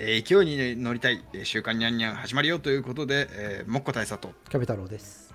[0.00, 4.32] えー、勢いに乗りたい、えー、週刊ニャンニャン始まるよということで、えー、もっこ大佐と。
[4.48, 5.34] キャベ太郎です。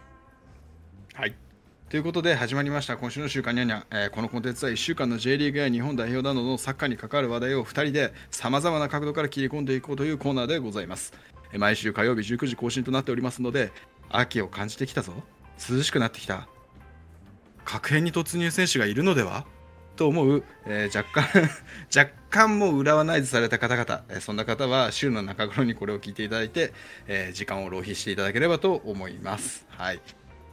[1.14, 1.36] はい。
[1.90, 11.14] ということで始まりました今週の週刊ニャンニャン、えー、このコンテンツは1週間の J リーグや日本代表などのサッカーに関わる話題を2人でさまざまな角度から切り込んでいこうというコーナーでございます、
[11.52, 13.72] えー、毎週火曜日19時更新となっておりますので
[14.10, 15.14] 秋を感じてきたぞ。
[15.70, 16.48] 涼しくなってきた。
[17.64, 19.46] 核変に突入選手がいるのでは？
[19.96, 21.50] と思う、えー、若干
[21.96, 26.74] 若干も浦和ナイズされた方々、えー、そんな方は週の中頃にこれを聞いていただいて、
[27.08, 29.66] えー、時間を浪費していただければと思います。
[29.70, 30.00] はい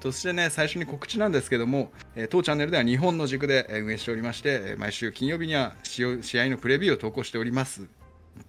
[0.03, 6.07] そしてね、最初に告知なんですけども、え、当チャンネルでは日本の軸で運営しておりまして、毎週金曜日には試
[6.41, 7.87] 合のプレビューを投稿しております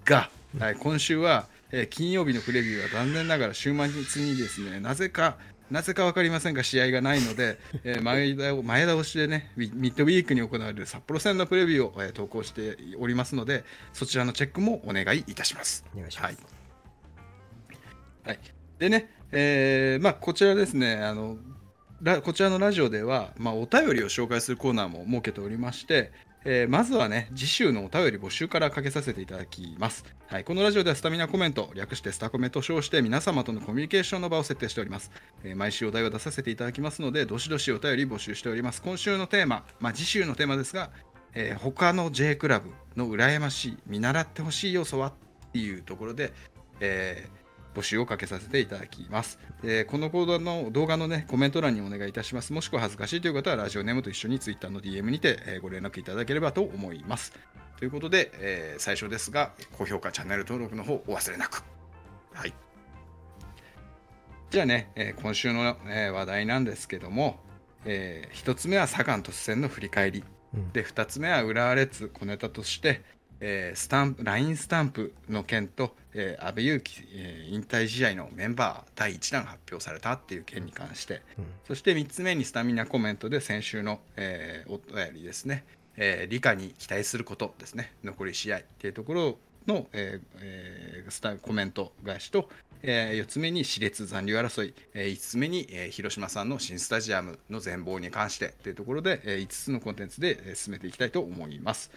[0.05, 5.37] が、はい、今週は、え、金曜日のプレビューは残念ながら週末にですね、なぜか
[5.71, 13.63] なぜか分かりませんが試合がないので、 えー、前倒前倒しでねミッドウィークに行われる札幌戦のプレビューを、えー、投稿しておりますので
[13.93, 15.85] そちらのチェックもお願いいたします。
[15.95, 16.37] お願いします。
[18.25, 18.39] はい、はい、
[18.79, 21.37] でね、えーまあ、こちらですねあの
[22.23, 26.11] こちらのラジオでは、まあ、お便りを紹介するコーナーも設けておりまして、
[26.43, 30.03] えー、まずはね、次週のお便り募集からかけさせていただきます。
[30.25, 35.11] はい、このラジオではスタミナコメント、略してスタコメと称して皆様とのコミュニケーションの場を設定しております。
[35.43, 38.81] えー、毎週お題を出させていただきますので、どしどしお便り募集しております。
[38.81, 40.89] 今週のテーマ、まあ、次週のテーマですが、
[41.35, 45.13] えー、他の J クラブの羨ましい、見習ってほしい要素はっ
[45.51, 46.33] ていうところで、
[46.79, 47.40] えー
[47.73, 49.39] 募集をかけさせていただきます。
[49.63, 52.53] えー、この動画の動画の、ね、コメント欄にお願いいたします。
[52.53, 57.33] もしくは恥ずかしいという方はラジオネームと一緒に Twitter の DM にて、えー、ご連絡いただければと思います。
[57.77, 61.63] ということで、えー、最初ですが、高評価、チャンネル登録の方お忘れなく。
[62.33, 62.53] はい。
[64.51, 67.39] じゃあね、えー、今週の、えー、話題なんですけども、
[67.85, 70.23] えー、1つ目はサガン突然の振り返り。
[70.53, 73.01] うん、で、2つ目は浦和レッズ小ネタとして、
[73.41, 85.65] えー、スタンプ LINE スタンプの件と、えー、安倍勇樹、えー、引退試合のメンバー第1弾発表されたっていう件に関して、うん、そして3つ目にスタミナコメントで先週の、えー、お便りですね、
[85.97, 87.93] えー、理科に期待することですね。
[88.03, 92.47] 残り試合っていうところの、えーえー、スタコメント返しと、
[92.83, 101.91] えー、4つ目に熾烈残留争い、えー、5つ目に、えー、広島さんの新スタジアムの全貌に関してというところで、えー、5つのコンテンツで、えー、進めていきたいと思います。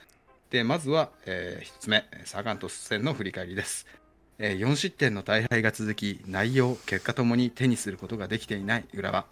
[0.50, 3.86] でまずは、えー、1つ目、サガン鳥栖戦の振り返りです。
[4.38, 9.26] えー、4失点の大敗が続き、内容、結果ともに手にすることができていない浦和。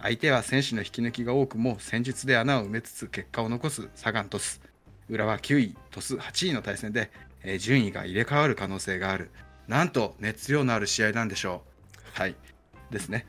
[0.00, 4.60] 相手は選手の引き抜きが多くも戦術で穴を埋めつつ結果を残すサガン鳥栖。
[5.08, 7.10] 浦和9位、鳥栖8位の対戦で、
[7.42, 9.30] えー、順位が入れ替わる可能性がある。
[9.66, 11.62] なんと熱量のある試合なんでしょ
[12.16, 12.20] う。
[12.20, 12.36] はい。
[12.90, 13.26] ですね。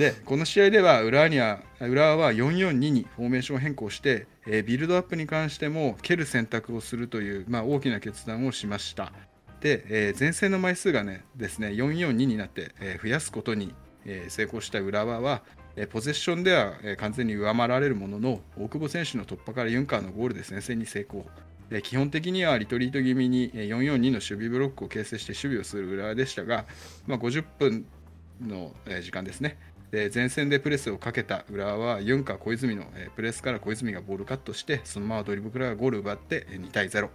[0.00, 9.12] で、この試合では浦和には浦和は4-4-2にフォーメーション変更して、えー、ビルドアップに関しても蹴る選択をするという、まあ、大きな決断をしました。
[9.60, 13.74] で、えー、前線の枚数がねですね442になって、えー、増やすことに、
[14.06, 15.42] え、成功した浦和は、
[15.76, 21.26] え、ポゼッションでは、え、完全に上回られるものの大久保選手の突破からユンカーのゴールで先制に成功。
[21.68, 26.64] で基本的にはリトリート気味に442の守備ブロックを形成して守備をする浦和でしたが、
[27.06, 27.84] まあ、50分
[28.40, 29.58] の時間ですね
[29.90, 32.84] で前線でプレスをかけた浦和はユンカー小泉の
[33.16, 37.08] プレスから小泉がボールカットしてそのままドリブルからゴールを奪って2対0、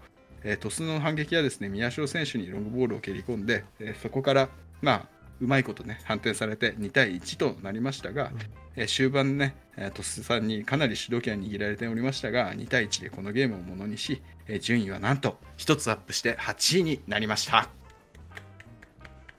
[0.43, 4.49] え鳥栖の反撃はですね宮代選手にロングボールを蹴り込んで、えそこから
[4.81, 8.31] まあうまいことね判定されて2対1となりましたが、
[8.77, 14.21] うん、終盤ね鳥栖さんにかなり主導権を握られておりましたが2対1でこのゲームをものにし
[14.61, 17.69] 順位はなんと1つアップして8位になりました。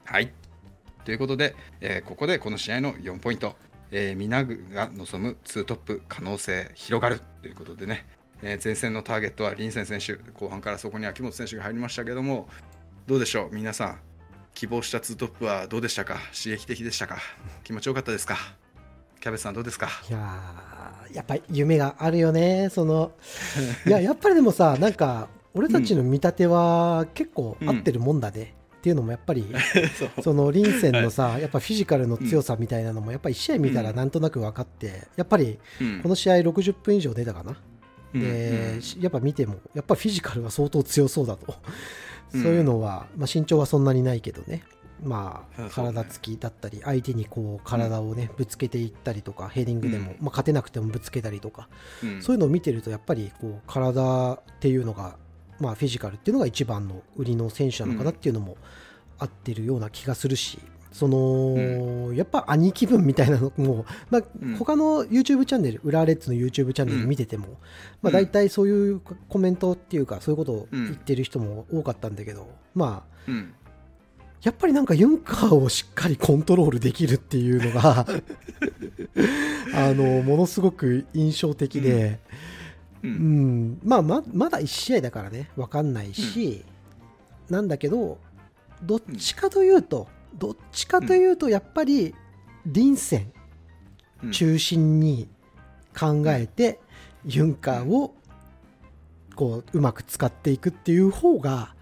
[0.04, 0.45] はい
[1.06, 3.54] ということで、えー、ここでこの試合の4ポイント、
[3.92, 8.04] えー、皆が望む2トップ可能性広がるということでね、
[8.42, 12.48] えー、前線のターゲットはリンセン選手後半からそこに秋元選手が入りましたけども
[13.06, 13.54] どうでしょう？
[13.54, 13.98] 皆さん
[14.52, 16.14] 希望した2トップはどうでしたか？
[16.36, 17.18] 刺激的でしたか？
[17.62, 18.36] 気持ちよかったですか？
[19.20, 19.88] キャベツさんどうですか？
[20.10, 20.18] いや
[21.12, 23.12] やっぱり夢があるよねその。
[23.86, 28.55] いややっぱりでもさなんか俺たちの見立ては結構合ってるもんだね、
[28.86, 29.44] っていうのもやっぱり
[30.22, 35.58] そのリンセンのさ、やっぱフィジカルの強さみたいなのもやっぱり1試合見たらなんとなく分かって、やっぱり
[36.04, 37.56] この試合60分以上出たかな、
[38.14, 41.56] でやっぱ見てもやっぱフィジカルは相当強そうだと。
[42.30, 44.62] そういうのは、まあ、身長はそんなにないけどね。
[45.02, 51.68] まあ、体つきだったり相手にこう体をねぶつけていったりとかヘディングでも、まあ、勝てなくてもぶつけたりとか、
[52.20, 55.16] そういうのを見てるとやっぱりこう体っていうのが
[55.60, 58.56] まあ、フィジカルっていうのが一番の売りの選手なのかなっていうのも
[59.18, 60.58] 合ってるような気がするし、
[60.92, 64.22] その、やっぱ兄貴分みたいなのも、まあ、
[64.58, 67.58] 他の YouTube チャンネル、浦和レッズの YouTube チャンネル見てても、
[68.00, 73.30] まあ、大体そういうコメントっていうか、そういうことを言ってる人も多かったんだけど、まあ、
[74.42, 78.06] やっぱりなんかユンカーをしっかりコントロールできるっていうのが
[79.74, 82.20] あの、ものすごく印象的で、
[83.02, 86.64] うん、うん、まあ、ま、まだ1試合だからね、わかんないし、
[87.48, 88.18] うん、なんだけど、
[88.82, 92.14] どっちかというと、どっちかというとやっぱり
[92.66, 93.32] 臨戦
[94.32, 95.28] 中心に
[95.98, 96.78] 考えて
[97.24, 98.14] ユンカーを
[99.34, 101.74] こううまく使っていくっていう方が、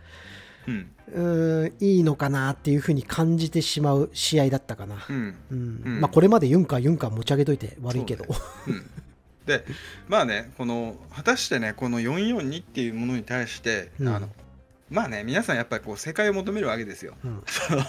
[0.67, 5.37] うん、いいのかなっていうふうに感じてしまう試合だったかな、うん。
[5.51, 6.01] うん。
[6.01, 8.25] まあ、これまでユンカーユンカー持ち上げといて悪いけど、
[9.46, 9.64] で
[10.08, 14.29] まあねこの果たしてねこの442っていうものに対して、あの
[14.91, 17.82] まあね皆さんやっぱりこう世界を求めるわけですよ、うん、その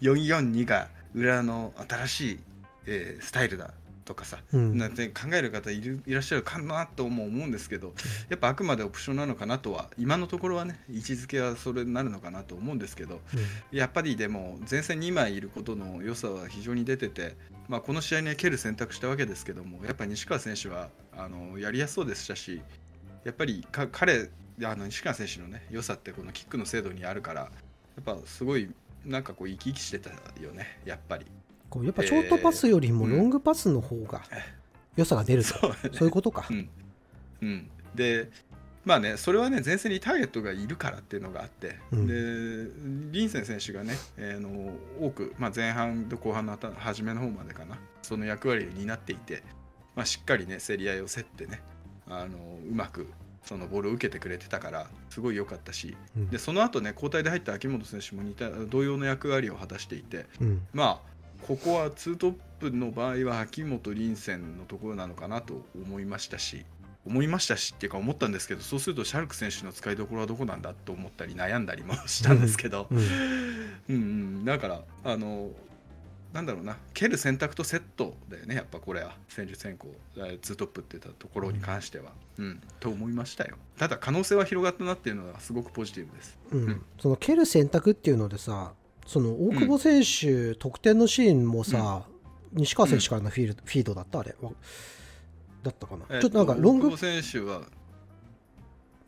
[0.00, 2.38] 442が裏の新しい、
[2.86, 3.72] えー、スタイルだ
[4.06, 7.92] とかさ、うん、なんて考える方いるいらっしゃるかなとも思うんですけど
[8.30, 13.20] やっぱあくまでオプションなのかなとは今のところはね位置づけはそれになるのかなと思うんですけど、
[13.72, 17.36] うん、やっぱりでも前線2枚いることの良さは非常に出てて、
[17.68, 22.62] まあ、この試合に蹴る選択したわけですけどもやっぱり西川選手はあのやりやすそうでしたし
[23.24, 24.30] やっぱり彼
[24.64, 27.48] あの西川選手のね良さってこのキックの精度にあるからや
[28.00, 28.70] っぱすごい
[29.04, 31.26] なんかこう生き生きしてたよねやっぱり。
[31.68, 34.22] こうやっぱショートパスよりもロングパスの方が
[34.94, 36.68] 良さが出ると、そう、ね,、いうことか、うん、
[37.42, 38.30] うん、で
[38.86, 44.72] まあねそれはね前線にターゲットがいるからっていうのがあって、うん、でリンセン選手がね、えー、の
[45.04, 49.42] 多く、まあ、前半と後半の初めの方までかなその役割を担っていて、
[49.96, 51.62] まあ、しっかりね競り合いを競ってね
[52.08, 52.38] あの
[52.70, 53.08] うまく
[53.44, 61.16] そのボールを受けてくれてたからすごい良かったし、うん、でその後ね交代で入った秋元選手も似た同様の役割を果たしていて、うん、まあ
[61.46, 66.64] ここはツートップの場合は秋元凛戦のところなのかなと思いましたし
[67.06, 73.00] 思いましたしっていうか思ったんですけどそうするとシャルク選手の使いどころはどこなんだと思ったり悩んだりもしたんですけど、うん、
[73.88, 75.50] うん、だからあの
[76.32, 76.76] なんだろうな。
[76.92, 79.16] 蹴る選択とセットだよねやっぱこれは。
[79.28, 79.88] 戦術変更
[80.42, 83.56] ツートップって言ったところに関しては、うん、うん、と思いましたよ。
[83.78, 88.72] ただ可能性は広がったなっていうのはすごくポジティブです、うん、うん、その蹴る選択っていうのでさ
[89.06, 92.02] その大久保選手、うん、得点のシーンもさ、
[92.52, 94.20] 西川選手からのフィール、フィードだった？
[94.20, 94.34] あれ
[95.66, 97.62] だったかな、えー、ちょっとなんかロング選手は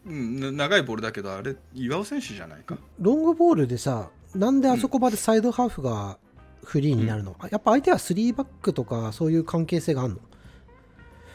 [0.06, 2.78] うん、長いボールだけどあれ岩尾選手じゃないか？
[2.98, 6.18] ロングボールでさなんであそこまでサイドハーフが
[6.64, 10.20] フリーになるの、うん、やっぱ相手は3バックとかそういう関係性があるの？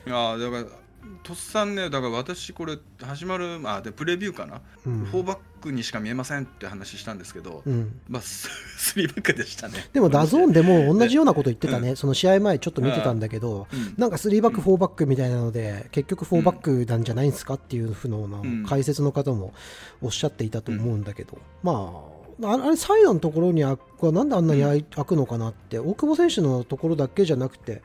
[0.07, 0.82] いやだから
[1.23, 9.89] とっさんねだから私これ始まるあでプレビューかな、うん、4バックにしか見えませんって話したんですけど、うん、まあ3 バックでしたね。
[9.93, 19.53] でも DAZN でも同じようなこと言ってたね、うん、その試合前ちょっと見てたんだけど、うん、なんか3バック4バックみたいなので結局4バックなんじゃないんですかっていうふうな解説の方も
[20.01, 27.81] おっしゃっていたと思うんだけど、まああれ、サイドのところに開くなんであんなに開くのかなって、大久保選手のところだけじゃなくて、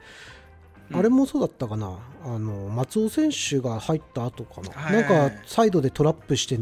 [0.92, 6.58] あれもそうだったかな、あの松尾選手が入った後かな、はい、なんかサイドでトラップして、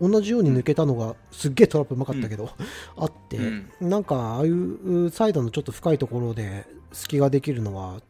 [0.00, 2.50] 同じように抜けたのが、すっげえトラップうまかったけど、うん、
[3.02, 8.00] あって、うん、なんかああいうサイドのちょっと深いところで隙ができるのは、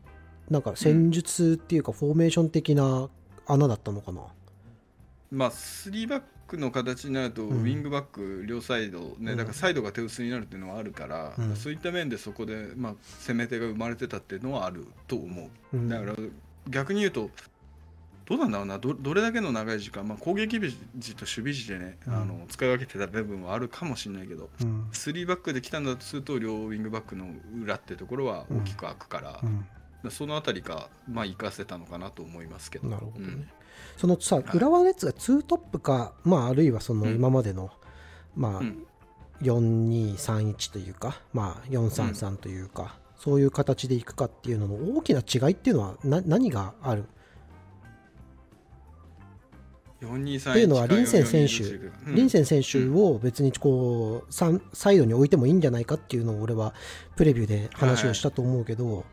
[0.50, 3.08] なんか戦術っていうか、フォーメーション的な
[3.46, 4.22] 穴だったのかな？
[5.30, 16.14] まあ、3バックの形になると、ウィングバック両サイド、ね、だからサイドが手薄になるっていうのはあるから、うん、そういった面でそこで、まあ、攻め手が生まれてたっていうのはあると思う、だから
[16.68, 17.30] 逆に言うと
[18.28, 18.78] どうなんだろうな。
[18.78, 27.26] どどれだけの長い時間、まあ、攻撃時と守備時でね、うん、あの使い分けてた部分はあるかもしれないけど、うん、3バックで来たんだとすると両ウィングバックの
[27.62, 29.40] 裏ってところは大きく開くから、
[30.02, 32.88] うん、その辺りが、まあ、活かせたのかなと思いますけど。
[32.88, 33.46] なるほどね
[33.96, 37.70] そのさ、浦和レッズが2トップか、まあ、あるいはその今までの、
[38.36, 38.62] うん、まあ、
[39.42, 42.88] 4231というか、まあ、433というか、うん、
[43.22, 47.04] そういう形でいくかっていうのの大きな違いっていうのはな何がある？
[50.00, 54.52] っていうのは、リンセン選手、うん、リンセン選手を別にこう、サ
[54.92, 56.72] イドに置いてもいいんじゃないかっていうのを俺は
[57.16, 59.04] プレビューで話をしたと思うけど、はい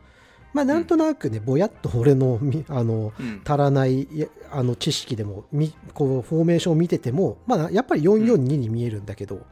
[0.56, 3.12] まあ、なんとなくね、ぼやっと俺のあの、
[3.44, 4.08] 足らない
[4.50, 5.44] あの知識でも
[5.92, 9.44] こうフォーメーションを見てても、まあ、やっぱり442に見えるんだけど、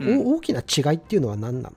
[0.00, 1.76] 大きな違いっていうのは何なの？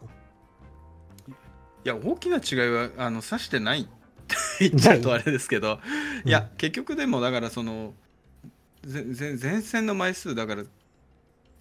[1.29, 4.36] いや大きな違いはあの指してないって
[4.67, 5.77] 言っちゃうとあれですけど、
[6.25, 6.31] い。
[6.31, 7.93] や、結局でもだからその
[8.84, 10.63] 前線の枚数だから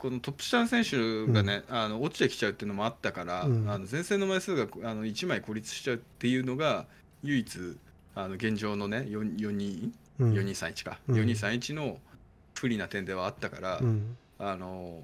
[0.05, 3.71] このトップ下の選手がね、あの落ちてきちゃうっていうのもあったから、うん。
[3.71, 6.85] あの前線の枚数があの1枚孤立しちゃうっていうのが
[7.23, 7.79] 唯一
[8.15, 9.49] あの現状のね4 4
[10.19, 10.33] うん。
[10.35, 11.21] 2 4231か、うん。
[11.21, 11.97] 4231の
[12.53, 14.19] 不利な点ではあったから、うん。
[14.39, 15.01] あの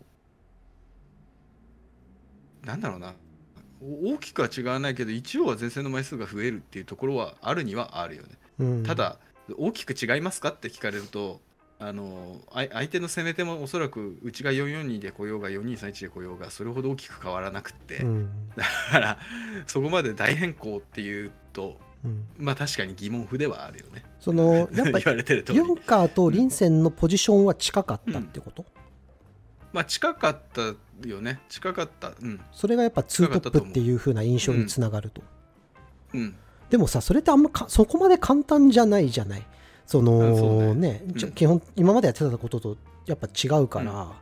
[2.66, 3.14] なんだろうな。
[3.82, 8.28] お大きくは違わないけど一応は前線の枚数が増えるっていうところはあるにはあるよね。
[8.58, 8.82] うん。
[8.82, 9.16] ただ
[9.56, 11.40] 大きく違いますかって聞かれると
[11.82, 18.30] あのあ相手の攻め手もおそらくうちが442で来ようが4231で来ようがそれほど大きく変わらなくって、うん。
[18.54, 19.18] だから
[19.66, 22.26] そこまで大変更っていうとうん。
[22.38, 24.04] まあ確かに疑問符ではあるよね。
[24.20, 25.58] その やっぱ言われてる通り。
[25.58, 28.66] ユンカーとリンセンのポジションは近かったってこと、
[29.72, 30.60] まあ近かった
[31.08, 31.40] よね。
[31.48, 32.12] 近かった。
[32.20, 32.40] うん。
[32.52, 35.22] それがやっぱツートップっていう風な印象につながると、
[36.12, 36.36] うん。
[36.68, 39.46] でもさそれってあんまかそこまで簡単じゃないじゃない？
[39.90, 41.02] そのね。
[41.04, 41.32] うん。
[41.32, 44.12] 基本今までやってたこととやっぱ違うから、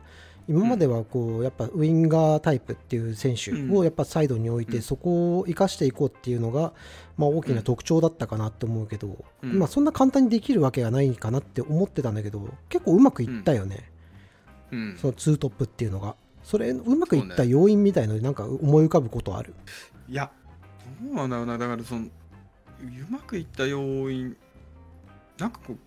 [0.47, 4.81] 今まではこうやっぱウインガータイプっていう選手をやっぱサイドに置いて、うん。
[4.81, 6.73] そこを生かしていこうっていうのが、
[7.17, 9.59] まあ、大きな特徴だったかなって思うけど、うん。
[9.59, 13.91] まあ、そんな簡単にできるわけがないかなって思ってたんだけど結構うまくいったよね、
[14.71, 14.97] うん。
[14.99, 16.15] そのツートップっていうのが。
[16.41, 19.53] それうまくいった要因みたいのでなんか思い浮かぶことある？
[20.07, 20.31] いや
[20.99, 21.57] どうなんだろうな。
[21.59, 22.09] だからそのう
[23.07, 24.35] まくいった要因
[25.39, 25.77] なんかこう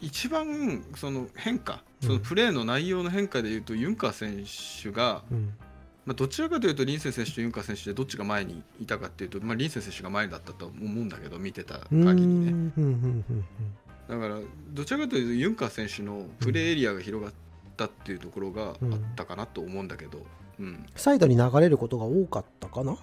[0.00, 4.44] 一番その変化そのプレーの内容の変化でいうと、ユンカー選
[4.82, 5.54] 手が、うん。
[6.04, 12.52] まあ、どちらかというとリンセン選手とユンカー選手でどっちが前にいたかっていうと、まあ、リンセン選手が前だったと思うんだけど見てたう限りね。
[12.52, 13.44] んうんうんうん
[14.08, 14.38] だから
[14.72, 17.34] どちらかというとユンカー選手のプレーエリアが広がっ
[17.76, 18.76] たっていうところがあっ
[19.16, 20.24] たかなと思うんだけど
[20.58, 22.96] うん、サイドに流れることが多かったかな？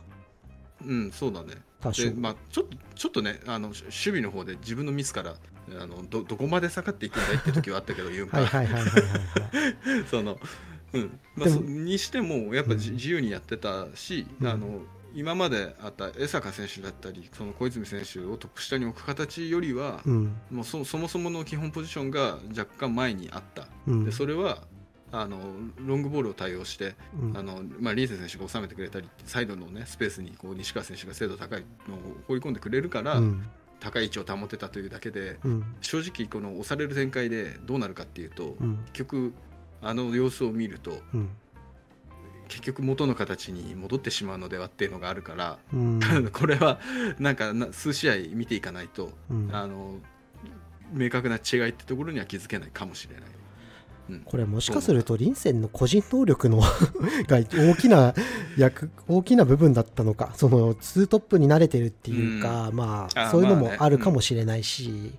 [0.86, 1.56] うん、そうだね。
[1.92, 5.36] で、まあ、ちょっとちょっとねあの守備の方で自分のミスから
[5.80, 8.40] あのどどこまで下がっていくんだいって時はあったけどユンカ
[10.10, 10.40] その、
[10.94, 11.20] うん。
[11.36, 12.96] まあ、にしてもやっぱじうん。
[12.96, 14.48] 自由にやってたし、うん。
[14.48, 14.82] あの
[15.16, 20.36] 今まであった江坂選手だったりその小泉選手をトップ下に置く形よりは、うん。
[20.52, 24.06] もうそそもそもの基本ポジションが若干前にあった、うん。
[24.06, 24.64] でそれは
[25.12, 25.38] あの
[25.78, 27.38] ロングボールを対応して、うん。
[27.38, 33.44] あのまあ、リーセ選手が収めてくれたりサイドの、ね、スペースにこう西川選手が精度高いのを放り込んでくれるから、うん
[33.84, 35.76] 高い位置を保てたというだけでうん。
[35.82, 38.78] 正直この押される展開でどうなるかっていうと、うん。
[38.94, 39.34] 結局
[39.82, 41.30] あの様子を見るとうん。
[42.48, 46.00] 結局元の形に戻ってしまうのではっていうのがあるから、うん。
[46.32, 46.80] これは
[47.20, 49.50] なんかな数試合見ていかないと、うん。
[49.54, 50.00] あの
[50.94, 53.24] 明確な違いってところには気づけないかもしれない。
[54.10, 54.20] うん。
[54.22, 56.62] これもしかするとリンセンの個人能力の
[57.28, 58.14] が大きな
[58.58, 60.34] 役大きな部分だったのか。
[60.36, 63.78] そのツートップに慣れてるっていうか、まああそういうのもまあね。
[63.80, 65.14] あるかもしれないし、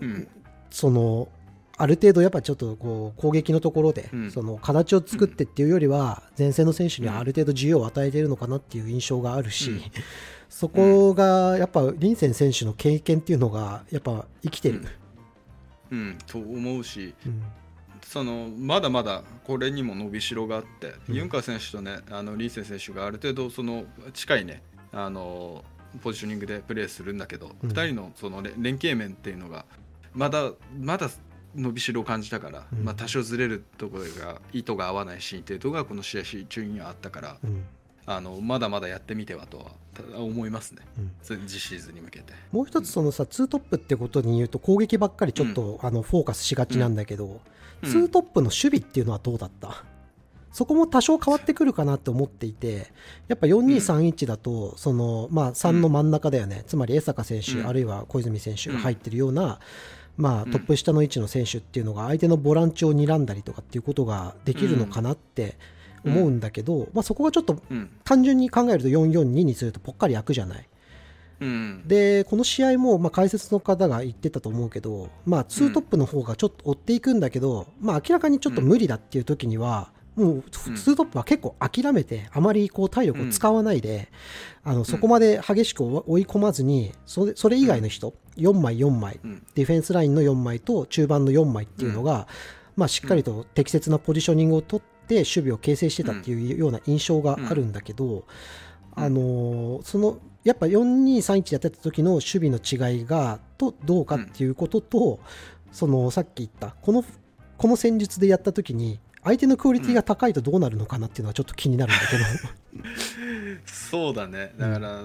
[0.00, 0.28] うん。
[0.70, 1.28] その
[1.76, 4.30] ある程度やっぱちょっとこう攻撃のところで、うん。
[4.30, 9.80] その形を作ってっていうよりは前線の選手にはある程度自由を与えているのかなっていう印象があるし、うん。
[10.48, 14.84] そこがやっぱリンセン選手の経験っていうのがやっぱ生きてる。
[15.90, 17.14] うん、と思うし。
[17.26, 17.42] うん
[18.04, 21.14] そのまだまだこれにも伸びしろがあって、うん。
[21.14, 25.64] ユンカー選手とねあのリーセン選手がある程度その近いねあの
[26.02, 27.70] ポジショニングでプレーするんだけど、うん。
[27.70, 29.64] 2人のそのれ連携面っていうのが
[30.14, 31.10] まだまだ
[31.54, 32.84] 伸びしろを感じたから、うん。
[32.84, 37.36] まあ、多少ずれるところが意図が合わないシーンっていうのがこの試合中にはあったから。
[37.42, 37.64] うん
[38.06, 41.46] あのまだまだやってみてはとはた思いますね、うん。
[41.46, 42.32] 次シーズンに向けて。
[42.50, 47.40] もう一つそのさ、ツートップってことに言うと攻撃ばっかりちょっと、あのフォーカスしがちなんだけど、
[47.82, 47.90] うん。
[47.90, 49.84] ツートップの守備っていうのはどうだった？
[50.52, 52.92] そこも多少変わってくるかなって思っていて
[53.26, 57.66] やっぱ4231だと、そのまあ3の真ん中だよね、つまり江坂選手、うん。
[57.66, 59.60] あるいは小泉選手が入ってるような、
[60.16, 60.50] まあ、うん。
[60.50, 65.56] トップ下の位置の選手っていうのが相手のボランチを睨んだりとかっていうことができるのかなって
[66.04, 67.90] 思うんだけど、まあ、そこがちょっとうん。
[68.04, 70.68] 単純に考えると442にするとぽっかり開くじゃない。
[71.40, 71.82] うん。
[71.86, 80.76] でこの試合も、まあ、解説の方が言ってたと思うけど、まあ、ツートップの方がちょっと追っていくんだけど、まあ、明らかにちょっと無理だっていう時には、もうツうん。
[80.76, 84.08] ートップは結構諦めてあまりこう体力を使わないで、
[84.62, 89.42] あのそこまで激しく追い込まずにそれそれ以外の人、4枚4枚うん。
[89.54, 92.28] ディフェンスラインの4枚と中盤の4枚っていうのが、
[92.76, 98.24] まあ、しっかりと適切なポジショニングを取って守備を形成してたっていうような印象があるんだけど、
[98.94, 105.20] あのーそのやっぱ4231やってた時の守備の違いがとどうかっていうことと、
[105.70, 107.04] そのさっき言ったこの
[107.56, 112.18] この戦術でやった時に相手のクオリティが高いとどうなるのかなっていうのはちょっと気になるんだけ
[112.78, 112.84] ど、
[113.66, 114.52] そうだね。
[114.58, 115.02] だから、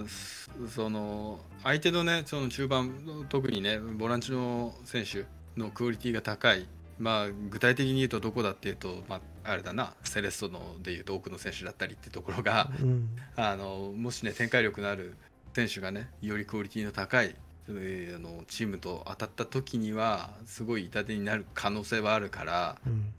[0.73, 5.25] その相手のねその中盤特にねボランチの選手
[5.55, 6.67] のクオリティが高い。
[6.97, 13.09] まあ具体的に言うとどこだっていうと、まあ、あれだなセレッソのでいうと多くの選手だったりってところが、うん。
[13.37, 15.15] あのもしね展開力のある
[15.53, 17.35] 選手がねよりクオリティの高い、
[17.69, 23.13] えーあのチームと当たった時にはすごい痛手になる可能性はあるから、うん。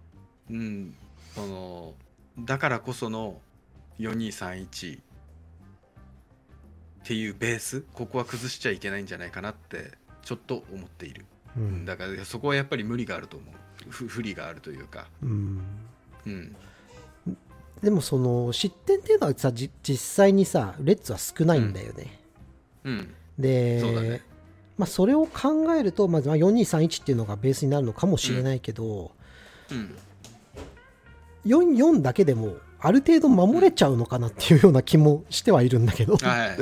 [0.50, 0.94] うん、
[1.34, 1.94] その
[2.38, 3.40] だからこその
[3.98, 5.00] 4231っ
[7.04, 9.92] ていうベースここは崩しちゃいけないんじゃないかなって
[10.22, 11.24] ちょっと思っている、
[11.56, 11.84] うん。
[11.86, 13.54] だからそこはやっぱり無理があると思う。
[13.90, 15.87] ふ不利があるというか、うん
[16.28, 17.36] うん、
[17.82, 22.20] でもその失点っていうのはさじ実際にさレッツは少ないんだよね、
[22.84, 24.22] うん、でそね。
[24.76, 29.10] まあ、それを考えると、まあ、まあ4231っていうのがベースになるのかもしれないけど、
[29.72, 29.96] うん、
[31.44, 36.58] 44だけでもある程度守れちゃうのかなっていうような気もしてはいるんだけど、はい、はい、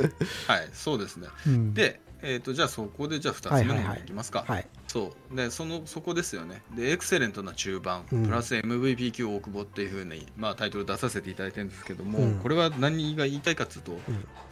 [0.73, 1.27] そうですね。
[1.45, 1.73] うん。
[1.75, 4.43] で、えー、とじゃあそこでじゃあ2つ目のいきますか。
[4.47, 5.35] はいそう。
[5.35, 6.61] でそのそこですよね。
[6.75, 8.25] でエクセレントな中盤、うん。
[8.25, 12.39] プラス MVP 級大久保っていうふうに、まあ、タイトル出させていただいてるんですけども、うん。
[12.39, 13.99] これは何が言いたいかというと、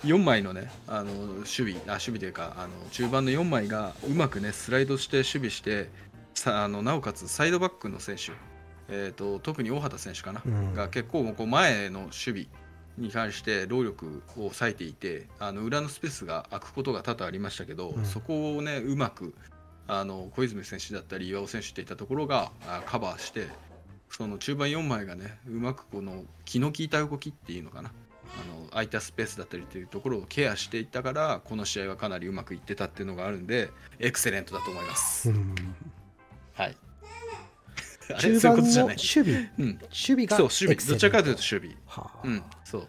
[0.04, 5.90] 4枚のねあの守備あ守備というかあの中盤の4枚がうまくねスライドして守備して
[6.34, 8.34] さあのなおかつサイドバックの選手、
[8.90, 10.74] えー、と特に大畑選手かな、うん。
[10.74, 12.48] が結構こう前の守備
[12.98, 18.06] に関して労力を割いていてあの裏のスペースが空くことが多々ありましたけど、うん。
[18.06, 19.34] そこをねうまく
[19.88, 23.48] あの小泉選手だったり岩尾選手っていったところがあカバーして
[24.10, 27.92] その中盤4枚がねうまくこの気の利いた動きっていうのかな
[28.36, 35.30] あの空いたスペースだったりっていうところをケアしていったからこの試合はかなりうまくいってたっていうのがあるんでエクセレントだと思います。
[35.30, 35.56] うん
[36.54, 36.78] はい。
[38.20, 38.62] 中盤の。
[38.62, 39.66] 守備うん。
[39.66, 41.78] 守備がそう守備どちらかというと守備。
[41.86, 42.88] はあうん、そう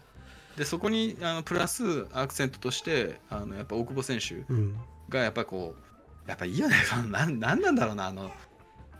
[0.57, 4.77] でそこにあのプラスアクセントとしてあのやっぱ大久保選手うん
[5.09, 5.86] がやっぱこう
[6.27, 6.69] やっぱいいよ。
[6.69, 6.75] ね
[7.11, 8.31] なんなんなんだろうなあの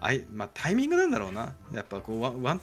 [0.01, 1.55] あい、まあ、タイミングなんだろうな。
[1.73, 2.61] やっぱこうワンワン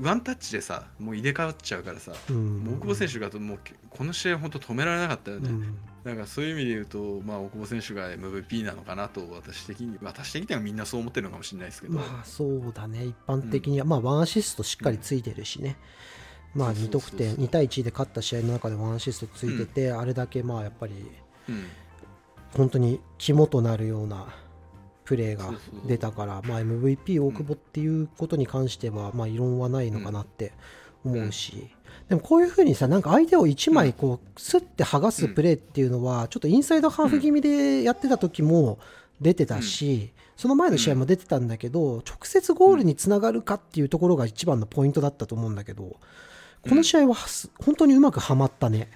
[0.00, 2.58] ワンタッチでさもう入れ替わっちゃうからさ、うん。
[2.64, 3.58] もう大久保選手がもう
[3.90, 5.78] この試合本当止められなかったよね、うん。
[6.04, 13.04] なんかそういう意味で言うと、まあ、大久保選手が MVP なのかなと私的に私的にはみんなそう思ってるのかもしれないですけど、まあそうだね。
[13.04, 15.76] 一般的には、まあワンアシストしっかりついてるしね、
[16.54, 17.10] まあ2そうそうそうそう。
[17.10, 20.94] 得点2対1で勝った試合の中でワンアシストついてて、あれだけまあやっぱり
[21.48, 21.66] うん
[22.56, 24.26] 本当に肝となるような
[25.04, 25.52] プレーが
[25.86, 30.52] 出たから、まあ、MVP 大久保っていうことに関しては、まあ、異論はないのかなって
[31.04, 31.68] 思うし、
[32.08, 38.78] でもこういうふうにさなんか相手を1枚こうスッて剥がすプレーっていうのは、ちょっとインサイドハーフ気味でやってた時も
[39.20, 45.96] 出てたし、その前の試合も出てたんだけど、直接ゴールにつながるかっていうところが一番のポイントだったと思うんだけど
[46.68, 48.90] この試合はす本当にうまくはまったね。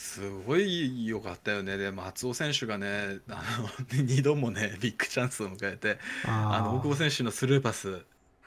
[0.00, 8.00] すごい良かったよね、で松尾選手がね、あの 2度もね、ビッグチャンスを迎えて、ああの大久保選手のスルーパス、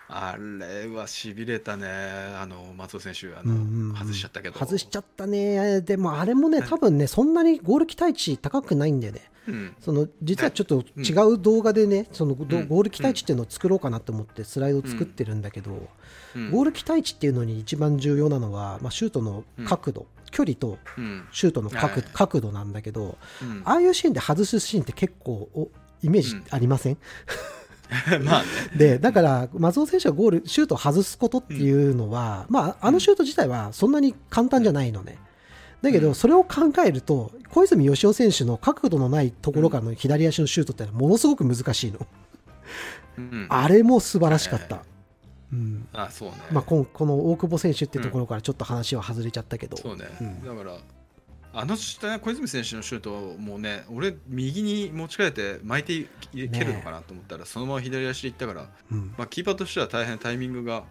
[0.08, 3.96] あれはしびれたね、あの松尾選手、あのうんうんうん。
[3.96, 5.82] 外しちゃったけど、外しちゃったね。
[5.82, 9.30] でもあれもね多分ねそんなにゴール期待値高くないんだよね。
[9.48, 9.76] うん。
[9.80, 15.88] その実はちょっと違う動画でね、そのゴゴール期待値っていうのを作ろうかなと思ってスライドを作ってるんだけど、
[16.36, 16.50] うん。
[16.50, 21.28] ゴール期待値っていうのに一番重要なのは、まあ、シュートの角度、距離とうん。
[21.32, 22.04] シュートの角,、はい。
[22.12, 23.62] 角度なんだけどうん。
[23.64, 25.70] ああいうシーンで外すシーンって結構お
[26.02, 26.98] イメージありません、
[28.26, 35.18] まあね、 でだから松尾選手がゴールシュートを外すことっていうのは、まあ、あのシュート自体はそんなに簡単じゃないのね。
[35.82, 36.16] だけど、うん。
[36.16, 42.00] それを考えると、小泉義雄選手の角度のないところからの左足のシュートってのはものすごく難しいの。
[43.18, 44.84] うん、あれも素晴らしかった。
[45.54, 45.88] はうん。
[45.94, 50.44] あそうね、まあ、こんこの大久保選手っていうところからちょっと話は外れちゃったけど、そうね、うん。
[50.44, 50.78] だから、
[51.56, 59.14] あの下小泉選手のシュートもね、俺、右に持ち替えて巻いて蹴るのかなと思ったら、そのまま左足で行ったから、うん。
[59.18, 60.84] まあ、キーパーとしては大変タイミングが、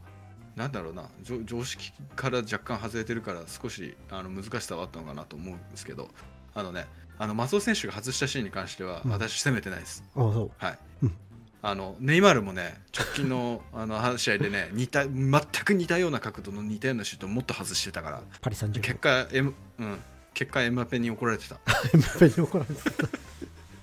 [0.55, 6.09] なんだろうな、常常識から若干外れてるから、少しあの難しさはあったのかなと思うんですけど、
[6.55, 6.87] あのね、
[7.19, 9.11] あの松尾選手が外したシーンに関しては、うん。
[9.11, 10.05] 私、責めてないです。
[10.15, 10.51] あそう。
[10.59, 10.79] はい。
[11.03, 11.17] うん
[11.65, 15.31] あのネイマールもね、直近の あの試合でね似た、全
[15.65, 19.99] く似たような角度の似たようなシュートをもっと外してたから、パリ・結果、M うん、
[20.35, 21.61] 結果エムバペに怒られてた。
[21.95, 22.19] マン。
[22.19, 23.09] ペに怒られてた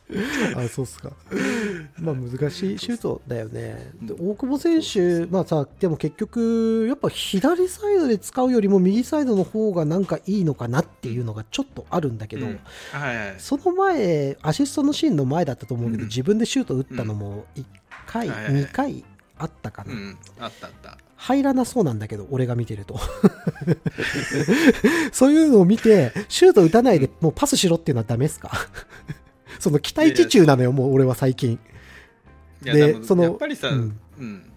[0.57, 1.11] あそうっすか。
[1.99, 3.91] まあ難しいシュートだよね。
[4.01, 12.59] で大久保選手、まあさ、でも結局、やっぱ左サイドで使うよりも右サイドの方がなんかいいのかなっていうのがちょっとあるんだけど、うん
[12.91, 17.63] はいはいその前、アシストのシーンの前だったと思うけど、うん自分でシュート打ったのも1
[18.07, 19.05] 回、はいはいはい2回
[19.37, 19.93] あったかな。
[19.93, 20.97] うん、あったあった。
[21.15, 22.99] 入らなそうなんだけど、俺が見てると。
[25.11, 28.51] そういうのを見て、シュート打たないでもうパスしろっていうのはダメですか？
[29.59, 31.59] その期待値中なのよ、もう俺は最近。
[32.63, 34.33] でそのやっぱりさ、ううん。
[34.33, 34.51] ん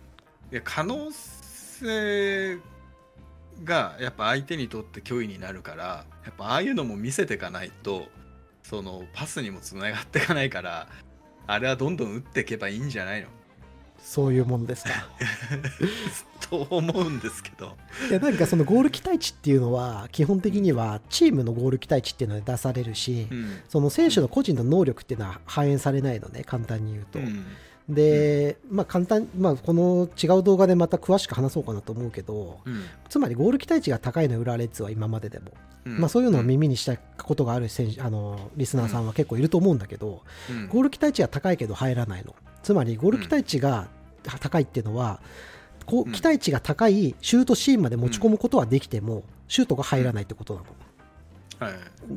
[0.50, 1.42] いや可能性
[1.82, 2.58] 性
[3.64, 8.06] がやっぱ相手にとって脅威になるからやっぱああいうのも見せていかないと
[8.62, 10.86] そのパスにもつながっていかないから
[11.48, 13.26] あれはどんどん打っていけばいいんじゃないの？
[14.02, 14.90] そういうものですか。
[16.50, 17.76] と思うんですけど。
[18.10, 27.20] いやなんかそのゴール期待値っていうのは基本的にはチームのゴール期待値っていうので出されるし、うん、その選手の個人の能力っていうのは反映されないのね簡単に言うと。
[27.20, 27.46] うん。
[27.88, 35.52] で、まあ簡単、まあこの違う動画でまた詳しく話そうかなと思うけど、うん、つまりゴール期待値が高いの浦和レッズは今まででも、
[35.86, 42.34] うん、まあそういうのを耳にしたことがある選手、あの、リスナーさんは結構いると思うんだけど、うん、ゴール期待値が高いけど入らないの。
[42.62, 43.88] つまりゴール期待値が
[44.22, 45.20] 高いっていうのは、
[45.86, 50.66] こう期待値が高いシュートシーンまで持ち込むことはできても、シュートが入らないってことなの。
[51.58, 51.74] はい、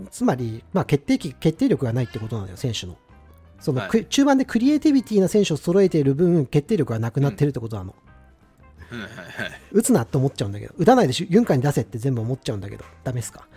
[0.10, 2.98] つまり、まあ、決定決定力がないってことなんだよ、選手の。
[3.60, 7.96] その、はい、中盤でクリエイティビティな選手を揃えている分決定力がなくなってるってことなの、
[8.92, 9.16] うんはいは
[9.48, 13.48] い、打つなって思っちゃうんだけど打たないでしユンカに出せって全部思っちゃうんだけどダメですか？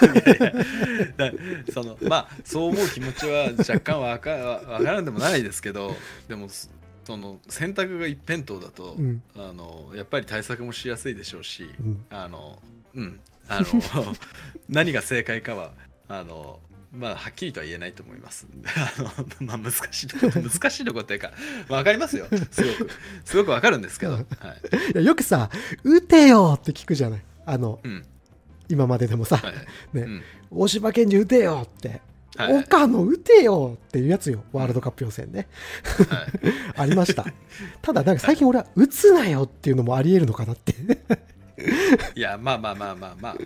[1.72, 5.94] そのまあそう思う気持ちは若干わかわからんでもないですけど
[6.28, 6.48] でも
[7.04, 12.60] その選択が一辺倒だと、うん、あのやっぱり対策もしやすいでしょうし、うん、あの
[12.94, 13.20] うん。
[13.50, 14.14] あの
[14.68, 15.72] 何が正解かは
[16.06, 16.60] あの
[16.92, 18.46] まあ、はっきりとは言えないと思います。
[18.64, 21.32] あのまあ、難しいところ、難しいところっていうか、
[21.68, 22.26] わかりますよ。
[22.50, 22.90] すごく、
[23.24, 24.12] すごくわかるんですけど。
[24.12, 24.20] は
[24.96, 25.50] い、よくさ、
[25.84, 27.22] 打てよって聞くじゃない？
[27.44, 28.04] あの、うん、
[28.68, 29.54] 今まででもさ、はい、
[29.96, 32.00] ね、うん、大島健二打てよって。
[32.36, 35.48] はい、岡野打てよっていうやつよ、ワールドカップ予選ね。
[36.08, 36.28] はい、
[36.82, 37.26] ありました。
[37.82, 40.72] ただ、なんか最近俺は打つなよっていうのもありえるのかなって
[42.14, 43.36] いや、まあまあまあまあまあ。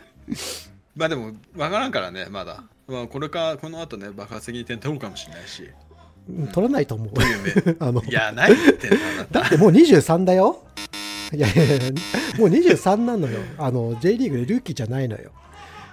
[0.95, 2.65] まあでも、わからんからね、まだ。
[2.93, 5.71] まあ、これか、この後ね、爆発的に点取るかもしれないし。
[6.53, 7.09] 取らないと思う。
[7.81, 8.91] あのいや、ないって
[9.31, 10.63] だってもう23だよ。
[11.35, 11.77] いやいやいや、
[12.39, 13.41] もう23なのよ。
[13.57, 15.33] あの、J リーグでルーキーじゃないのよ。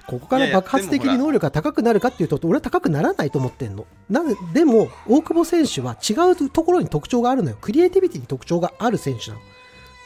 [0.07, 3.85] ここから爆発的に能力が高くなるかっていうと、俺は高くならないと思ってんの。
[4.09, 7.57] なでも、大久保選手は違うところに特徴があるのよ。
[7.61, 9.39] クリエイティビティに特徴がある選手なの。
[9.39, 9.49] だか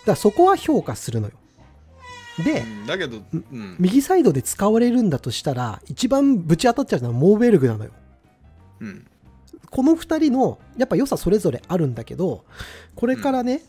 [0.07, 1.33] らそこは評価するのよ。
[2.43, 7.91] で、うん、だけど、うん、右サイドで使われるんだとしたら一番ぶち当たっちゃうのはモーベルグなのよ、
[8.79, 9.07] うん、
[9.69, 12.43] この2人のやっぱ良さそれぞれあるんだけど
[12.95, 13.61] これからね、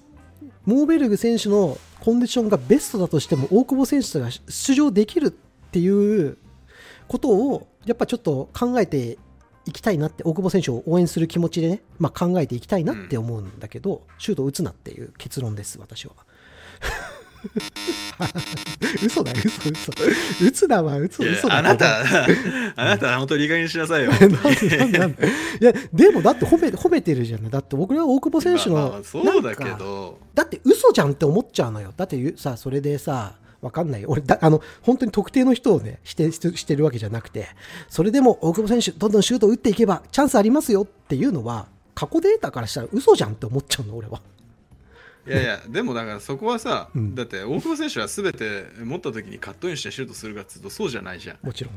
[0.67, 6.39] うん、モーベルグ選手のコンディションがベストだとしても大久保選手が出場できるっていう
[7.07, 9.19] ことをやっぱちょっと考えて
[9.67, 16.13] いきたいなって大久保選手を応援する気持ちでね、まあ、考えていきたいなって思うんだけど、シュート打つなっていう結論です私は。
[19.05, 19.93] 嘘だ、嘘、嘘。
[20.47, 21.59] 打つなは、嘘、嘘だ。
[21.59, 22.01] あなた、
[22.77, 24.13] あなた、本当にいい加減にしなさいよ。
[24.13, 27.51] いや、でも、だって褒め、褒めてるじゃない。
[27.51, 30.19] だって僕は大久保選手の、まあ、そうだけど。
[30.35, 31.93] だって嘘じゃんって思っちゃうのよ。
[31.97, 34.11] だってさ、それでさ、わかんないよ。
[34.11, 37.49] 俺だ、あの、本当に特定の人をね、してしてるわけじゃなくて、
[37.89, 44.21] それでも大久保選手、どんどんシュート打っていけば、チャンスありますよっていうのは、過去データからしたら嘘じゃんって思っちゃうの、俺は。
[45.27, 51.39] いやいやでもだからそこはさ、うん、だって大久保選手は全て持った時にカットインしてシュートするかっつうとそうじゃないじゃん。
[51.43, 51.75] もちろん。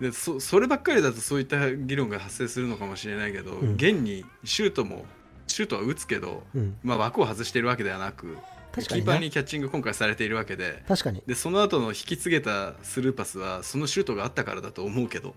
[0.00, 5.04] でそそればっかりだとそういった議論が発生するのかもしれないけど、うん、現にシュートも
[5.46, 8.36] シュートは打つけど、うん、まあ、枠を外しているわけではなく
[8.74, 10.82] キーパーにキャッチング今回されているわけで。
[10.88, 11.22] 確かに。
[11.26, 15.34] でその後の引き継げたスルーパスはそのシュートがあったからだと思うけど。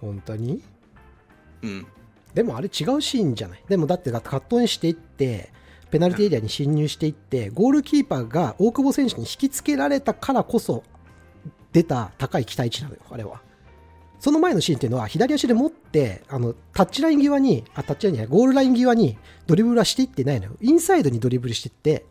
[0.00, 0.62] 本当に？
[1.62, 1.86] うん
[2.36, 3.62] でもあれ違うシーンじゃない？
[3.66, 5.50] でもだってカットインしていって
[5.90, 10.84] ペナルティエリアに侵入していって、ゴールキーパーが大久保選手に引きつけられたからこそ
[11.72, 13.40] 出た高い期待値なのよ、あれは。
[14.18, 20.52] その前のシーンっていうのは、左足で持って、あの、タッチライン際に、あ、タッチラインじゃない、ゴールライン際にドリブルはしていってないのよ。
[20.60, 22.04] インサイドにドリブルしていって、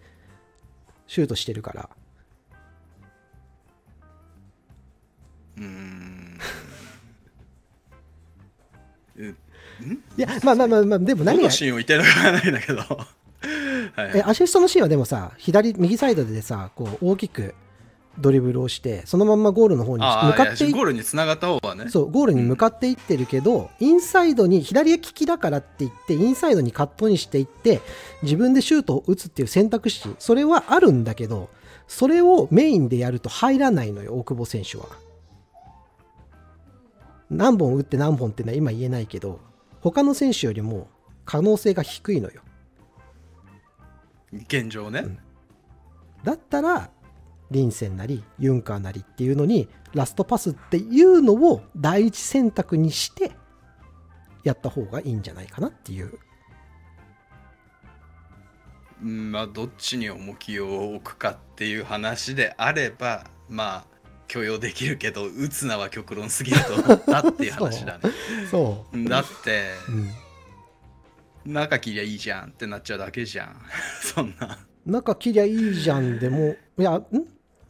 [1.08, 1.90] シュートしてるから。
[5.58, 6.40] うん。
[10.18, 11.52] いや、まあまあまあまあ、でも何が。
[11.52, 12.80] シーンを言ってるのかないんだけど。
[12.80, 17.54] はい、えアシストのシーンはでもさ左右サイドでさこう大きく
[18.18, 21.90] ドリブルをしてそのままゴールの方に向かってゴールにつながった方はね。
[21.90, 27.82] そうゴールに向かっていってるけど、うん、インサイドに左利きだからって言ってインサイドにカットにしていって
[28.24, 31.50] 自分でシュートを打つっていう選択肢それはあるんだけど
[31.88, 34.86] それをメインでやると入らないのよ大久保選手は。
[37.30, 39.40] 何本打って何本ってのは今言えないけど
[39.92, 40.88] 他の選手よりも
[41.26, 42.42] 可能性が低いのよ。
[44.34, 45.20] 現状ね、うん、
[46.24, 46.90] だったら
[47.52, 53.34] リンセンなりユンカーなりっていうのにラストパスっていうのを第一選択にして
[54.44, 56.18] やった方がいいんじゃないかなっていう。
[59.04, 63.95] うんまあ、どっちに重きを置くかっていう話であればまあ
[64.28, 68.02] 許容できるけど打つなは極論すぎると思ったっていう話だね。
[68.50, 69.10] そう。
[69.10, 69.72] だって、
[71.46, 73.62] うん、中切りゃいいじゃんってなっちゃうだけじゃん。
[74.02, 74.60] そんな。
[74.86, 77.06] 中切りゃいいじゃんでもいやん？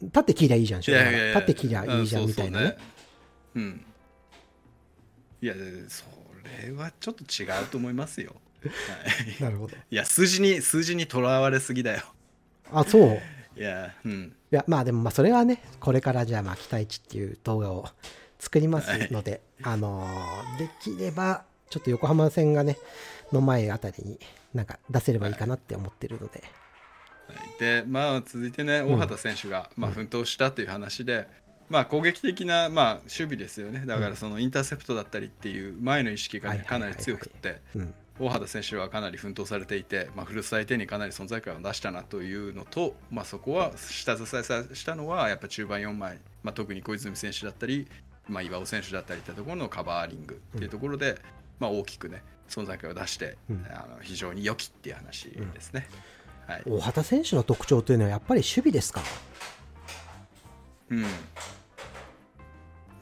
[0.02, 2.76] 立って切りゃいいじゃん立って切りゃいいじゃんみたいなね。
[3.54, 3.86] うん。
[5.40, 5.54] いや
[5.88, 6.04] そ
[6.64, 8.68] れはちょっと違うと思いますよ、は
[9.38, 9.76] い、 なるほど。
[9.90, 12.02] いや数字に数字にとらわれすぎだよ。
[12.72, 13.20] あそう
[13.56, 17.86] いやうんいやまあでもまあそれはねこれからじゃあまあ期待値っていう動画を
[18.38, 22.76] 作りますので、 あのーできればちょっと横浜戦がね
[23.32, 24.20] の前あたりに
[24.54, 26.44] なんか出せればいいかなって思ってるので、
[27.28, 27.58] はい。
[27.58, 31.26] でまあ続いてね大畑選手が、まあ、奮闘したという話で、
[31.68, 33.84] まあ、攻撃的な、まあ、守備ですよね。
[33.86, 37.60] だからそのインターセプトだったりっていう前の意識が、ねかなり強くって。
[37.74, 47.86] うん大畑選手はかなり奮闘されていて、まあ、古巣相手にかなり存在感を出したなというのと、まあ、そこは下支えさしたのはやっぱ中盤4枚、まあ、特に小泉選手だったり、
[48.28, 51.20] まあ、岩尾選手だったりというところのカバーリングっていうところで、
[51.60, 53.66] まあ、大きくね存在感を出して、うん。
[53.68, 55.88] あの非常に良きっていう話ですね。
[56.46, 56.62] はい。
[56.64, 59.02] 大畑選手の特徴というのはやっぱり守備ですか？
[60.90, 61.04] うん。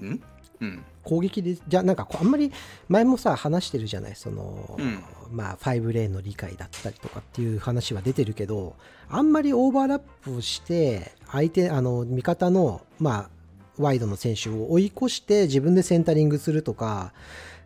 [0.01, 0.23] うん？
[0.61, 0.85] うん。
[1.05, 2.51] 攻撃でじゃあなんかこうあんまり
[2.89, 8.77] 前もさ話してるじゃないその、うんまあ5レーンの理解だったりとかっていう話は出てるけど
[9.09, 13.31] あんまりオーバーラップして相手あの味方のまあ
[13.79, 17.13] ワイドの選手を追い越して自分でセンタリングするとか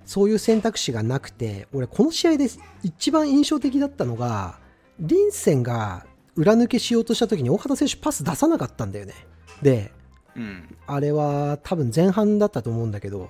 [0.07, 2.49] そういう選択肢がなくて俺この試合で
[2.83, 4.59] 一番印象的だったのが
[4.99, 9.15] リンセンが裏抜けしようとした時に大畑選手パス出さなかったんだよね
[9.61, 9.93] で
[10.39, 10.77] うん。
[10.87, 13.29] あれは多分前半だったと思うんだけど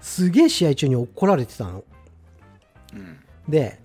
[0.00, 1.84] すげえ試合中に怒られてたの
[2.94, 3.18] うん。
[3.48, 3.80] で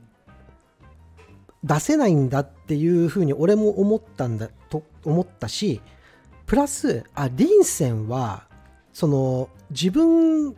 [1.63, 5.81] 出せないんだっていうふうに俺も思ったんだと思ったし
[6.45, 8.45] プラスあリンセンは
[8.93, 10.55] その自分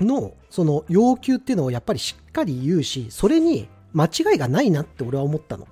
[0.00, 5.66] のその要求っていうのをやっぱりしっかり言うしそれに間違いがないなって俺は思ったの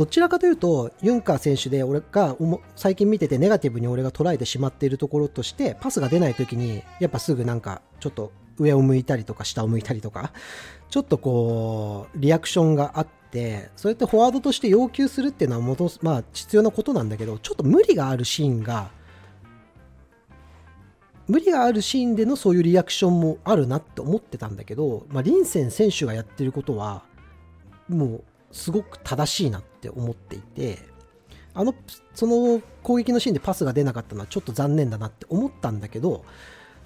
[0.00, 2.34] どちらかというとユンカー選手で俺が
[2.74, 10.32] 最近見ててネガティブに俺が捉えてしまっているところとしてパスが出ない時にやっぱすぐなんかちょっと上を向いたりとか下を向いたりとか
[10.88, 18.90] ちょっとこうリアクションがあってそれってフォワードとして要求するっていうのは元まあ必要なことなんだけどちょっと無理があるシーンが
[21.28, 27.02] 無理があるシーンでのそういうリアクションもあるなって思ってたんだけど、まあ、リンセン選手がやってることは
[27.86, 30.78] もうすごく正しいなっって思っていて
[31.54, 31.74] あの
[32.14, 36.24] その攻撃のシーンでパスが出なかったのはちょっと残念だなって思ったんだけど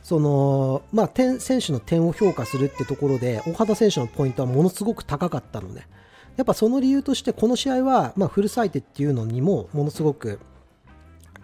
[0.02, 5.88] そのまあ点選手の点を評価するってところで大畑選手のポイントはものすごく高かったのね。
[6.36, 10.40] やっぱその理由としてこの試合は、まあ、フルサイテっていうのにもものすごく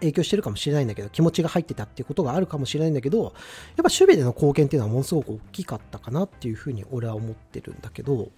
[0.00, 3.32] 影響してるかもしれないんだけど気持ちが入ってたっていうことがあるかもしれないんだけどやっ
[3.76, 8.30] ぱ守備での貢献っていうのはものすごく大きかったかなっていうふうに俺は思ってるんだけど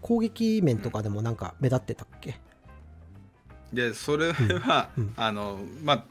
[0.00, 2.40] 攻撃面とかでもなんか目立ってたっけ？
[3.72, 5.14] で、それは、うんうん。
[5.16, 6.04] あの、まあ、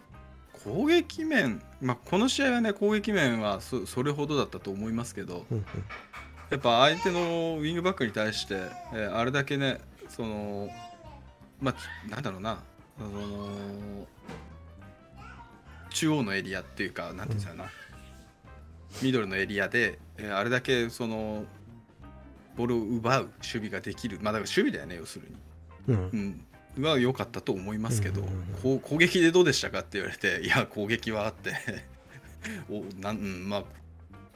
[0.63, 5.65] 攻撃面、まあ、この試合はね、攻撃面はそそれほどだったと思いますけど、うんうん。
[6.49, 8.55] やっぱ相手のウィングバックに対して、
[8.93, 10.69] えーあれだけね、その、
[11.61, 12.59] まあ、なんだろうな、
[12.99, 14.07] その、
[15.89, 17.65] 中央のエリアっていうか、なんていうんですかな、
[19.01, 21.45] ミドルのエリアで、えーあれだけその、
[22.55, 25.35] ボールを奪う守備ができる、まあ、だから守備だよね、要するに。
[25.87, 26.45] うん。
[26.77, 31.53] うん、は良かったと思いますけど、うんうん攻撃でどうでしたかって言われて、 いや、攻撃はあって。
[32.69, 33.63] おなん、うんまあ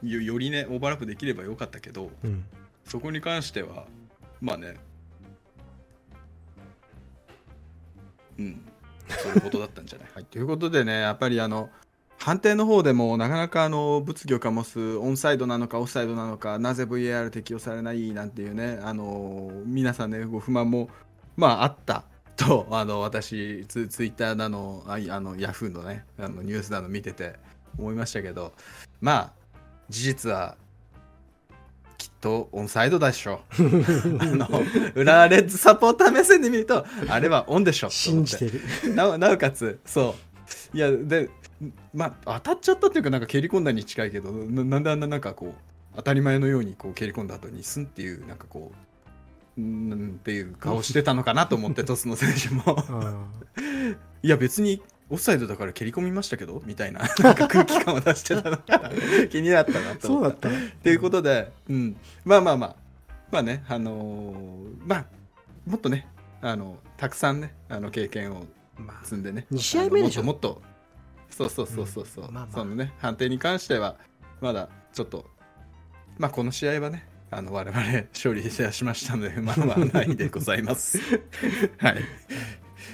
[0.06, 2.44] よ、よりね、オーバーラップできればよかったけど、うん。
[2.84, 3.86] そこに関しては、
[4.40, 4.76] まあね、
[8.38, 8.62] うん、
[9.08, 11.70] そういうことだったんじゃない、はい、ということでね、やっぱりあの、
[12.20, 20.90] 判定の方でもなかなかあの物議を醸すオンサイドなのかオフサイドなのかなぜ VAR 適用されないなんていうねあの皆さんねご不満も
[21.36, 22.04] まああった
[22.36, 27.36] とあの私ツツイッターなのあのヤフーのねあのニュースなの見てて
[27.78, 28.52] 思いましたけど
[29.00, 29.32] まあ
[29.88, 30.56] 事実は
[31.96, 33.40] きっとオンサイドだでしょ
[34.20, 34.48] あの
[34.94, 38.94] 浦和レッズサポーター目線で見るとあれはオンでしょ信じてる。
[38.94, 40.14] なおかつそ
[40.74, 40.76] う。
[40.76, 41.30] いやで
[41.94, 48.72] まあ当たっちゃったっていうかなんか蹴り込んだに近いけどななんであんななんかこう当たり前のようにこう蹴り込んだ後にスンっていうなんかこ
[49.58, 52.76] ううんっていう顔してたのかなと思ってトスの選手も。
[54.22, 58.90] いや別にオフサイドだから蹴り込みましたけどみたいななんか空気感を出してたのが
[59.28, 60.20] 気になったなと思っ。
[60.20, 60.50] そうだった。
[60.50, 62.76] たということで、うん、まあまあまあ
[63.32, 65.06] まあねあのーまあ
[65.66, 66.06] もっとね
[66.40, 68.46] あのたくさんねあの経験を
[68.78, 70.22] まあ、積んでね2試合目でしょ。
[70.22, 70.69] もっともっと
[71.30, 72.34] そうそうそうそうそう、うん。
[72.34, 72.54] まあまあ。
[72.54, 73.96] そのね判定に関しては
[74.40, 75.26] まだちょっと
[76.18, 80.98] まあこの試合はねあの我々勝利しましたので まあまあないでございます。
[81.78, 81.96] はい。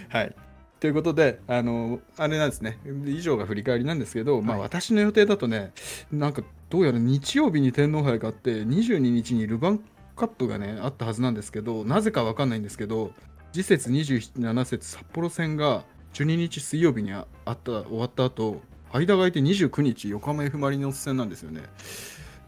[0.09, 0.35] はい。
[0.79, 2.79] ということであのあれなんですね。
[3.07, 5.72] 以上が振り返りなんですけど、まあはい私の予定だとね
[6.12, 9.85] なんかどうやら日曜日に天皇杯があって22日にルヴァン
[10.16, 13.12] カップがねあったはずなんですけどなぜかわかんないんですけど
[13.53, 15.85] 次節27節札幌戦が
[16.17, 21.63] 12日水曜日にああった終わった後間が空いて29日横浜 F・ マリノス戦なんですよね。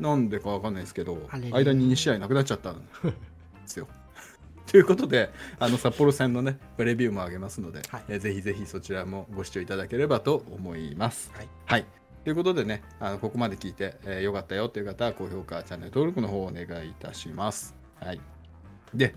[0.00, 1.18] なんでかわかんないですけど
[1.52, 2.86] 間に2試合なくなっちゃったんで
[3.66, 3.86] すよ。
[4.66, 8.04] ということであの札幌戦のねレビューもあげますので、はい。
[8.08, 11.30] えーぜひぜひそちらもご視聴いただければと思います。
[11.34, 11.48] はい。
[11.66, 11.86] はい。
[12.24, 17.76] ということでねあのここまで聞いて、えーよかったよという方は高評価チャンネル登録の方をお願いいたします。
[17.96, 18.20] はい。
[18.94, 19.14] で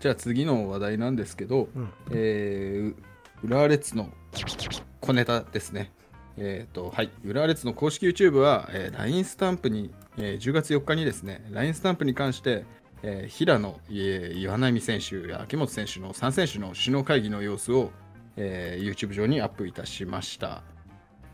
[0.00, 1.88] じゃあ次の話題なんですけど、うん。
[2.10, 2.94] えー、
[3.44, 4.08] 浦和レッズの
[5.02, 5.92] 小ネタですね。
[6.38, 7.10] えっ、と、はい。
[7.26, 12.64] 浦和レッズの公式 YouTube は、えー LINE スタンプに、えー10月4日にですね、LINE スタンプに関して、
[13.02, 17.90] えー平野、えー岩波選手や秋元選手の3選手の首脳会議の様子を、
[18.38, 20.62] えー YouTube 上にアップいたしました。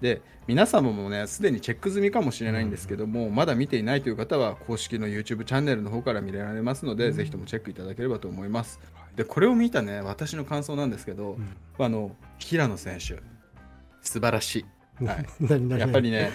[0.00, 8.80] で、皆様もね、すでにチェック済みかもしれないんですけども、まだ見ていないという方は、公式の YouTube チャンネルの方から見られますので、ぜひともチェックいただければと思います。
[9.16, 11.84] で、これを見たね、私の感想なんですけど、うん。
[11.84, 13.22] あの平野選手、
[14.02, 14.66] 素晴らし
[15.00, 15.04] い。
[15.04, 15.78] はい。
[15.78, 16.30] やっぱりね、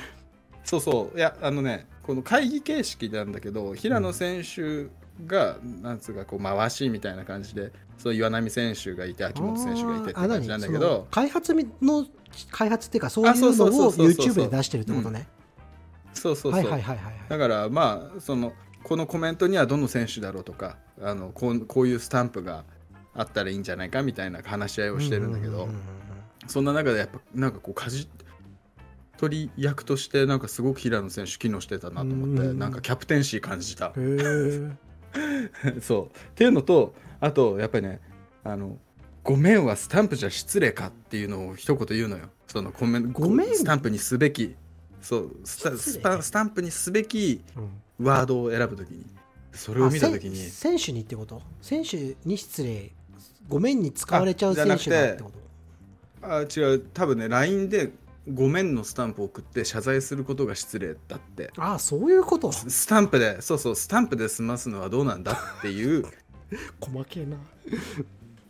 [0.64, 4.88] そうそう、いや、あのね、この会議形式なんだけど、平野選手
[5.26, 12.06] が、なんつうか、こう回しみたいな感じで、そう岩波選手がいて、秋元選手がいてってあ感じなんだけど、開発の
[12.52, 15.28] 開発っていうかそういううのを YouTube で出してるってことね。
[16.14, 16.64] そうそうそう。
[17.30, 18.54] だから、まあ、その、
[18.86, 22.63] このコメントにはどの選手だろうとか、あのこうこういうスタンプが
[23.15, 25.80] あったらいいんじゃないかみたいな話し合いをしてるんだけどううう、ん
[26.48, 28.08] そんな中でやっぱなんかこう舵
[29.17, 33.91] 取り役としてなんかすごく平野選手機能してたなと思ってうんなんかキャプテンシー感じた。
[35.82, 36.17] そう。
[36.17, 38.02] っていうのとあとやっぱりね
[38.43, 38.78] あの
[39.24, 42.30] ごめんはスタンプじゃ失礼かっていうのを一言言うのよ。
[42.48, 43.56] そのコメンごめん？
[43.56, 44.56] スタンプにすべき。
[45.02, 45.63] そうス
[46.02, 49.05] タスタンプにすべきうんワードを選ぶときに。
[49.53, 50.36] それを見たときに。
[50.36, 51.41] 選手にってこと？
[51.62, 52.91] 選手に失礼
[53.47, 55.31] ごめんに使われちゃう選手だってこ
[56.21, 56.27] と？
[56.27, 57.91] あ違う多分ね LINE で
[58.34, 61.51] ごめんのスタンプを送って謝罪することが失礼だって。
[61.58, 62.51] ああそういうこと？
[62.51, 66.03] ススタンプでそうそうスタンプで済ますのはどうなんだっていう。
[66.79, 67.38] 細けえな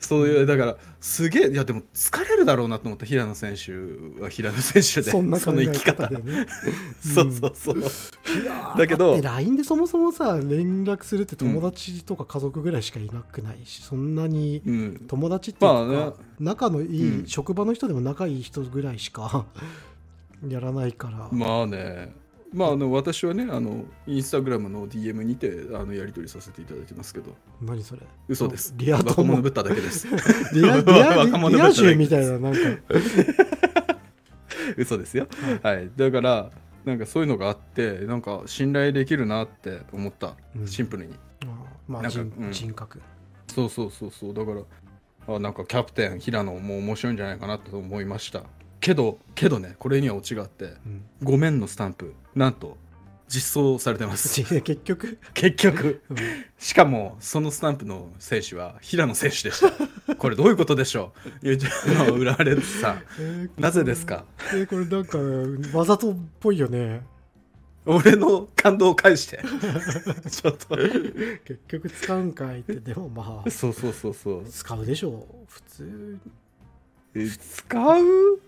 [0.06, 3.72] そういうだからすげえいやでも疲れるだろうなと思った平野選手
[4.22, 5.12] は平野選手で。
[5.12, 5.96] そんな考えの生き方。
[5.96, 6.46] 方でね
[7.00, 7.84] そうそうそう、
[8.78, 17.28] だけど LINE でそもそもさ連絡するって友達とか家族ぐらいしかいなくないし、そんなにうん、友達っていうか、まあね仲のいい、うん。
[17.28, 19.46] 職場の人でも仲いい人ぐらいしか
[20.48, 22.14] やらないから、まあね
[22.54, 27.36] まああの私はねあのインスタグラムの DM にてあのやり取りさせていただいてますけど。
[27.62, 28.02] 何それ？
[28.28, 28.74] 嘘です。
[28.78, 30.08] リア若友者ぶっただけです。
[30.54, 32.60] リアリア 若者リアぶっただけ充みたいななんか。
[34.78, 35.28] 嘘ですよ、
[35.62, 36.52] はい、だから
[36.86, 40.68] なんかそういうのがあってなんか信頼できるなって思った、うん。
[40.68, 41.14] シンプルに。
[41.44, 41.48] あ
[41.88, 42.54] まあなんか人,、うん。
[43.48, 44.34] そうそうそうそう。
[44.34, 44.62] だから
[45.28, 48.44] あなんかキャプテン平野も面白いんじゃないかなと思いました
[48.86, 52.78] けどけどねこれにはオチがあってうん「ごめん」のスタンプなんと
[53.28, 54.44] 実装されてます。
[54.62, 56.04] 結局、結局。
[56.12, 56.18] うん。
[56.60, 59.72] しかもそのスタンプの選手は平野選手でした。
[60.18, 63.02] これどういうことでしょう？YouTube の浦和レッズさん。
[63.20, 64.26] えーなぜですか？
[64.54, 65.06] えーこれなん
[65.72, 67.02] かわざとっぽいよね。
[67.88, 69.40] 俺の感動を返して。
[70.30, 70.78] ちょっと。
[70.78, 73.50] 結局使うんかいってでもまあ。
[73.50, 74.46] そうそうそうそう。
[74.48, 75.46] 使うでしょう。
[75.52, 76.20] 普通
[77.16, 78.40] え使う？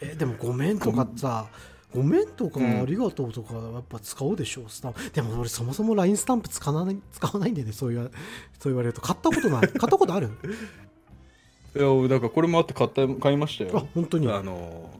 [0.00, 1.46] えでもごめんとかさ
[1.94, 5.10] ごめんとかうんありがとうとかやっぱ使うでしょスタンプ。
[5.10, 8.10] でも俺そもそも LINE スタンプ使わない使わないんだよねそう言わ
[8.58, 9.00] そう言われると。
[9.00, 9.60] 買ったことない。
[9.60, 10.28] 買ったことある？
[11.76, 14.30] いやだからこれもあって買った買いましたあよ本当に？
[14.32, 14.90] あの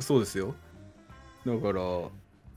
[0.00, 0.54] そうですよ。
[1.46, 1.80] だから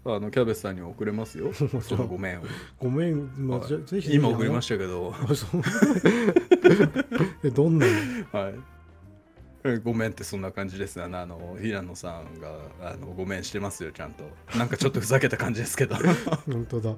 [0.05, 1.51] あのキャベツさんには送れますよ。
[1.81, 2.43] そのごめんを。
[2.79, 5.13] ごめん、まあ、ぜひ今送りまししたけど。
[7.53, 7.85] どんな
[8.33, 8.39] の？
[8.39, 8.53] はい。
[8.53, 8.57] え
[9.83, 14.23] ごめんってそんな感じですあのあの平野さんがあのごめんしてますよちゃんと。
[14.57, 15.95] なんかちょっとふざけた感じですけど。
[16.45, 16.89] 本当だ。
[16.89, 16.95] は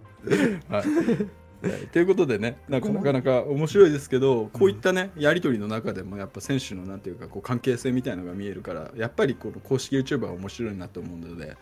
[0.70, 0.72] い。
[0.72, 11.56] はいということでねなんかなかなか面白いですけどこういったねやり取りの中でもやっぱ選手のなんていうかこう関係性みたいなのが見えるからやっぱりこの公式 YouTuber は面白いなと思うので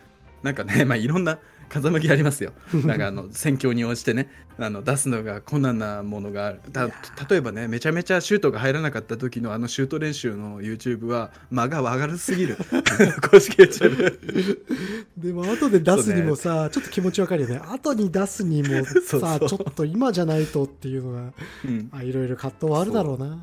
[0.44, 1.39] なんかね、 まあ、いろんな
[1.70, 2.52] 風向きありますよ。
[2.86, 4.30] なんかあの戦況に応じてね
[4.60, 6.60] あの出すのが困難なものがある。
[6.72, 6.88] た
[7.28, 12.58] 例えばねめちゃめちゃシュートが入らなかった時のあのシュート練習の YouTube は間が上がるすぎる。
[13.32, 14.20] 公式 YouTube
[15.18, 17.62] でも後で出すにもさ、ね、ちょっと気持ちわかるよね。
[17.72, 21.34] 後に出すにもさちょっと今じゃないとっていうのが、
[21.66, 23.39] うん、あいろいろ葛藤はあるだろうな。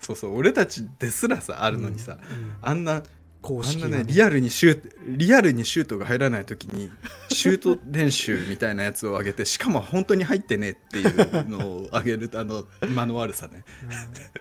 [0.00, 0.16] そう。
[0.16, 0.36] そう。
[0.36, 2.38] 俺たちですらさあるのにさ、うん。
[2.38, 3.02] うん、あんな
[3.42, 6.90] 公式、ね、あんなねリアルにシュートリアルにシュートが入らない時に
[7.30, 13.64] シュート練習みたいなやつを上げてしかも本当に入ってねっていうのを上げるあの間の悪さね、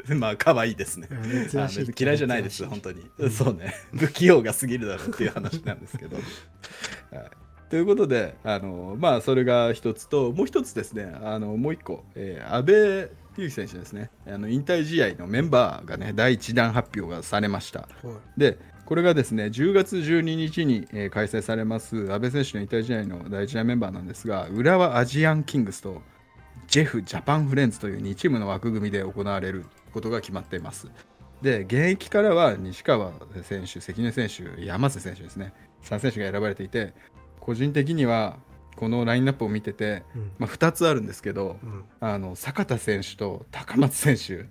[0.09, 1.07] うん、 まあ可愛いですね。
[1.97, 3.73] 嫌いじゃないです本当に、うん、そうね。
[3.95, 6.23] 不器用が過ぎるだろうっていう話なんですけど、 はい、
[7.69, 14.09] ということであのまあそれが一つともう一つですねあのもう一個、えー、安倍優選手ですね。
[14.27, 17.87] あの引退試合のメンバーがね第1弾発表がされました、は
[18.37, 18.57] い、で
[18.89, 26.01] これがですね10月12日に、えー、開催されます阿部選手の引退試合の第1弾メンバーなんですが浦和アジアンキングスと
[26.65, 30.87] ジェフジャパンフレンズという2チームの枠組みで行われることが決まっています。
[31.43, 33.11] で現役からは西川
[33.43, 35.53] 選手関根選手山瀬選手ですね。
[35.83, 36.95] 3選手が選ばれていて
[37.39, 38.37] 個人的には
[38.75, 44.47] このラインナップを見てて、うん、まあ、2つあるんですけど、うん、あの坂田選手と高松選手。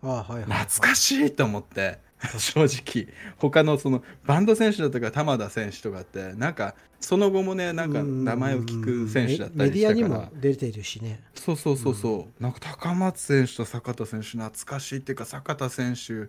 [0.00, 1.98] あはいはい、懐かしいと思って
[2.38, 3.08] 正直。
[3.36, 9.98] 他のそのバンド選手だとか玉田選手とかってなんかその後もねなんか名前を聞く選手だったりしたから。
[9.98, 11.22] メディアにも出てるしね。
[11.34, 16.28] そうそうそうそう、うん、なんか高松選手と坂田選手懐かしいっていうか坂田選手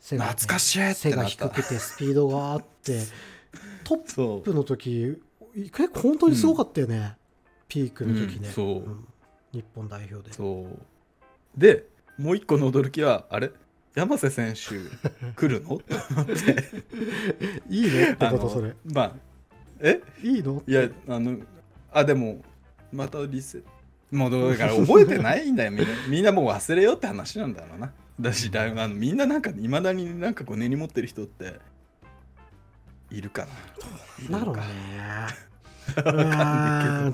[0.00, 3.00] 懐かしいって背が低くてスピードがあって
[3.84, 5.20] トップの時
[5.54, 7.12] 結構本当にすごかったよね、うん、
[7.68, 8.96] ピークの時ね、うん、そう、
[9.52, 10.34] 日本代表で。
[10.34, 10.78] そう。
[11.56, 11.86] で
[12.18, 13.50] もう一個の驚きはあれ？
[13.94, 14.60] 山瀬選手
[15.36, 15.76] 来るの？
[15.76, 16.32] って思って
[17.68, 18.74] いいのってことそれ。
[18.84, 19.12] まあ
[19.80, 20.00] え？
[20.22, 20.62] いいの？
[20.66, 21.36] いやあの
[21.92, 22.40] あでも
[22.90, 23.60] またリセ
[24.10, 25.72] もうだから覚えてないんだよ。
[25.72, 27.92] みんなみんなもう忘れようって話なんだろうな。
[28.18, 31.60] だしだあのみんななんかいまだになんかこう根に持ってる人って
[33.10, 33.46] いるか
[34.30, 34.38] な。
[34.38, 34.62] だろうね。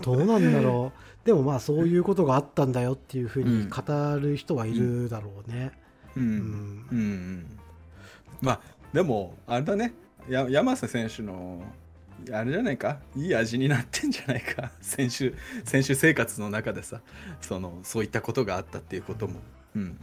[0.01, 0.12] ど。
[0.12, 0.93] うなんだろ
[1.24, 1.26] う。
[1.26, 3.83] でもまあそういうことがあったんだよっていうふうに語
[4.20, 7.59] る人はいるだろうね、うんうん、うん、
[8.40, 8.61] まあ
[8.92, 9.92] でもあれだね。
[10.28, 11.62] や山瀬選手の
[12.32, 12.98] あれじゃないか？
[13.16, 14.72] いい味になってんじゃないか？
[14.80, 15.34] 選手
[15.64, 17.00] 選手生活の中でさ。
[17.40, 19.40] そのそういったことがあったっていうことも、
[19.76, 20.00] うん、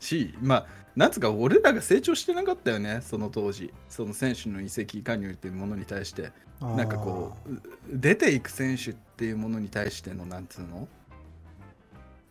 [0.00, 3.00] しまあなんつうか俺らが成長してなかったよね。
[3.02, 3.72] その当時。
[3.88, 6.32] その選手の移籍加入っていうものに対して。
[6.60, 7.60] なんかこう
[7.92, 10.88] 出ていく選手っていうものに対してのなんつうの？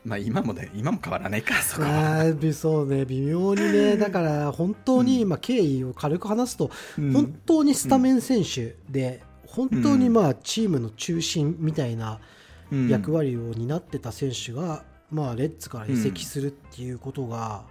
[0.06, 2.26] まあ今もね、今も変わらないか、そこは。
[2.54, 12.20] そうね、微妙にね、 だから本当に、まあ経緯を軽く話すと、本当にスタメン選手で、本当にまあチームの中心みたいな
[12.90, 17.64] 役割を担ってた選手が、まあレッツから移籍するっていうことが、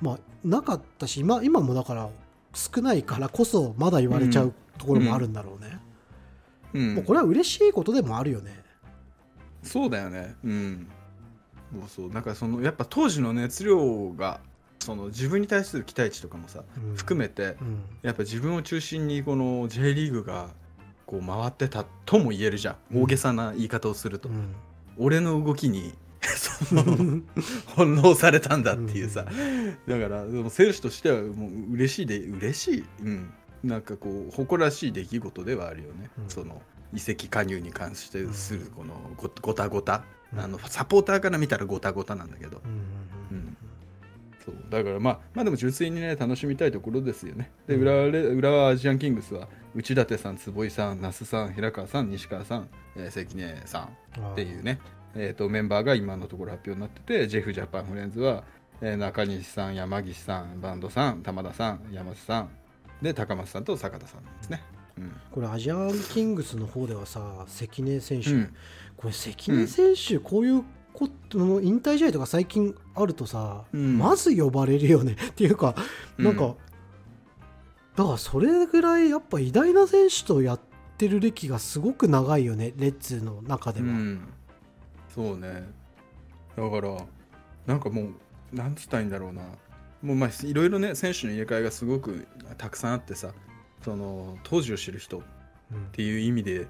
[0.00, 2.10] まあなかったし、今今もだから
[2.54, 5.78] 少ないからこそまだ言われちゃうところもあるんだろうね。
[6.74, 8.62] うん、もうこれは嬉しいことでもあるよね。
[9.62, 10.34] そうだよね。
[10.44, 10.88] うん。
[11.72, 14.40] そうそうなんかそのやっぱ当時の熱量が
[14.80, 20.50] その自分に対する期待値とかもさ、うん、含めて、うん、やっぱ自分を中心にこの J リーグが
[21.06, 24.28] こう回ってたとも言えるじゃん、大げさな言い方をすると、
[24.96, 25.94] 俺の動きに
[27.76, 29.30] 翻弄されたんだっていうさ、だ
[29.98, 36.62] からでも選手としてはもう嬉しいで嬉しい、うん、なんかこう誇らしい出来事ではあるよね、その
[36.94, 40.04] 移籍加入に関してするこのごごたごた
[40.36, 42.68] あのサポーターから見たらごたごたなんだけど、う
[43.34, 43.56] ん
[44.44, 44.54] そう。
[44.70, 47.50] だからまあまあでも純粋にね楽しみたいところですよね。
[47.66, 54.80] で浦和浦和アジアンキングスは内館さん坪井さん那須さん平川さん西川さん、えー、関根さんっていうね。
[55.14, 58.44] えーと、メンバーが今のところ発表になっててジェフジャパンフレンズは、
[58.80, 62.50] えー、中西さん山岸さんバンドさん玉田さん山瀬さん。
[63.02, 64.71] で高松さんと坂田さんですね、うん、
[65.30, 68.54] これアジアンキングスの方ではさ関根選手、うん、
[68.96, 75.16] これ関根選手、こういうことの引退試合とか最近あるとさ、うん、まず呼ばれるよね。
[75.30, 75.74] っていうか
[76.18, 76.54] なんか、
[77.96, 80.60] だからそれぐらいやっぱ偉大な選手とやっ
[80.98, 84.28] てる歴がすごく長いよねレッツの中では、うん、
[85.14, 85.68] そうね。
[86.56, 86.96] だから
[87.66, 88.12] なんかもう
[88.52, 89.42] なんつったらいいんだろうな。
[90.02, 92.26] もうまあいろいろね選手の入れ替えがすごく
[92.58, 93.32] たくさんあってさ
[93.84, 95.22] その当時を知る人っ
[95.92, 96.66] ていう意味で、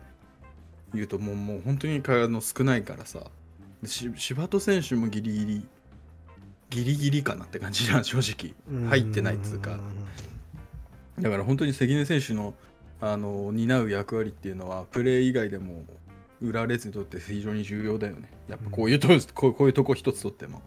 [0.94, 3.20] 言うともうもう本当にあの少ないからさ
[3.86, 5.66] 柴戸選手もギリギリ
[6.70, 8.54] ギリギリかなって感じじゃん 正直。
[8.88, 9.78] 入ってないっつうか。
[11.20, 12.54] だから本当に関根選手の
[13.00, 15.84] あの担う役割っていうのはプレー以外でも
[16.40, 18.30] 浦和レッズにとって非常に重要だよね。
[18.48, 20.62] やっぱこういうと、うん、こうこういうとこ一つとっても。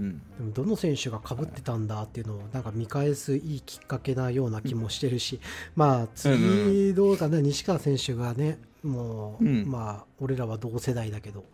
[0.00, 5.40] うん、でもどの選手がかぶってたんだっていうのをなんか見返すいいきっかけなような気もしてるし、
[5.76, 11.44] まあ次どうかな、西川選手がねもう、まあ俺らは同世代だけど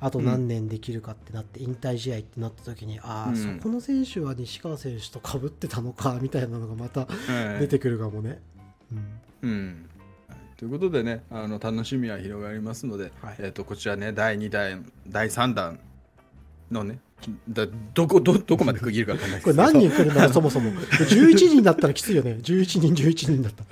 [0.00, 7.06] あと何年できるかってなって引退試合ってなった時に、ああ、そこの選手は西川選手とかぶってたのかみたいなのがまた
[7.58, 8.38] 出てくるかもね。
[9.42, 9.90] うん、うん。
[10.56, 15.78] ということでねあの楽しみは広がりますので、はい、えー、とこちらね第2弾第3弾
[16.70, 16.98] のね
[17.48, 20.70] だどこどどこまで区切るか分かんないこれ何人来るんだ そもそも。
[20.72, 22.38] 11人だったらきついよね。
[22.42, 23.64] 11人11人だった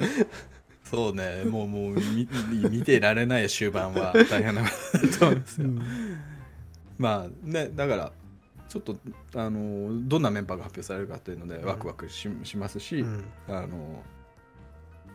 [0.85, 1.45] そうね。
[1.45, 2.29] もうもう見
[2.71, 5.83] 見てられない終盤は大変なことだと思いますよ、うん、
[6.99, 8.13] まあねだから
[8.69, 8.97] ちょっと
[9.35, 14.03] あのどんなメンバーが発表されるかっていうのでワクワクし,、しますし、うん、あの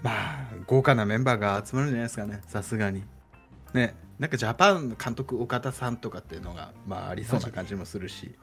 [0.03, 2.41] まあ豪華なメンバーが集まるんじゃないですかね。
[2.47, 3.03] さすがに。
[3.73, 8.35] ねなんかジャパン監督岡田さんとかっていうのが、まあ、ありそうな感じもするし。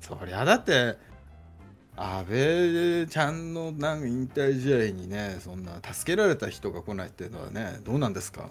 [0.00, 0.96] そりゃだって
[1.96, 8.50] 安倍ちゃんのなんか引退試合にねそんな助けられた人が来ないっていうのはねどうなんですか？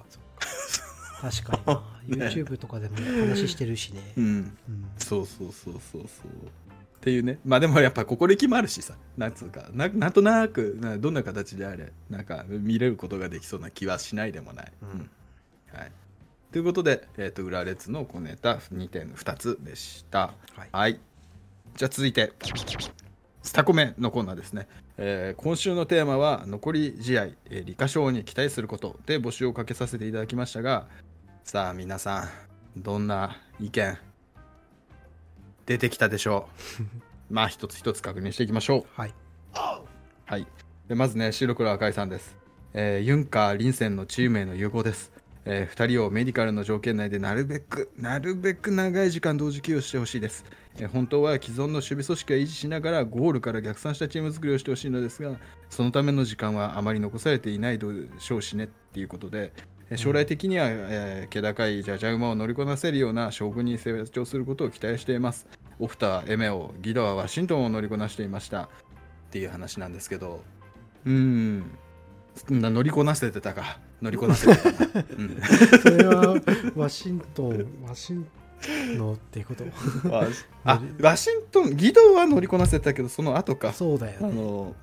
[1.21, 2.27] 確かにな。
[2.29, 4.27] YouTube とかでも話してるしね、うん、う
[4.71, 6.01] ん、そうそうそうそうそう。
[6.01, 6.07] っ
[7.01, 7.39] ていうね。
[7.43, 8.93] まあでもやっぱここで決まるしさ。
[9.17, 9.69] なんつうか。
[9.73, 15.09] ななんとなくどんな形であれなんか見れることができそうな気はしないでもない、うん、
[15.77, 15.91] はい
[16.51, 20.33] ということで、えーと、裏列の小ネタ2点2つでした。
[20.55, 20.99] はい、はい、
[21.77, 22.33] じゃあ続いて、
[23.41, 24.67] スタコメのコーナーですね。
[24.97, 30.87] えー、今週のテーマは、残り試合、えー、理科賞に期待することで募集をかけさせていただきましたが、
[31.45, 32.27] さあ皆さ
[32.75, 33.97] ん、どんな意見
[35.65, 36.49] 出てきたでしょ
[37.29, 37.31] う？
[37.33, 38.85] まあ一つ一つ確認していきましょう。
[38.99, 39.13] はい。
[40.25, 40.45] はい、
[40.89, 42.35] でまずね、白黒赤井さんです。
[42.73, 45.10] えー、ユンカー、リンセンのチームへの融合です。
[45.45, 50.45] えー、2人をメディカルの条件内でなるべくなるべく長い時間同時起用してほしいです、
[50.77, 55.35] えー、本当は既存の守備組織を維持しながらゴールから逆算したチーム作りをしてほしいのですが
[55.69, 57.87] そのための時間はあまり残されていないで
[58.19, 59.51] しょうしねっていうことで
[59.97, 65.47] 将来的には、えー、気高いじゃじゃ馬を乗りこなせるような将軍に成長することを期待しています。
[65.79, 68.63] オフター、エメオ、ギドはワシントンを乗りこなしていました。
[68.63, 68.67] っ
[69.31, 70.43] ていう話なんですけど。
[71.05, 71.71] うん。
[72.49, 73.79] 乗りこなせてたか。
[74.01, 74.69] 乗りこなせてた、
[75.17, 75.41] うん、
[75.81, 76.35] それは
[76.75, 78.27] ワシントンワシン
[78.97, 79.63] のっていうこと。
[80.65, 83.73] あワシントン義堂 は乗りこなせたけどその後か。
[83.73, 84.75] そうだよ、ね、あの、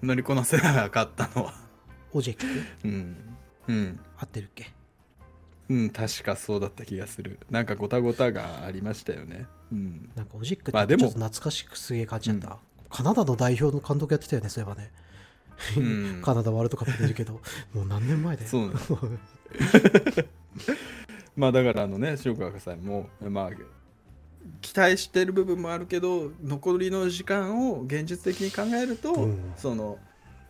[0.00, 1.54] うん、乗りこなせなかったのは。
[2.12, 2.46] オジェック？
[2.84, 3.16] うん。
[3.68, 4.00] うん。
[4.18, 4.72] 合ってるっけ？
[5.70, 7.38] うん確かそうだった気がする。
[7.48, 9.46] なんかごたごたがありましたよね。
[9.70, 10.10] うん。
[10.14, 12.56] なんかオジェックってちょっと懐かしくすげえ感じだった、うん、
[12.90, 14.92] カナダの代表の監督やってたよねそういえばね
[16.22, 17.40] カナダワールドカップ出るけど
[17.74, 18.48] もう何年前だよ。
[18.48, 18.72] そうね
[21.36, 23.50] まあだからあのね塩川さんもまあ
[24.60, 29.98] 期待してる部分もあるけど残りの時間を現実的に考えると、うん、その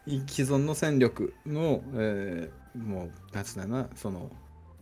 [0.07, 4.31] 既存の戦力の、えー、もうなんつうんだなその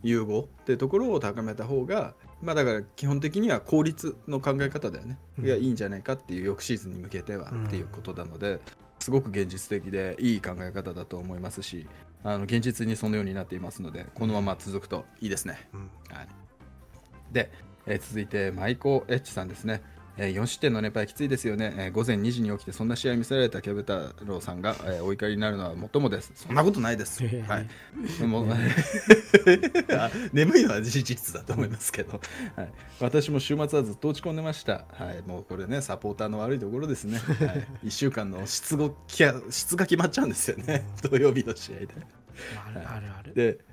[0.03, 8.59] 融合っていうところを高めた方がまあだから基本的には効率の考え方だよね、うん、いやいいんじゃないかっていう翌シーズンに向けてはっていうことなので、
[9.01, 11.87] すごく現実的でいい考え方だと思いますし
[12.23, 15.67] あの現実にそのようになっていますのでこのまま続くといいですね。
[15.73, 16.27] うん、はい、
[17.31, 17.51] で、
[17.87, 19.81] えー、続いてマイコエッチさんですね。
[20.21, 26.31] えー、4失点の連敗きついですよね、えー、午前2時に起きてそんな試合見せられたキャブ太郎さんが、えー、お怒りになるのはもっともです。
[26.35, 27.67] そんなことないです、はい、
[28.19, 28.45] でも
[30.31, 32.21] 眠いのは事実だと思いますけど、
[32.55, 32.69] はい、
[32.99, 37.45] 私も週末はずっと落ち込んでました、はい、もうこれねサポーターの悪いところですね、は
[37.83, 38.77] い、1週間の質
[39.49, 40.85] 質が決まっちゃうんですよね。
[41.01, 41.87] 土曜日の試合で。
[42.75, 43.33] あるあるある。
[43.33, 43.70] で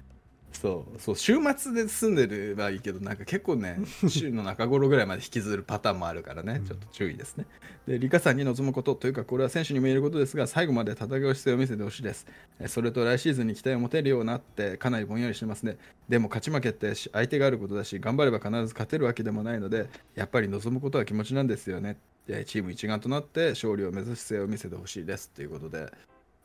[0.60, 3.78] そうそう週末で住んでればいいけどなんか結構ね
[4.08, 6.60] 週の中頃ぐらいまで引きずるパターンもあるからね。
[6.66, 7.46] ちょっと注意ですね。
[7.86, 12.26] でリカさんに望むことというかこれは選手にも言えることですが最後まで戦う姿勢を見せてほしいです。
[12.66, 15.76] それと来シーズンに期待を持てるようになってかなりぼんやりしてますね。
[16.08, 21.98] でも勝ち負けって相手があることだし頑張れば必ず勝てるわけでもないのでやっぱり望むことは気持ちなんですよね。
[22.26, 25.30] チーム一丸となって勝利を目指す姿勢を見せてほしいです。
[25.30, 25.90] ということで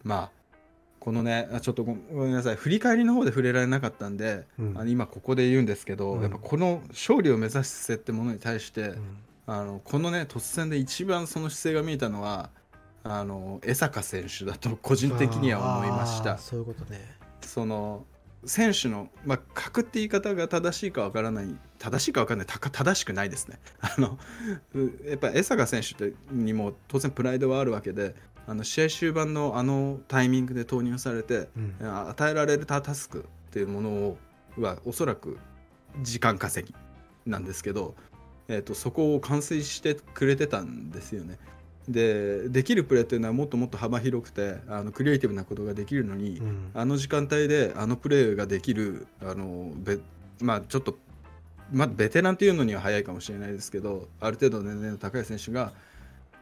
[0.04, 0.43] まあ
[1.04, 2.56] このねちょっとごめんなさい。
[2.56, 12.52] 振り返りの方で触れられなかったんで、うん、あの今ここで言うんですけど、うん、やっぱこの勝利を目指す姿勢ってものに対して、うん、あのこのね突然で一番その姿勢が見えたのは
[13.04, 16.38] あの江坂選手だと個人的には思いました。
[16.38, 17.02] そういうことね。
[17.42, 18.06] その
[18.46, 23.60] 選手の、まあ、格って言い方が正しいかわからない正しいかわからない正しくないですね。
[23.82, 24.18] あの
[25.06, 28.16] やっぱ江坂選手にも当然プライドはあるわけで
[28.46, 34.18] あの試合終盤のあのタイミングで投入されて、うん、与えられるタスクっていうものを
[34.60, 35.38] はおそらく
[36.02, 36.76] 時間稼ぎ
[37.26, 37.96] なんですけど、
[38.48, 41.40] えーと、そこを完遂してくれてたんですよね。
[41.88, 50.00] でできるプレーっていうのはもっともっと幅広くてあのクリエイティブなことができるのに、うん、あの時間帯であのプレーができるあのべ
[50.40, 50.98] まあちょっと、
[51.74, 55.74] まあ、ベテランっていうのには早いかもしれないですけどある程度年齢の高い選手が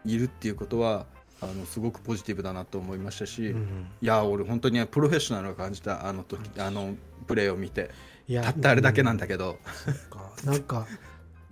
[0.05, 1.07] いるっていうことは
[1.41, 6.93] あのすごくポジティブだなと思いましたし、うん、いや俺本当にプロフェッショナルを感じたあの時あの
[7.25, 7.89] プレーを見て
[8.31, 9.57] たったあれだけなんだけど、
[10.45, 10.85] うん、 なんか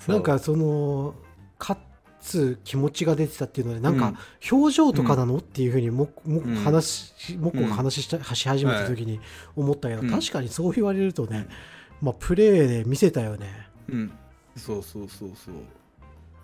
[0.08, 1.16] なんかその
[1.60, 1.80] 勝
[2.22, 4.14] つ気持ちが出てたっていうのでなんか
[4.52, 9.20] 表情とかなの、っていうふうにもも話もこが話したし始めた時に
[9.56, 11.48] 思ったけど、確かにそう言われるとね、
[12.02, 13.68] まあ、プレーで見せたよね。
[13.90, 14.12] うん、
[14.56, 15.56] そうそうそうそう。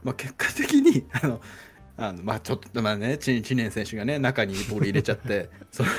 [0.04, 1.42] まあ、結果的にあの
[1.98, 5.90] あのまあちょっとまあね知念選手がね中にボール入れちゃって その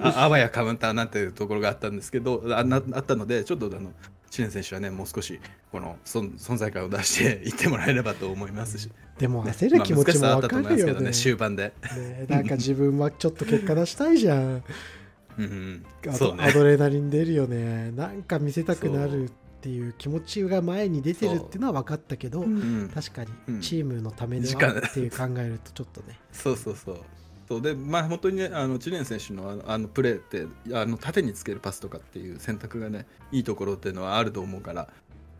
[0.00, 3.92] ああわやカウンターなんていうところがあったんですけどあなあったのでちょっとあの
[4.30, 5.40] 知念選手はねもう少し
[5.72, 8.90] この存存在感を出していってもらえればと思いますし。
[9.18, 14.64] でも焦る気持ちも分かるよね,、まあ、ね終盤で、ね、なんか自分はちょっと結果出したいじゃん。
[15.38, 17.92] うん、そうね、アドレナリン出るよね。
[17.92, 19.30] なんか見せたくなる
[19.60, 27.00] っていう気持ちが前に出てるっていうのは分かったけど、うん、確かにチームのためではっていう考えるとちょっとね、 そうそうそう。
[27.46, 27.62] そう。
[27.62, 34.88] でまあ本当にねあの知念選手のあのプレーってあの縦につけるパスとかっていう選択がねいいところっていうのはあると思うから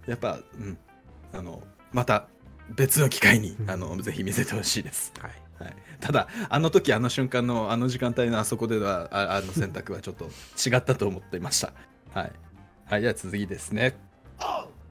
[0.06, 0.76] やっぱ、うん、
[1.32, 1.62] あの
[1.92, 2.26] また
[2.68, 5.12] 別の機会に、あのぜひ見せてほしいです。
[5.18, 5.32] はい。
[5.58, 11.72] はい、ただあの時あの瞬間のあの時間帯のあそこではああの選択はちょっと違ったと思っていました。
[12.14, 12.32] はい、
[12.86, 14.09] はい、じゃあ次ですね。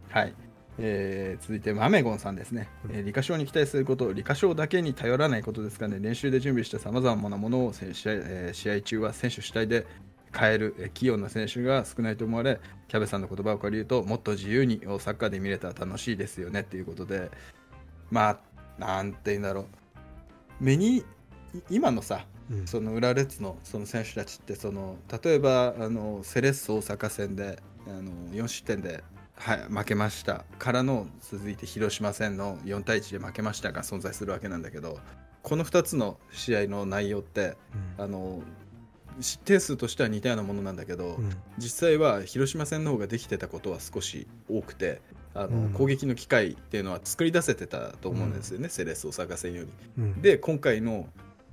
[0.10, 0.34] はい。
[0.82, 9.86] えー、続いて、マメゴンさんですね、えー、理科賞に期待すること、理科賞だけに頼らないことですかね、練習で準備したさまざまなものを試合,、えー、試合中は選手主体で
[10.34, 16.64] 変える、えー、器用な選手が少ないと思われ、キャベさんの言葉を借りると、もっと自由にサッカーで見れたら楽しいですよね。
[16.64, 17.30] ということで、
[18.10, 18.40] まあ、
[18.80, 19.66] なんて言うんだろう、
[20.62, 21.04] 目に、
[21.70, 29.04] 今のさ、うん、その裏列のその選手たちってその例えばあのセレッソ大阪戦であの4失点で
[29.40, 30.44] はい、負けました。
[30.60, 35.00] からの続いて広島戦の4対1で負けましたが存在するわけなんだけど
[35.44, 37.56] この2つの試合の内容って、
[37.98, 38.42] うん、あの
[39.22, 45.02] 失点数としては似たようなものなんだけど、うん、実際は広島戦の方ができてたことは少し多くて
[45.34, 50.22] あの、うん、攻撃の機会っていうのは作り出せてたと思うんですよね、セレッソ大阪戦より。
[50.22, 51.08] で今回の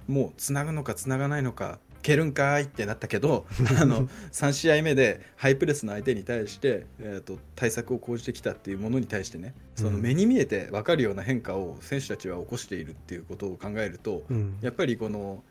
[0.09, 3.47] もうつなぐのかつながないのか蹴るんかいってなったけど
[3.81, 15.43] あの3試合目でハイプレスの相手に対して、えーと、対策を講じてきたっていうものに対してねその目に見えて分かるような変化を選手たちは起こしているっていうことを考えると、うん、やっぱりこの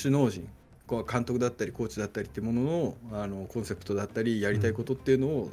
[0.00, 0.48] 首脳陣
[0.88, 5.50] 監督だったりコーチだったりっていうもののあのコンセプトだったりやりたいことっていうのを、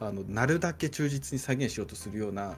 [0.00, 2.56] うん、あのなるだけ忠実に再現しようとするような、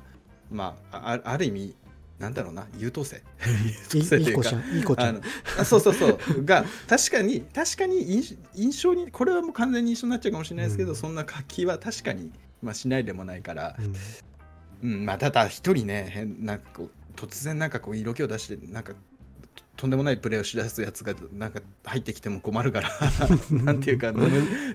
[0.49, 1.75] まあ、ある意味
[2.23, 3.17] なんだろうな優等生？
[3.93, 4.51] 優等生というか。
[4.73, 5.21] いい子ちゃん
[5.65, 6.45] そうそうそう。
[6.45, 8.23] が確かに確かに
[8.55, 12.31] 印象にこれはもう完全に一緒になっちゃうかもしれないですけど、うん、そんな書きは確かに、
[12.63, 13.77] まあ、しないでもないから、
[14.83, 18.93] うん、うん、まあ、ただ一人ね変なんかこう突然なんかこう色気を出してなんか
[19.83, 22.91] とんでもないプレーをしだすやつがなんか入ってきても困るから
[23.51, 24.13] なんていうか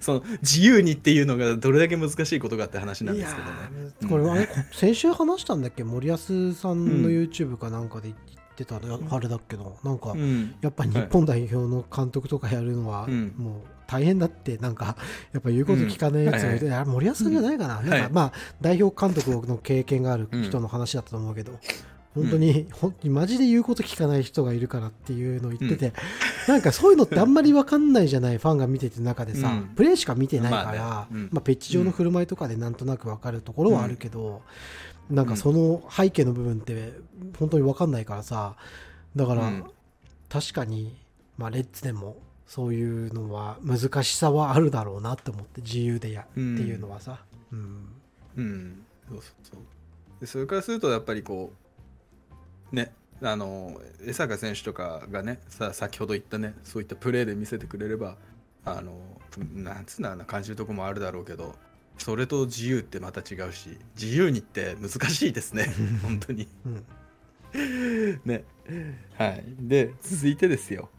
[0.02, 4.10] その自由にっていうのがどれだけ難しいことかって話なんですけどね。
[4.10, 6.34] これは、ね、先週話したんだっけ森保さん
[7.04, 8.16] の YouTube かなんかで言っ
[8.58, 10.14] てたあれだけどなんか、
[10.60, 14.98] やっぱ日本代表の監督とかやるのはもう大変だってなんか
[15.32, 16.72] やっぱ言うこと聞かないやつがいて、うん。
[16.72, 16.80] はい。
[16.82, 21.58] はい、森保さんじゃないかな,、なんかまあ代表監督の経験がある人の話だったと思うけど、
[22.18, 25.94] 本当に、本当にマジで言うこと聞かない人がいるからっていうのを言ってて、
[26.48, 31.22] うん、なんかそういうのってあんまり分かんないじゃないファンが見てて中でさ、うん、プレーしか見てないから、まあ、ね。
[31.22, 34.42] うん、まあ、ペッチ上の振る舞いとかでなんとなく分かるところはあるけど、
[35.10, 36.94] うん、なんかその背景の部分って
[37.38, 38.56] 本当に分かんないからさ
[39.16, 39.52] だから、
[40.30, 40.98] 確かに、
[41.38, 47.20] まあ、レッツでもそういうのは難しさはあるだろうなって思って自由でやっていうのはさ。
[47.52, 47.88] うん、
[48.38, 49.62] うん、そうそうそう。
[50.20, 51.67] でそれからするとやっぱりこう
[52.72, 58.16] ねあの江坂選手とかがねさ先ほど言ったねそういったプレーで見せてくれれば
[58.64, 59.00] あの
[59.54, 61.56] なんつうな感じるとこもあるだろうけど
[61.98, 66.48] それと自由ってまた違うし自由にって難しいですね本当に、
[68.26, 68.44] ね。
[69.18, 69.44] はい。
[69.60, 70.90] で続いてですよ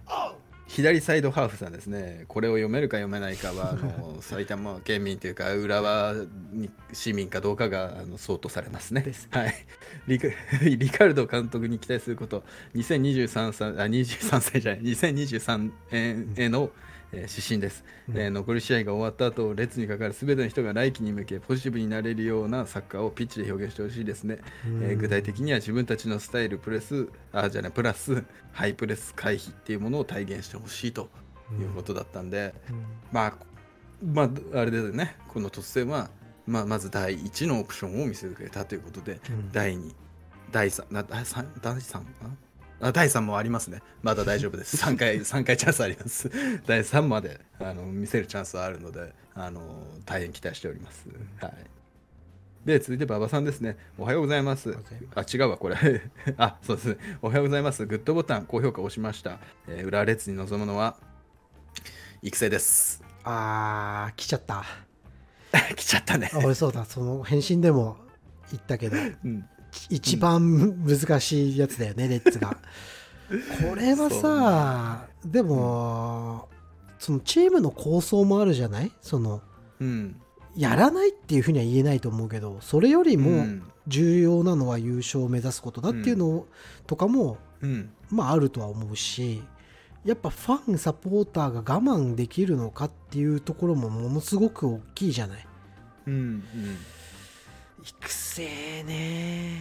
[0.69, 6.15] 左サイドハーフさんですね、これを読めるか読めないかは、あの埼玉県民というか、浦和
[6.53, 9.01] に市民かどうかがあの相当されますね。
[9.01, 9.29] です。
[9.31, 9.55] はい。
[10.07, 10.29] リカ、
[10.63, 12.45] リカルド監督に期待すること、
[12.77, 16.71] 2023歳あ23歳じゃない、2023年への、
[17.13, 18.19] えー指針です、うん。
[18.19, 31.09] えー残り試合が終わった後列にかかるすべての人が来季に向けポジティブになれるようなサッカーをピッチで表現してほしいですね、えー具体的には自分たちのスタイルプレスあじゃないプラスハイプレス回避っていうものを体現してほしいと
[31.59, 32.85] いうことだったんで、うん。
[33.13, 33.35] まあ
[34.05, 34.23] ま
[34.55, 35.17] ああれですね。
[35.29, 36.11] この突然は、
[36.47, 39.51] まあ、まず第1のオプションを見せてくれたということで、うん。
[39.51, 39.93] 第2
[40.53, 42.31] 第3な第3第3かな？
[42.81, 43.83] あ第3もありますね。
[44.03, 44.77] まだ大丈夫です。
[44.77, 46.31] 3回 三回チャンスあります。
[46.67, 51.09] 第3まであの見せるチャンスはあるのであの大変期待しております、
[51.41, 51.53] はい。
[52.65, 53.77] で続いて馬場さんですね。
[53.99, 54.69] おはようございます。
[54.69, 55.77] おはようございあ違うわこれ。
[56.39, 56.97] あそうですね。
[57.21, 57.85] おはようございます。
[57.85, 60.97] グッドボタン高評価押しました、えー、浦和レッズに臨むのは
[62.23, 63.03] 育成です。
[63.25, 64.65] あー来ちゃった。
[65.75, 66.31] 来ちゃったね。
[66.33, 66.85] あ俺そうだ。
[66.85, 67.97] その返信でも
[68.53, 68.97] 言ったけど。
[68.97, 69.49] うん
[69.91, 72.57] 一番難しいやつだよね、レッツが。
[73.69, 76.49] これはさでも
[76.99, 78.93] そのチームの構想もあるじゃない？
[79.01, 79.43] その
[79.81, 80.17] うん。
[80.57, 83.63] やらないっていうふうには言えないと思うけどそれよりもうん。
[83.87, 86.45] 重要なのは優勝を目指すことだっていうの
[86.87, 87.91] とかも、うん。
[88.11, 89.43] まああるとは思うし
[90.05, 95.47] やっぱファンサポーターが我慢できるのかっていうところもものすごく大きいじゃない？
[96.07, 96.43] うんうん
[97.83, 98.43] 育成
[98.85, 99.61] ね。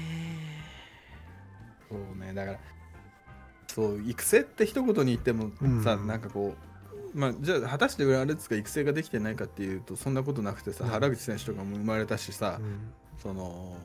[1.89, 2.59] そうねだから
[3.67, 5.51] そう育成って一言に言っても
[5.83, 6.07] さ、うん。
[6.07, 6.55] なんかこ
[7.13, 10.89] うまあじゃあ果たして浦和レッズが育成ができてないかっていうとそんなことなくてさ、うん。
[10.89, 12.91] 原口選手とかも生まれたしさ、うん。
[13.21, 13.77] その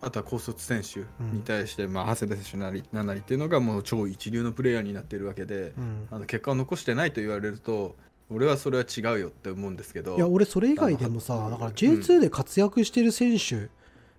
[0.00, 6.08] あとは高卒選手に対して、まあ、長谷部選手なりなんなりっていうのがもう超一流のプレイヤーになってるわけで、うん。
[6.10, 7.94] あの結果を残してないと言われると
[8.30, 10.16] 俺はそれは違うよって思うんですけど。
[10.16, 13.68] いや俺それ以外でもさだから J2 で活躍してる選手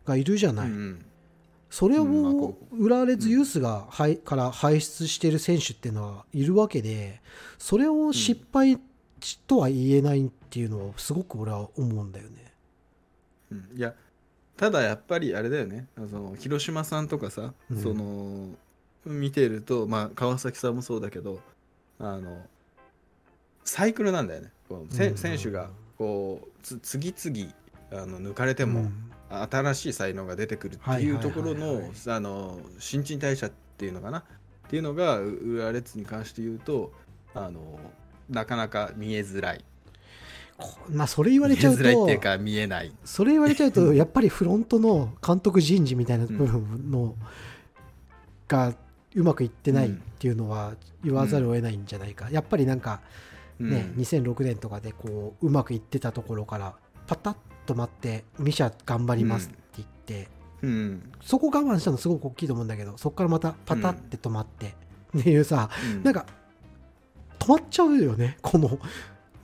[0.06, 1.06] がいるじゃない、うん。
[1.70, 7.22] それを浦和レッズユースが、はいから輩出してる選手っていうのはいるわけで
[7.58, 8.80] それを失敗
[9.48, 12.54] とは言えないっていうのはすごく俺は思うんだよね。
[13.52, 13.70] うん。
[13.76, 13.94] いや
[14.56, 15.88] ただやっぱりあれだよね。
[15.98, 17.82] あの広島さんとかさ、うん。
[17.82, 18.50] その
[19.06, 21.40] 見てると、まあ、川崎さんもそうだけど
[22.00, 22.38] あの
[23.66, 24.52] サイクルなんだよね。
[24.70, 25.18] こうせうん。
[25.18, 27.54] 選手がこうつ次々
[27.92, 29.12] あの抜かれても、うん。
[29.30, 34.20] 新しい才能が出てくるっていうところのあの新陳代謝っていうのかな？
[34.20, 34.24] っ
[34.70, 36.92] ていうのがう浦和レッズに関して言うと
[37.34, 37.80] あの
[38.30, 39.64] なかなか見えづらい。
[40.58, 42.94] こまあそれ言われちゃうとづらいっていうか見えない。
[43.04, 47.16] それ言われちゃうと やっぱりフロントの監督人事みたいな部分の
[48.48, 48.76] が
[49.16, 53.02] うまくいってないっていうのは言わざるを得ないんじゃないか、やっぱりなんか
[53.60, 54.02] ね、うん。
[54.02, 56.76] 2006年とかでこううまくいってたところから
[57.08, 57.36] パタッ
[57.66, 59.88] と待ってミシャ頑張りますって言っ
[60.24, 60.30] て、
[60.62, 61.12] うん。
[61.22, 64.76] そこ我慢したのすごく大きいと思うんだけどそこからまたパタって止まって、
[65.18, 66.04] っていうさうん。
[66.04, 66.26] なんか
[67.40, 68.80] 止まっちゃうよねこの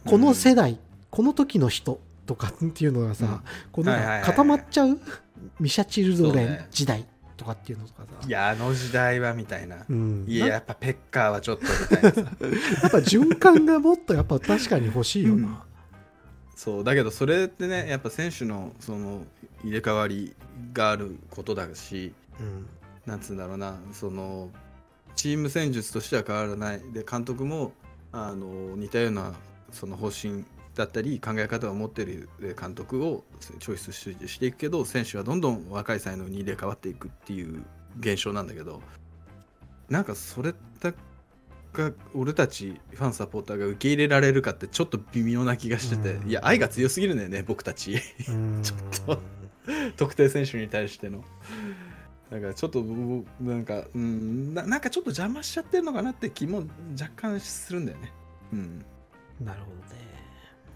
[0.05, 0.79] この世代、
[1.09, 4.99] この時の人とかっていうのがさ、こうなんかはいはいはい固まっちゃう
[5.59, 7.05] ミシャ・チルドレン時代
[7.39, 8.27] とかっていうのとかさ。
[8.27, 12.19] いやあの時代はみたいな、うん、いやなやっぱペッカーはちょっとみたいなさ。
[12.83, 15.63] やっぱ循環がもっとやっぱ確かに欲しいよな、
[16.55, 19.25] そうだけどそれってねやっぱ選手のその
[19.63, 20.35] 入れ替わり
[20.73, 22.67] があることだしうん。
[23.05, 23.75] なんつうんだろうな。
[23.93, 24.51] その
[25.15, 26.81] チーム戦術としては変わらない。
[26.93, 27.71] で監督も
[28.11, 29.33] あの似たような
[29.71, 30.45] その方針
[30.79, 33.25] だったり考え方を持っている監督を
[33.59, 37.65] チョイスししていくけど選手はどんどん若い才能に入れ替わっていくっていう
[37.99, 38.81] 現象なんだけど
[39.89, 40.93] なんかそれだ
[41.73, 46.29] が俺たちファンサポーターが受け入れられるかってちょっと微妙な気がしててうん。
[46.29, 47.97] いや愛が強すぎるんだよね僕たち。
[48.29, 48.61] うん。
[48.63, 49.21] ちょっと
[49.97, 51.25] 特定選手に対しての。
[52.31, 56.63] だからちょっと僕なんか、うん、ななんかちょっと邪魔しちゃってるのかなって気も
[56.99, 58.13] 若干するんだよね。
[58.53, 58.85] うん。
[59.41, 60.08] なるほどね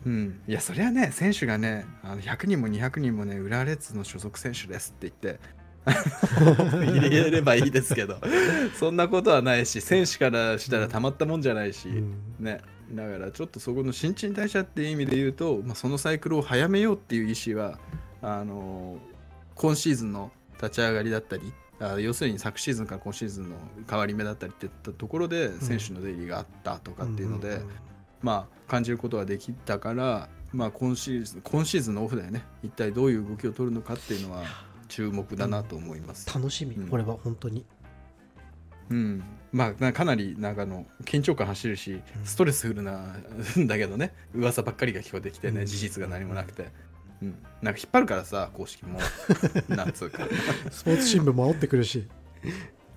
[0.06, 5.40] うん、いやそりゃね選手がねあの100人も200人もね浦和レッズの所属選手ですって言って。
[5.86, 8.18] 入れればいいですけど。
[8.80, 12.16] そんなことはないし選手からしたらたまったもんじゃないし、うん。
[12.40, 12.62] ね、
[12.94, 17.80] だからちょっとそこの新陳代謝っていう意味で言うと、まあ、そのサイクルを早めようっていう意思は
[18.22, 18.98] あの
[19.56, 23.58] 今シーズンの立ち上がりだったりあ要するに昨シーズンから今シーズンの
[23.90, 27.68] 変わり目だったりっていったところで選手の出入りがあったとかっていうので、んんん
[28.24, 32.44] まあ、感じることができたから、まあ、今シーズン今シーズンのオフだよね。
[32.64, 34.44] 一体どういう動きを取るのかっていうのは
[34.88, 36.34] 注目だなと思います。
[36.34, 36.88] 楽しみ、うん。
[36.88, 37.66] これは本当に。
[38.90, 39.24] うん。
[39.52, 43.16] まあかなりなんかの緊張感走るしストレスフルな
[43.58, 44.14] んだけどね。
[44.34, 46.70] 噂ばっかりが聞こえてきてね、事実が何もなくて。
[47.22, 49.00] うん、なんか引っ張るからさ公式も。
[49.68, 50.28] なんつうか。
[50.72, 52.08] スポーツ新聞も煽ってくるし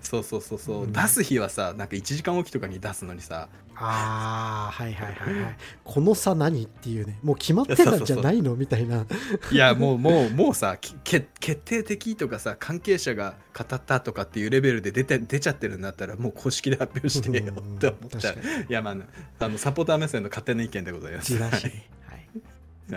[0.01, 3.49] そうそうそうそう、うん、出す日はさなんか1時間おきとかに出すのにさ。
[3.79, 5.57] ああはいはいはいはい。
[5.83, 7.19] この差何っていうね。
[7.21, 9.05] もう決まってたんじゃないのみたいな。
[9.51, 11.27] いやもうもうもうさ決
[11.63, 18.35] 定的とかさ関係者が語ったとかっていうレベルで出て出ちゃってるんだったらもう公式で発表してよって思っちゃう
[18.67, 18.95] いやまあ
[19.39, 21.37] あのサポーター目線の勝手な意見でございます。
[21.37, 21.57] はい、は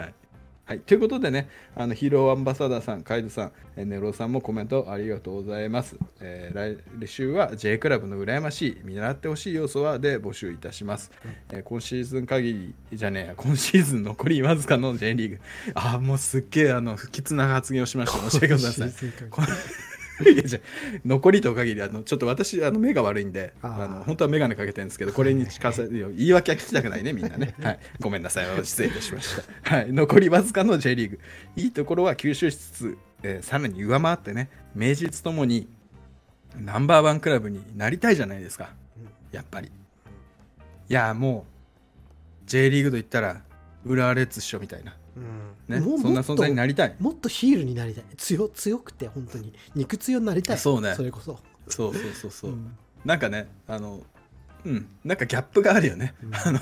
[0.07, 0.15] い
[0.71, 5.97] はい、ということでね、あのヒーローアンバサダーさん、カイドさん、えネロさんもコメントありがとうございます。
[6.21, 11.11] えー、来週は J クラブの羨ましい、見習ってほしい要素はで募集いたします。
[11.51, 15.41] えー、今シーズン限りじゃねえや、今シーズン残りわずかの J リーグ。
[15.75, 18.31] ああ、もうすっげえあの不吉な発言をしました。
[18.31, 19.89] 申し訳ございません。
[20.25, 20.61] いやじゃ
[21.05, 31.21] 残りと限りあのちょっと私あの目が悪いんであの本当は眼鏡かけてるんですけどこれに近さ言い訳は聞きたくないねみんなね、 はい、ごめんなさい失礼いたしました、はい、残りわずかの J リーグ。
[31.57, 35.68] いいところは吸収しつつ、えー、さらに上回ってね名実ともに
[36.59, 38.71] ナンバーワンクラブになりたいじゃないですか。
[39.33, 39.68] やっぱり。
[40.89, 41.47] いやも
[42.45, 43.43] う J リーグといったら
[43.85, 44.97] 浦和レッズっしょみたいな
[45.69, 46.97] ね、そんな存在になりたい。
[46.99, 48.05] もっとヒールになりたい。
[48.17, 49.53] 強強くて本当に。
[49.75, 50.59] 肉強になりたい。
[50.59, 50.95] そうね。
[50.95, 51.39] それこそ。
[51.69, 54.03] そうそうそうそう、うん、なんかねあの
[54.65, 54.89] うん。
[55.05, 56.61] なんかギャップがあるよね、うん、あの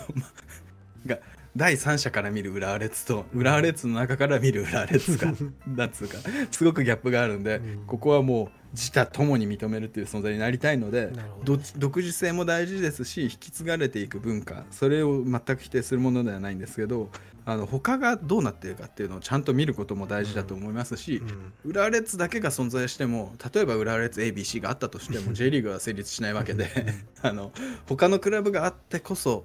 [1.07, 1.19] が
[1.59, 5.35] 第三者から見る浦和レッズと浦和レッズの中から見る浦和レッズが
[5.67, 6.19] なんつうか
[6.53, 11.25] すごくギャップがあるんで、うん、ここはもう自他ともに認めるっていう存在になりたいので、ね、
[11.77, 17.11] 独自性も大事ですし引き継がれていく文化それを全く否定するものではないんですけど
[17.45, 21.23] あの他がどうなっているかっていうのをちゃんと見ることも大事だと思いますし、
[21.65, 26.69] うん、浦和レッズだけが存在しても例えば浦和レッズ ABC があったとしても J リーグは成立しないわけで
[27.21, 27.51] あの
[27.87, 29.45] 他のクラブがあってこそ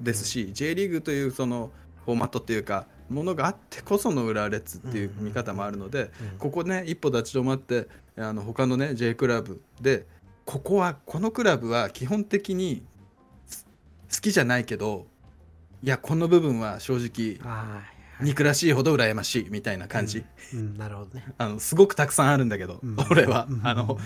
[0.00, 1.70] ですし J リーグというその
[2.04, 10.06] フォーマットっていうかものがあってこその浦和レッズっていう見方もあるのでここね一歩立ち止まってあの他のね J クラブで
[10.44, 12.82] ここはこのクラブは基本的に
[14.12, 15.06] 好きじゃないけど
[15.82, 17.38] いやこの部分は正直
[18.20, 21.24] 憎らしいほど羨ましいみたいな感じ、うん、うん、なるほどね。
[21.38, 23.98] あのすごくたくさんあるんだけど、うん、俺は、うん、あの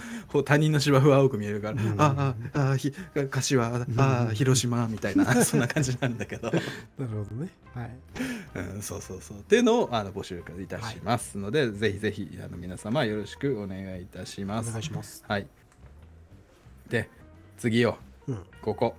[0.44, 2.92] 他人の芝生は青く見えるから、うん、あああひ
[3.30, 6.50] 柏ああ広島みたいな そんな感じなんだけど。
[6.50, 6.62] なる
[6.98, 7.50] ほどね。
[7.74, 7.90] はい、
[8.74, 9.38] うん、そうそうそう。
[9.38, 14.68] っていうのをあの募集いたしますので、はい、ぜひぜひあの皆様よろしくお願いいたします。
[14.70, 15.24] お願いします。
[15.28, 15.46] はい。
[16.88, 17.08] で
[17.58, 17.98] 次よ、
[18.62, 18.96] ここ。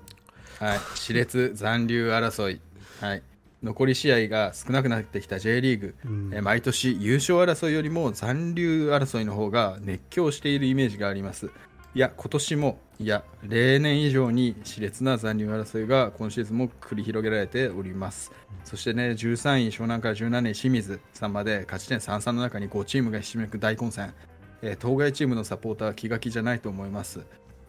[0.62, 2.62] はい、熾烈残留争い、
[2.99, 3.24] はい、
[3.64, 11.51] 残り試合が少なくなってきた J リーグ、うん、え毎年優勝争いよりも残留争いの方が熱狂しているイメージがあります。
[11.93, 18.32] いや、今年も、いや、例年以上に熾烈な残留争いが今シーズンも繰り広げられております。
[18.64, 24.14] そしてね、13位湘南から17位清水さんまで勝ち点3-3の中に5チームがひしめく大混戦。
[24.62, 27.26] えー、当該チームのサポーターは気が気じゃないと思います。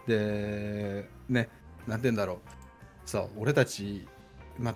[0.06, 1.48] で、ね、
[1.86, 3.10] なんて言うんだろう。
[3.10, 4.06] さあ俺たち、
[4.56, 4.74] ま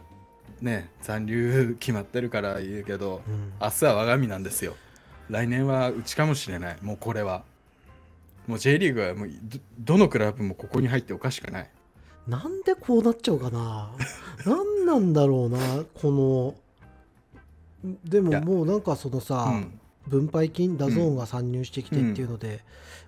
[0.60, 4.76] ね、残留決まってるから言うけど、うん、明日は我が身なんですよ。
[5.28, 6.78] 来年はうちかもしれない。
[6.82, 7.44] もうこれは。
[8.46, 9.30] もう J リーグはもう
[9.78, 11.70] どのクラブもここに入っておかしくない。
[12.26, 13.90] なんでこうなっちゃうかな。
[14.44, 15.58] 何なんだろうな
[15.94, 16.10] こ
[17.84, 17.94] の。
[18.04, 22.58] でももうなんかそのさ、うん、分配金 DAZN が参入してきてっていうので、うん、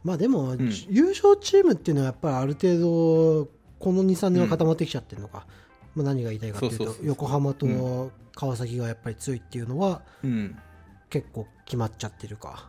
[0.05, 0.55] まあでも、
[0.89, 5.47] 優勝チームっていうのはやっぱりある程度この23年は固まってきちゃってるのか、
[5.95, 10.03] まあ、何が言いたいかというと横浜と川崎がやっぱり強いっていうのは、
[11.11, 12.69] 結構決まっちゃってるか。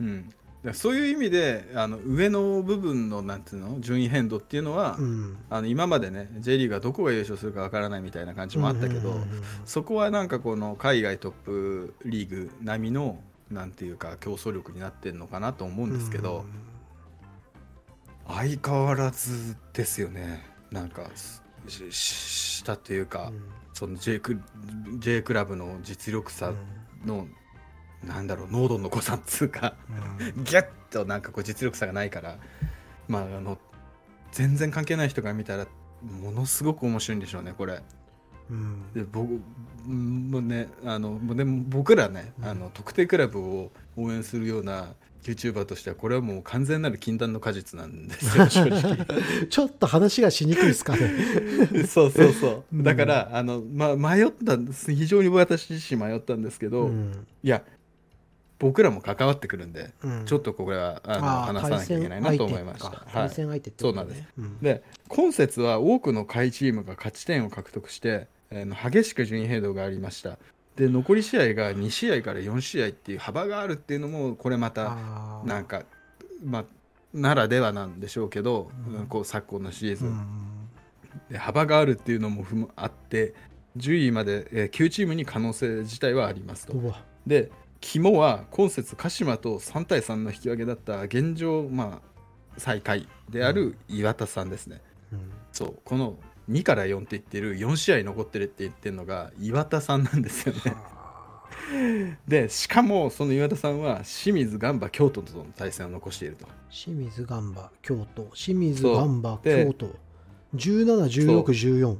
[0.00, 0.32] うん、
[0.72, 9.20] そういう意味であの上の部分のなんていうの順位変動っていうのは、うん、あの今までね J リーグがどこが優勝するかわからないみたいな感じもあったけど、
[9.64, 13.18] そこはなんかこの海外トップリーグ並みの
[13.50, 16.44] なんていうか競争力になってるのかなと思うんですけど、
[18.28, 20.44] うん、相変わらずですよね。
[20.70, 21.10] なんか
[21.68, 23.42] したっていうか、うん、
[23.72, 24.40] その J ク
[24.98, 26.52] J クラブの実力差
[27.04, 27.26] の、
[28.02, 29.74] うん、なんだろう濃度の誤差っつうか、
[30.36, 32.36] うん、ギュッとなんかこう実力差がないから
[33.08, 33.58] まああの
[34.32, 35.66] 全然関係ない人が見たら
[36.02, 37.80] ものすごく面白いんでしょうねこれ。
[38.50, 39.40] うん、で僕
[39.86, 44.94] もねあのでも僕らね、あの特定クラブを応援するような
[45.24, 49.06] YouTuber としてはこれはもう完全なる禁断の果実なんですよ 正直。
[49.48, 51.86] ちょっと話がしにくいですかね。
[51.86, 52.82] そうそうそう。
[52.82, 54.92] だから、うん、あの、ま、迷ったんです。
[54.92, 57.62] 非常に私自身迷ったんですけど、うん、いや
[58.58, 60.24] 僕らも関わってくるんで、うん。
[60.24, 63.06] ちょっとこれはあの話さなきゃいけないなと思いました。
[63.12, 63.92] 対戦相手ってことね。
[63.92, 64.24] そうなんです。
[64.38, 64.58] うん。
[64.60, 70.38] で今節は多くの下位チームが勝ち点を獲得して、えー激しく順位変動がありました
[70.76, 74.96] で残り試合が2試合から4試合っていう幅があるっていうのもこれまた
[75.44, 75.82] なんか
[76.42, 76.64] まあ
[77.12, 78.94] ならではなんでしょうけど、うん。
[78.94, 80.04] うんこう昨今のシーズ。
[80.04, 80.52] ン、うん
[81.30, 83.34] で幅があるっていうのもふむあって
[83.76, 86.74] 10位まで、えー9チームに可能性自体はありますと。
[87.26, 87.50] で
[87.80, 92.08] 肝は今節鹿島と3対3の引き分けだった現状、まあ、
[92.56, 94.80] 最下位である岩田さんですね、
[95.12, 95.30] うん。
[95.52, 96.16] そうこの
[96.52, 100.60] 2から4って言ってる4試合残ってるって言ってるのが岩田さんなんですよね。
[100.64, 100.92] は
[102.28, 106.46] でしかもその岩田さんは清水ガンバ京都との対戦を残していると。
[106.70, 108.30] 清水ガンバ京都。
[108.34, 109.96] 清水ガンバで京都。
[110.56, 111.96] 171614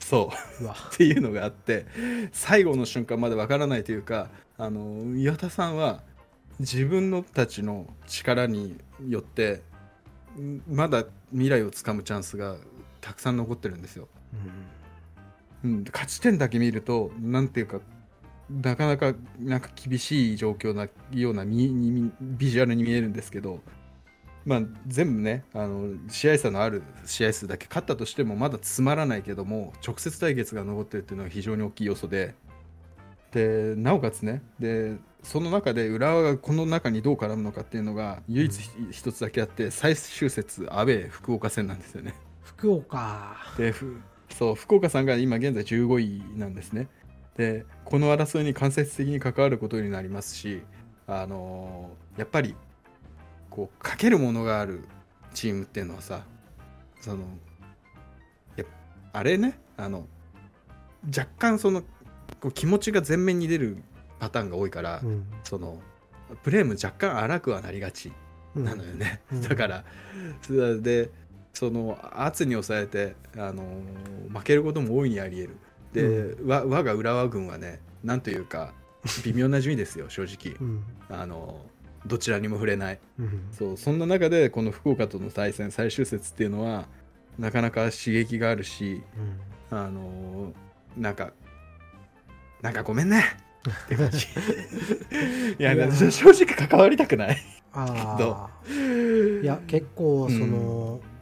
[0.00, 0.30] そ
[0.60, 0.64] う。
[0.64, 1.86] っていうのがあって
[2.32, 4.28] 最後の瞬間までわからないというか
[4.58, 6.02] あの岩田さんは
[6.58, 8.76] 自分のたちの力に
[9.08, 9.62] よって
[10.38, 12.56] んまだ未来をつかむチャンスが
[13.04, 14.08] たくさん残ってるんですよ。
[15.62, 17.80] うん、勝ち点だけ見るとなんていうか
[18.50, 23.60] なかなかなんか厳しい状況なようなビジュアルに見えるんですけど、
[24.46, 32.34] まあ、全部ねあの試合差のある試合数だけ勝ったとしてもまだつまらないけども直接対決が残ってるっていうのは非常に大きい要素で
[33.32, 42.14] でなおかつねでその中で浦和がこの中にどう絡むのかっていうのが唯一一つだけあって最終節阿部福岡戦なんですよね。
[42.44, 43.36] 福岡。
[43.56, 46.88] でふそう福岡さんが今現在15位なんですね。
[47.36, 50.62] でこの争いに間接的に関わることになりますし、
[51.06, 52.54] あのーやっぱり
[53.50, 54.84] こうかけるものがある
[55.32, 56.22] チームっていうのはさ
[57.00, 57.24] その
[58.56, 58.64] や
[59.12, 60.06] あれねあの
[61.06, 61.82] 若干その
[62.40, 63.78] こう気持ちが前面に出る
[64.20, 65.26] パターンが多いから、うん。
[65.42, 65.80] その
[66.42, 68.12] プレーも若干荒くはなりがち
[68.54, 69.42] うんなのよね、うん。
[69.42, 69.84] だから
[70.80, 71.10] で
[71.54, 75.54] その圧に抑えて、あのー負けることも大いにあり得
[75.94, 76.36] る。
[76.36, 78.74] で、わ我が浦和軍はねなんというか
[79.24, 80.56] 微妙な順位ですよ正直。
[80.60, 80.84] うん。
[81.08, 81.74] あのー
[82.06, 82.98] どちらにも触れない。
[83.18, 83.48] うん。
[83.50, 86.86] そうそんな中でこの福岡との対戦最終節っていうのは
[87.38, 89.02] なかなか刺激があるし
[89.70, 91.32] あのーなんか
[92.60, 93.24] なんかごめんね。
[93.86, 94.26] って感じ。
[95.58, 97.38] いや正直関わりたくない。
[97.72, 98.50] あどあ
[99.42, 101.13] いや結構その、す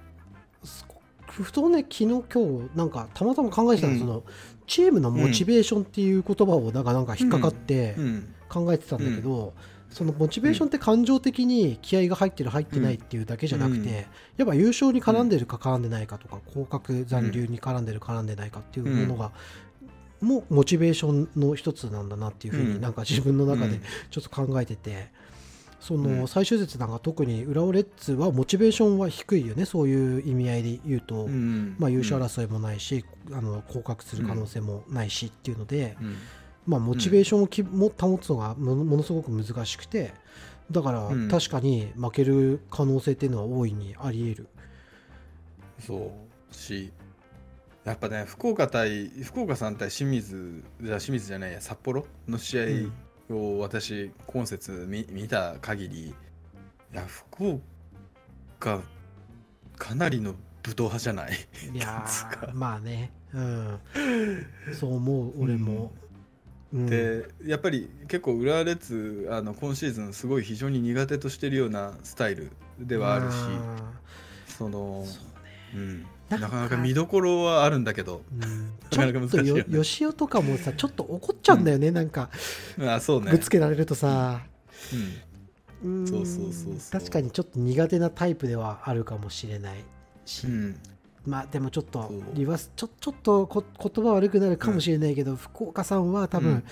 [1.41, 3.99] ふとね昨日今日なんかたまたま考えてたの、うん。
[4.01, 4.23] その
[4.67, 8.35] チームのモチベーションっていう言葉をなんかなんか引っかかってうん。
[8.49, 9.55] 考えてたんだけど、
[9.89, 13.95] そのモチベーションって感情的に気合が入ってる入ってないっていうだけじゃなくて、うん。
[13.95, 14.05] や
[14.45, 19.33] っぱ優勝に絡んでるか絡んでないかとか降格残留に絡んでる絡んでないかっていうものが、
[20.21, 22.75] もモチベーションの一つなんだなっていうふううん。
[22.75, 23.83] になんか自分の中でうん。
[24.11, 25.11] ちょっと考えてて、
[25.83, 26.21] そうん。
[26.21, 31.77] の最終節なんか特に浦和レッズはモチベーションは低いよねそういう意味合いで言うと、うん。
[31.79, 36.17] まあ、優勝争いもないし、あの降格する可能性もないしっていうので、うん。
[36.67, 40.15] まあ、モチベーションをきも保つのがものすごく難しくて。
[40.71, 41.29] だからうん。
[41.29, 44.49] 確かに負ける可能性っていうのは大いにあり得る、
[45.81, 46.13] そ
[46.51, 46.93] うし
[47.85, 52.87] やっぱね福岡対福岡さん対清水じゃ清水じゃないや札幌の試うん。
[52.87, 52.93] 合
[53.39, 56.15] を私今節見見た限りい
[56.93, 57.61] や福
[58.59, 58.81] 岡
[59.77, 61.33] かなりの武闘派じゃない？
[61.75, 62.05] いや
[62.55, 63.11] まあね。
[63.35, 63.79] うん。
[64.79, 65.93] そう思う俺も、
[66.73, 66.87] うん。
[66.87, 73.37] でやっぱり結構浦和レッズあの今シーズンすごい非常に苦手としてるようなスタイルではあるし
[74.57, 75.21] そのそ
[75.75, 76.07] ううん、
[76.39, 78.23] なんかなか見どころはあるんだけど。
[78.33, 78.73] うん。
[78.91, 79.47] なかなか難しいよね。
[79.47, 82.31] ちょっとよ吉尾とかもさちょっと怒っちゃうんだよね、なんか
[82.81, 83.31] あそうね。
[83.31, 84.43] ぶつけられるとさ、
[85.83, 86.01] うん。
[86.01, 86.07] うん。
[86.07, 87.01] そうそうそうそう。
[87.01, 89.85] 確かにちょっと苦手なタイプではあるかもしれない
[90.25, 90.81] し、うん。
[91.25, 96.65] まあでもちょっとリバースちょちょっとこ言葉悪くなるかもしれないけど、福岡さんは多分、うん。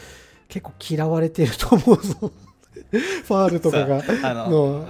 [0.49, 2.33] 結構嫌われてると思うぞ。
[2.91, 4.03] ファールとかが。
[4.49, 4.85] の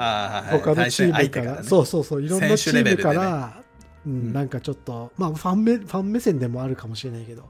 [0.50, 1.62] 他のチームか、ら。
[1.62, 2.22] そうそうそう。
[2.22, 3.62] いろんなチームから、
[4.06, 4.12] うん。
[4.12, 7.48] うんなんかちょっとまあファン目ファン目線でもあるかもしれないけど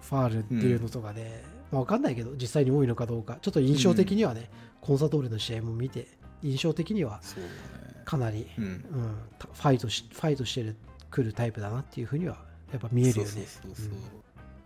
[0.00, 3.38] ファールっていうのとかで、まあ、分かんないけど実際に多いのかどうか。
[3.40, 4.50] ちょっと印象的にはね、
[4.80, 6.08] コンサドーレの試合も見て
[6.42, 7.20] 印象的には
[8.04, 8.64] かなり、うん。
[8.64, 8.82] うん、
[9.38, 10.76] ファイトしファイトしてる
[11.10, 12.36] くるタイプだなっていうふうには
[12.72, 13.46] やっぱ見えるよね。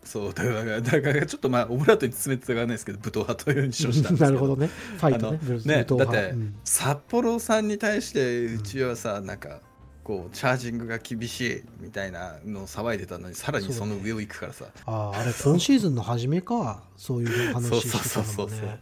[0.07, 4.69] そうだからだからちょっとまあオブラートに詰めてたがないですけど武闘派というに称したんですけ なるほどね。
[4.69, 5.39] ファイトね。
[5.65, 6.55] ねだってうん。
[6.65, 9.61] 札幌さんに対してうちはさ、なんか
[10.07, 14.67] こうチャージングが厳しいみたいなのを騒いでたのにさらにその上を行くからさ。
[14.85, 18.49] あああれ今シーズンの初めかそういう話そうしてそうたそうそう。
[18.49, 18.81] そうのもね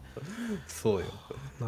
[0.66, 1.06] そうよ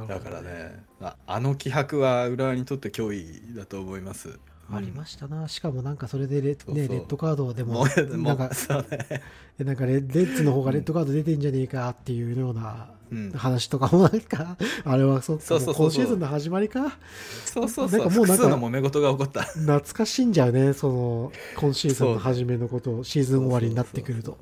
[0.09, 4.39] だからねああの気迫は浦和にとって脅威だと思います。
[4.71, 5.49] ありましたな。
[5.49, 6.75] しかもなんかそれでレ,、そうそう。
[6.75, 9.23] ね、レッドカードでももうもなんかうそうね。
[9.59, 12.96] えなんかレレッズの方がレッドカード出てんじゃねえかっていうようなうん
[13.35, 16.99] 話とかもなんか、 あれはそそうそう今シーズンの始まりか
[17.45, 18.01] そうそうそう。
[18.01, 19.43] なんかもうなんかの揉め事が起こった。
[19.43, 24.39] 懐かしいんじゃうねその今シーズンの初めのことをシーズン終わりになってくると。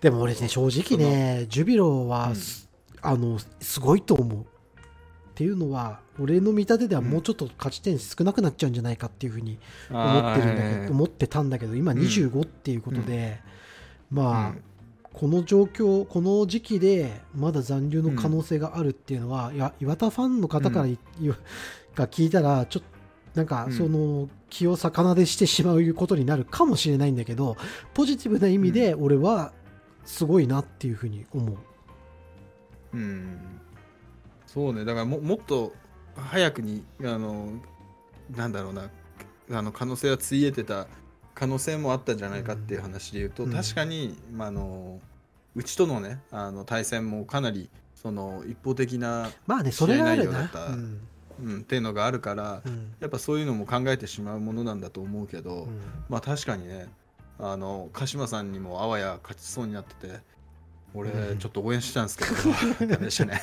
[0.00, 2.68] でも俺ね正直ねジュビロはす、
[3.00, 4.40] あのすごいと思う。
[4.40, 9.58] っていうのは俺の見立てではもうちょっと勝ち点少なくなっちゃうんじゃないかっていうふうに
[9.90, 13.40] 思ってるんだけど、思ってたんだけど今うん25っていうことで、
[14.12, 14.62] まあ、うん
[15.14, 20.98] この状況この時期でまだ残留の可能性があるっていうのは、いや岩田ファンの方からい、
[21.94, 22.94] が聞いたらちょっと
[23.34, 23.72] なんかうん。
[23.72, 27.56] その気を逆なでしてしまうことになるかもしれないんだけど
[27.92, 29.52] ポジティブな意味で俺は
[30.04, 31.56] すごいなっていうふうに思う。
[32.92, 33.38] うん。
[34.46, 34.84] そうね。
[34.84, 35.72] だからももっと
[36.14, 37.48] 早くにあの
[38.30, 38.90] なんだろうな
[39.50, 40.86] あの可能性はついえてた
[41.34, 43.52] 可能性もあったんじゃないかっていう話で言うと、うん。
[43.52, 45.00] 確かに、まあ、あの
[45.54, 50.24] うちとのねあの対戦もかなりその一方的な、まあねそれがあるな。
[50.24, 51.00] 試合内容だったうん。
[51.42, 52.94] うん、っていうのがあるからうん。
[53.00, 55.80] やっぱそういうのも考えてしまうものなんだと思うけど、うん。
[56.08, 56.86] まあ確かにね
[57.38, 60.20] あの鹿島さんにもあわや勝ちそうになってて
[60.94, 61.38] 俺うん。
[61.38, 63.42] ちょっと応援したんですけど、 ダメでしたね。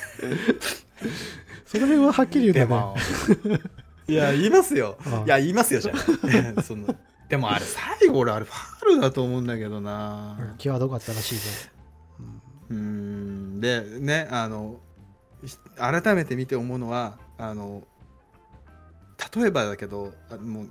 [1.66, 2.80] その辺ははっきり言でうとね。
[2.80, 2.96] も
[4.08, 4.96] いや言いますよ。
[5.04, 6.04] ああいや言いますよじゃない
[6.64, 6.94] その
[7.32, 10.54] でもあれ 最後俺あれファールだと思うんだけどな。
[10.58, 11.40] 際どかったらしいね。
[12.70, 12.76] うん。
[12.76, 12.80] う
[13.56, 13.60] ん。
[13.60, 14.80] でねあの
[15.42, 17.84] ひ改めて見て思うのはあの
[19.34, 20.70] 例えばだけどあもう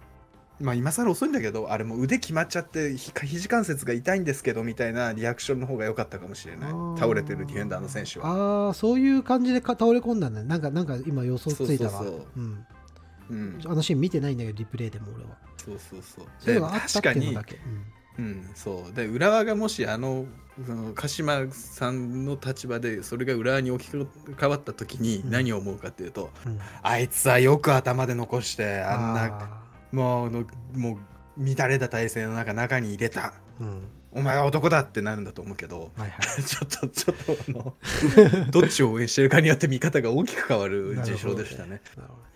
[0.59, 6.70] まあ今更遅いんだけどあれもう腕決まっちゃってひ肘関節が痛いんですけどみたいなリアクションの方が良かったかもしれない。
[6.99, 8.68] 倒れてるディフェンダーの選手は。
[8.68, 10.47] ああそういう感じでか倒れ込んだんだね。
[10.47, 11.89] なんかなんか今予想ついたわ。
[11.89, 12.28] そうそうそう。
[12.38, 12.66] うん
[13.32, 13.61] うん。
[13.65, 15.38] あのシーン見てないんだけどリプレイでも俺は。
[15.57, 16.25] そうそうそう。
[16.39, 17.59] そういうのがあったっていうのだけ、
[18.19, 18.93] うん、そう。
[18.93, 20.25] で浦和がもしあの
[20.65, 25.32] その鹿島さんの立場でそれが浦和に置き換わった時にうん。
[25.32, 26.51] 何を思うかっていうと、うん。
[26.53, 29.61] うんあいつはよく頭で残してあんなあ
[29.91, 30.99] もうのも
[31.38, 33.34] う乱れた体勢の中中に入れた。
[33.61, 36.43] ーうんお前は男だってなるんだと思うけどはいはい。
[36.43, 37.76] ちょっとちょっとあの
[38.51, 41.82] どっちを応援してるかによって見方が大きく変わる事象でしたね。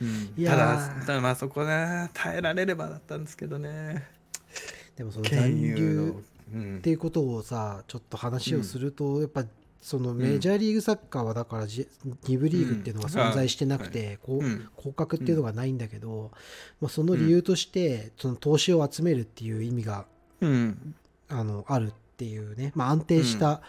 [0.02, 0.34] うん。
[0.38, 0.58] いやー。
[0.58, 4.08] ただただまあそこね耐えられればだったんですけどね。
[4.96, 6.16] でもその残留
[6.78, 9.46] っていうことをさちょっと話をすると、やっぱ
[9.82, 11.88] そのメジャーリーグサッカーはだからジ
[12.24, 14.68] 2部リーグっていうのが存在してなくて、こううん。
[14.76, 16.32] 降格っていうのがないんだけど、
[16.80, 20.06] まあ、その理由としてその投資を集めるっていう意味が
[20.42, 20.96] うん
[21.30, 23.62] あのあるっていうね、まあ、安定した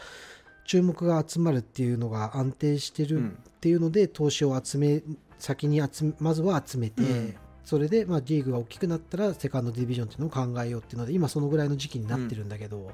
[0.65, 3.39] 注目が集まるっていうのが安定してるうん。
[3.57, 5.03] っていうので投資を集め
[5.39, 7.35] 先に集めまずは集めて、うん。
[7.65, 12.93] それでまあリーグが大きくなったらセカンドディビジョンっていうのを考えようっていうので今そのぐらいの時期になってるんだけど、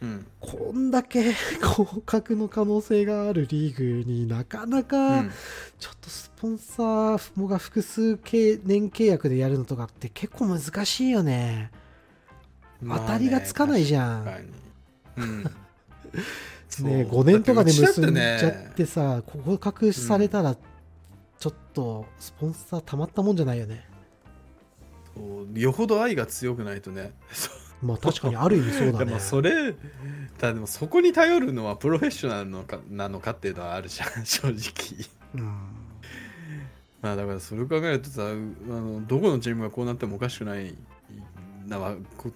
[0.00, 0.26] うん。
[0.40, 1.32] こんだけ
[1.62, 5.30] 降格の可能性があるリーグになかなうかん。
[5.78, 11.70] ちょっとスポンサーもが複数契年契約でやるのとかって結構難しいよね。
[12.88, 14.26] 当たりがつかないじゃん。
[15.16, 15.44] うん。
[16.80, 20.56] ね、5年とかで結んじゃだっててさ、降格されたら、
[21.38, 23.86] ちょっとスポンサーたまったもんじゃないよね。
[25.54, 27.12] よほど愛が強くないとね。
[27.82, 29.04] まあ確かにある意味そうだね。
[29.06, 29.72] でもそれ
[30.38, 35.06] ただでもそこに頼るのはプロフェッショナルのかなのかっていうのはあるじゃん正直。
[35.34, 35.42] うん、
[37.02, 40.74] まあだからそれを考えるとさうあのどこのチームがこうなってもおかしくない
[41.66, 42.30] なわこ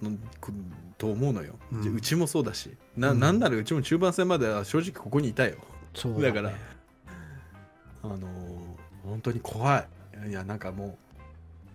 [0.97, 2.75] と思うのよ、ううんちもそうだし。
[2.97, 3.19] な,、うん。
[3.19, 5.55] なんならうちも中盤戦までは正直ここにいたよ。
[5.93, 6.51] そうだ,、から
[8.03, 8.19] あのー
[9.03, 9.79] 本当に怖
[10.25, 10.29] い。
[10.29, 10.97] いやなんかも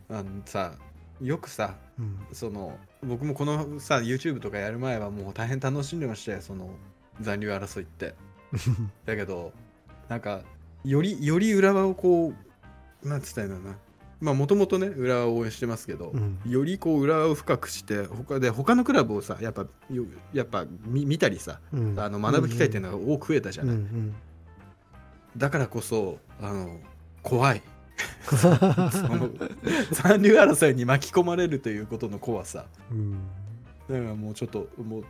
[0.09, 0.73] うあのさ
[1.21, 6.43] よくさうん、その僕もこのさ YouTube とかやる前はもう大変楽しんでましたよ。
[6.43, 6.71] その
[7.21, 8.15] 残留争いって。
[9.07, 9.53] だけど
[10.09, 10.43] なんか
[10.85, 12.33] よりより浦和をこ
[13.03, 13.77] うなんつったんだろうな
[14.21, 16.39] まあもともとね浦和を応援してますけど、うん。
[16.47, 21.99] よりこう浦和を深くして他で他のクラブをさやっぱよやっぱ見見たりさうん。
[21.99, 24.15] あの学ぶ機会っていうのが多く増えたじゃない、うんうん
[25.37, 26.79] だからこそあの
[27.23, 27.63] 怖い。
[28.23, 29.31] その
[29.91, 32.67] 残留争いに巻き込まれるということの怖さ。
[32.91, 33.19] うん。
[33.89, 35.05] だからもうちょっともうう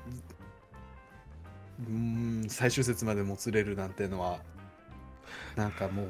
[1.90, 4.38] ーん最終節までもつれるなんてのは
[5.56, 6.06] なんかもう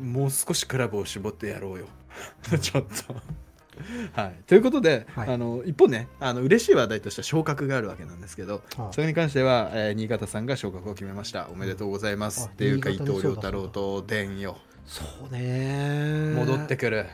[0.00, 1.86] もう少しクラブを絞ってやろうよ。
[2.60, 3.16] ちょっと。
[4.12, 11.48] はい、ということで、はい、あの一方ねあの嬉しい話題としては昇格があるわけなんですけど、はあ、それに関しては、えー、新潟さんが昇格を決めました。
[11.48, 14.58] おめでとうございます、うん、っていうか伊藤亮太郎と伝よ。
[14.86, 17.06] そうね戻ってくる。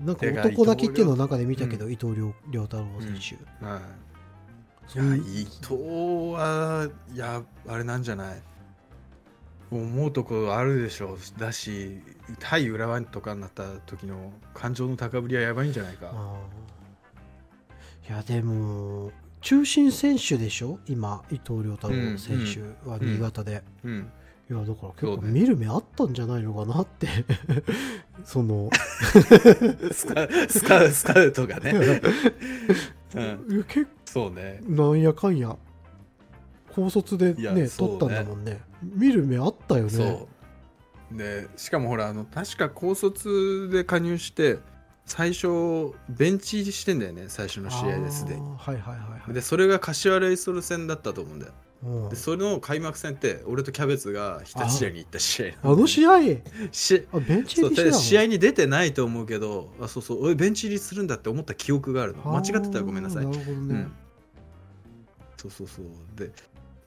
[0.00, 2.14] なんか男だけっていうのを中で見たけど、伊藤
[2.50, 3.72] 亮太郎選手、うん。
[3.72, 3.80] は
[4.94, 5.74] い、いや伊藤
[6.32, 8.42] はいやあれなんじゃない？
[9.76, 12.00] 思うところあるでしょうだし
[12.38, 16.12] 対浦和とかになった時の感情の高ぶりはやばいんじゃないか。
[18.08, 20.78] いやでも中心選手でしょ？
[20.86, 24.12] 今伊藤亮太郎選手は新潟で、うん、うん。
[24.50, 27.08] いやだから結構見る目あったんじゃないのかなって。
[28.24, 28.70] その。
[29.92, 31.72] スカスカスカウトがね、
[33.14, 33.20] う
[33.54, 34.60] ん、結構そうね。
[34.66, 35.56] なんやかんや
[36.74, 37.68] 高卒でねね。
[37.68, 39.90] 取ったんだもんね見る目あったよね。
[39.90, 40.28] そ
[41.12, 41.16] う。
[41.16, 44.58] でしかもほらあの確か高卒で加入して
[45.04, 48.40] 最初ベンチ入りしてんだよね最初の試合ですでに。
[48.40, 51.52] はいはいはい、はい、でそれが柏レイソル戦だったと思うんだよ。
[52.10, 55.72] でその開幕戦って俺とキャベツが日立試合に行った試合。
[55.72, 56.20] あの試合？
[56.70, 62.22] しあベンチ入りして試合に出てないと思うけどあそうそう俺ベンチ入りするんだって思った記憶があるの。
[62.22, 63.26] 間違ってたらごめんなさい。
[63.26, 63.92] なるほどね、うん、
[65.36, 65.86] そうそうそう。
[66.16, 66.30] で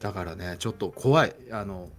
[0.05, 1.35] だからねちょっと怖い。
[1.51, 1.89] あの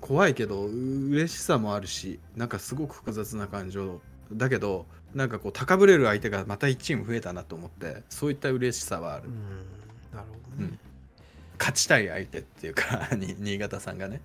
[0.00, 4.00] 怖いけど嬉しさもあるしなんかすごく複雑な感情。
[4.32, 9.32] だけどなんかこう高ぶれる相手がまた1チーム増えたなと思ってそういった嬉しさはある、うん、
[10.14, 10.78] なるほどね、うん、
[11.58, 14.20] 勝ちたい相手っていうか 新潟さんがね。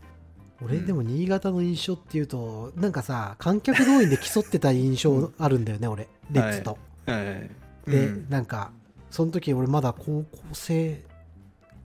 [0.62, 6.08] 俺でも新潟の印象っていうと、なんかさ観客動員で競ってた印象あるんだよね、俺。
[6.32, 7.50] レッツと、はいはい、
[7.88, 8.72] で、うん、なんか
[9.10, 11.02] その時俺まだ高校生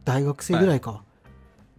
[0.09, 1.03] 大学生ぐらいか、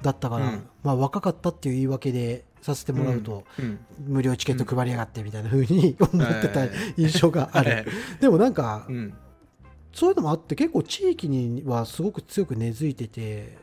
[0.02, 6.66] だったから、うん、まあ若かったっていう言い訳でさせてもらうと、うん、無料チケット配りやがってみたいなふうに思ってた
[6.98, 7.86] 印象がある、
[8.20, 8.88] でもなんか、
[9.94, 13.58] そういうのもあって結構地域にはすごく強く根付いてて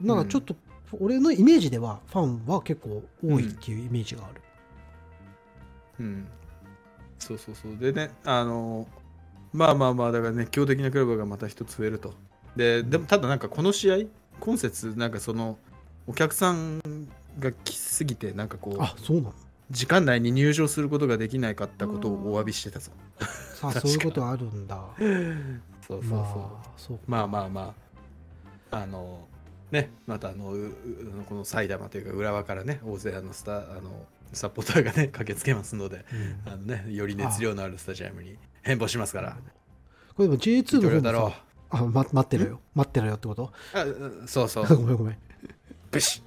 [0.00, 0.56] なんかちょっと
[1.00, 4.40] 俺のイメージではファンは結構多いっていうイメージがある。
[6.00, 6.28] うん、うん、
[7.18, 7.76] そうそうそう。
[7.76, 8.86] でねあの
[9.52, 12.14] まあまあまあだから熱狂的なクラブがまた一つ増えると。
[12.56, 13.96] ででもただなんかこの試合
[14.40, 15.58] 今節なんかその
[16.06, 16.80] お客さん
[17.38, 19.34] が来すぎてなんかこうあそうなの？
[19.70, 22.92] 時間内に入場することができないかったことをお詫びしてたぞ。
[23.54, 24.80] さあそういうことあるんだ。
[25.86, 27.86] そうそうそう,、まあ、そうまあまあまあ。
[28.70, 29.26] あの
[29.70, 30.52] ねまたあの
[31.28, 36.04] この埼玉というか浦和からね大勢あのスタあのサポーターがね 駆けつけますので、
[36.46, 39.36] うん、あのね、より熱量のあるスタジアムに変貌しますから。
[40.16, 42.60] これでも J2 の方もさあ、ま、待ってろよ。
[42.74, 43.52] 待ってろよってこと？
[43.72, 43.84] あ
[44.26, 44.66] そうそう。
[44.76, 45.16] ごめんごめん。
[45.90, 46.22] ブシッ。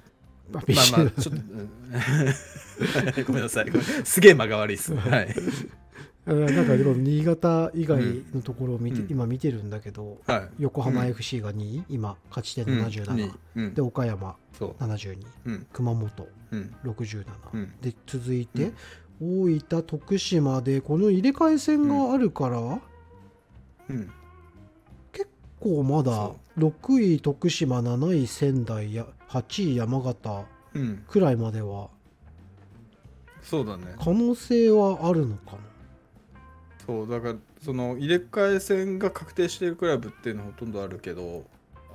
[0.52, 0.64] まあ
[1.04, 3.66] まあ、ちょっと、 ごめんなさい。
[4.04, 4.94] すげえ間が悪いっす。
[4.94, 5.34] はい。
[6.26, 8.02] なんかでも新潟以外
[8.34, 15.52] のところを見て、うん、今見てるんだけど、はい、横浜 FC が2位、今勝ち点77、うん、で岡山72、う。
[15.52, 17.24] ん、熊本、うん、67、
[17.80, 18.72] で続いて、
[19.20, 22.58] 大分徳島でこの入れ替え戦があるから、
[23.88, 24.12] うん
[25.60, 30.44] 構まだ6位徳島7位仙台や8位山形
[31.06, 31.88] くらいまでは、
[33.42, 33.94] そうだね。
[33.98, 35.58] 可能性はあるのかな？
[36.86, 41.44] そうだからその入れ替え戦が確定しているクラブっていうのはほとんどあるけど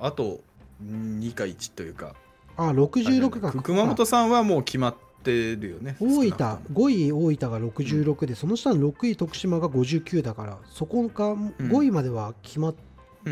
[0.00, 0.40] あと
[0.82, 2.14] 2か1というか。
[2.56, 3.52] あ66か。
[3.52, 6.38] 熊本さんはもう決まってるよね大分。
[6.72, 12.74] 5位大分が66で、うん、その下の6位徳島が59だからそこが5位までは決まっ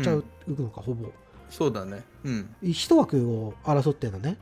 [0.03, 1.11] ちゃうのか、ほぼ。
[1.49, 2.03] そうだね。
[2.23, 2.55] うん。
[2.61, 4.37] 一枠を争ってんだね。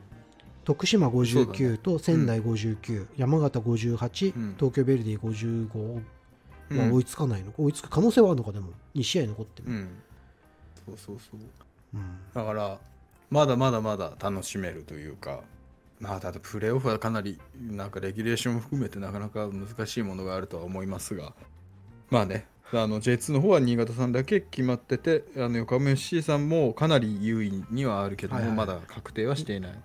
[0.64, 6.02] 徳島59と仙台59、うん、山形58、うん、東京ヴェルディ55
[6.88, 8.70] は追いつかないの、追いつく可能性はあるのかでも。
[8.94, 9.88] 2試合残ってる、うん、
[10.86, 11.40] そうそうそう、
[11.94, 12.78] うん、だから
[13.30, 15.40] まだまだまだ楽しめるというか
[16.00, 21.34] まあだってプレーオフはかなりなんかレギュレーションも含めてなかなか難しいものがあるとは思いますが。
[22.10, 22.46] まあね
[22.82, 29.72] あの J2 の方は新潟さんだけ決まっててあの横浜 FC さんもかなり優位にはあるけども、はいはい、まだ確定はしていない。
[29.72, 29.78] で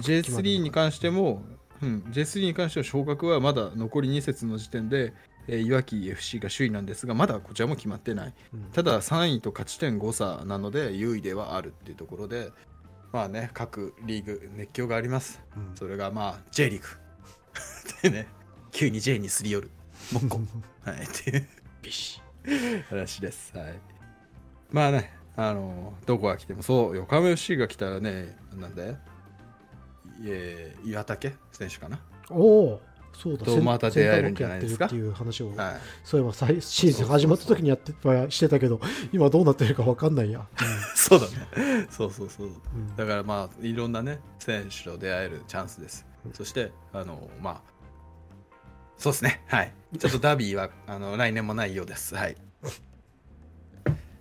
[0.00, 1.42] J3 に関しても、
[1.82, 5.12] うん、J3 に関しては昇格はまだ残り2節の時点で、
[5.48, 12.50] えー、いわき FC が首位なんですがまだこちらも決まってない、うん、ただ3位と勝ち点5差なので優位ではあるっていうところで
[13.12, 16.86] まあね各リーグ熱狂があります、うん、それがまあ J リーグ。
[18.02, 18.28] でね
[18.72, 19.70] 急に J にすり寄る。
[20.12, 20.40] もっこ
[20.84, 21.48] はいっていう。
[21.82, 22.20] ビシ
[22.90, 23.56] 話です。
[23.56, 23.74] はい。
[24.70, 28.96] まあね、あの、どこが来ても、そう、横浜 FC が来たらね、なんで、
[30.24, 32.00] え岩竹選手かな？
[32.30, 32.82] おお、
[33.12, 33.44] そうだ。
[33.44, 34.86] とまた出会えるんじゃないですか？
[34.86, 38.80] っていう話を、はい、そういえば最シーズン始まった時にやってはしてたけど
[39.12, 40.46] 今どうなってるか分かんないや、
[40.96, 41.86] そうだね。
[41.90, 42.50] そうそうそうう。
[42.50, 42.96] ん。
[42.96, 47.75] だからまあいろんなね選手と出会えるチャンスです、そしてあのまあ
[48.98, 49.42] そうですね。
[49.46, 49.72] はい。
[49.98, 52.14] ちょっとダービーはあの来年もないようです。
[52.14, 52.36] はい。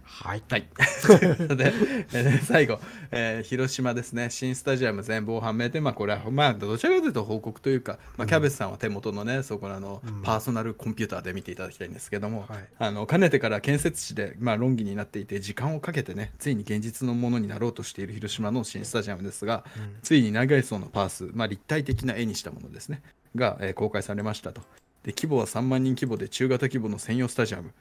[0.04, 0.44] はい。
[0.50, 0.68] はい。
[1.56, 1.74] で、
[2.14, 2.80] えー最後、
[3.12, 10.22] えー広島ですね、新スタジアム全貌判明で、まあ、これは、まあ、どちらかというと報告というか、まあ、キャベツさんは手元のね、そこらのうん。
[10.24, 12.68] パーソナルコンピューターで見ていただきたいんですけども、はい。
[12.80, 19.96] あのかねてから建設地で、まあ、論議になっていて、時間をかけてね、ついに現実のものになろうとしている広島の新スタジアムですが、うん。
[20.02, 23.02] ついに長い層のパース、まあ、立体的な絵にしたものですね、
[23.36, 24.62] が、えー公開されましたと。
[25.04, 27.72] で、規模は3万人規模で中型規模の専用スタジアム。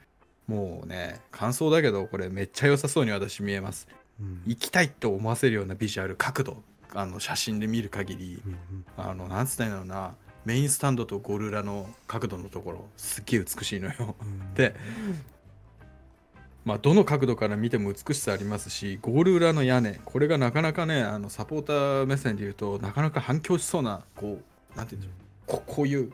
[0.47, 3.87] もうね、感想だけど、これめっちゃ良さそうに私見えます。
[4.19, 6.63] うん行きたいと思わせるようなビジュアル、角度、
[6.93, 10.15] あの写真で見る限り、うんうんあの、なんつったんだろうな、
[10.45, 14.15] メインスタンドとゴール裏の角度のところ、すっげえ美しいのよ。
[14.21, 14.75] うんで、
[16.65, 24.39] まあ、どの角度から見ても美しさありますし、ゴール裏の屋根、これがなかなかね、あのサポーター目線で言うとなかなか反響しそうな、こ
[24.73, 26.11] う、なんていうんでしょう、ここういう、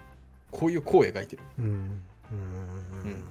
[0.52, 1.44] こういう弧を描いてる。
[1.60, 1.72] うんうん。
[1.72, 1.74] う
[3.14, 3.24] ん。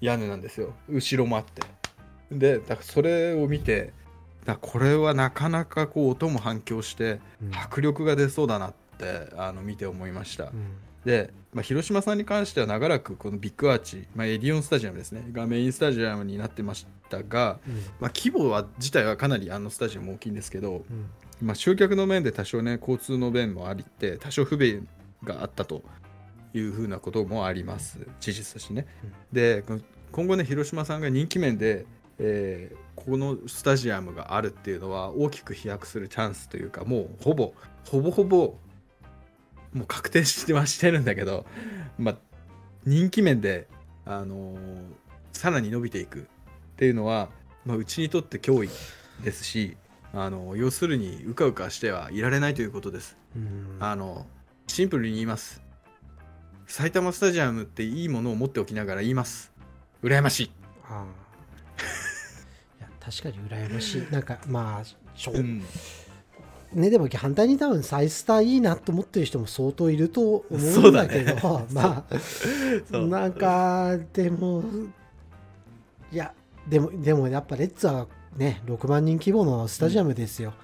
[0.00, 0.74] 屋根なんですよ。
[0.88, 1.62] 後ろもあって。
[2.30, 3.92] で、だからそれを見て、
[4.44, 7.54] だこれはなかなかこう音も反響して、うん。
[7.54, 10.44] 迫力が出そうだなってあの見て思いました。
[10.44, 10.76] うん。
[11.04, 15.24] で、まあ、広島さんに関しては長らくこのビッグアーチ、まあ、エディオンスタジアムですね。
[15.32, 17.74] がメインスタジアムになってましたが、うん。
[18.00, 21.10] まあ、規模は自体はかなりあのスタジアム大きいんですけど、うん
[21.40, 24.88] まあ、集客の面で多少ね交通の便もありって多少不便
[25.24, 25.82] があったと
[26.54, 28.06] いうふうなこともあります。
[28.20, 29.12] 事実としてね、うん。
[29.32, 29.64] で
[30.12, 31.86] 今後ね広島さんが人気面で、
[32.18, 37.54] えーこのスタジアムがあるっていうのは大きく飛躍するチャンスというかもうほぼ
[37.88, 38.56] ほぼほぼ
[39.72, 41.46] もう確定してはしてるんだけど、
[41.96, 42.16] まあ、
[42.84, 43.68] 人気面で、
[44.04, 44.58] あのー
[45.32, 46.22] さらに伸びていくっ
[46.76, 47.28] ていうのは、
[47.64, 48.70] まあ、うちにとって脅威
[49.22, 49.76] ですし、
[50.12, 53.16] あの要するにうかうかしてはいられないということです。
[53.36, 54.26] うんあの
[54.66, 55.62] シンプルに言います。
[56.66, 59.52] 埼玉スタジアムっていいものを持っておきながら言います。
[60.02, 60.50] 羨ましい。
[60.84, 61.28] ああ
[62.78, 64.84] いや確かに羨ましい なんかまあ
[65.18, 65.62] しょううん、
[66.72, 71.40] ねでも反対に多分サイスターいいなと思ってる人も相当いると思そうんだけど、ね
[71.72, 72.06] ま
[72.92, 74.62] あなんかでも
[76.12, 76.32] いや
[76.68, 78.06] でもでもやっぱレッツは
[78.38, 80.54] ね6万人規模のスタジアムですよ、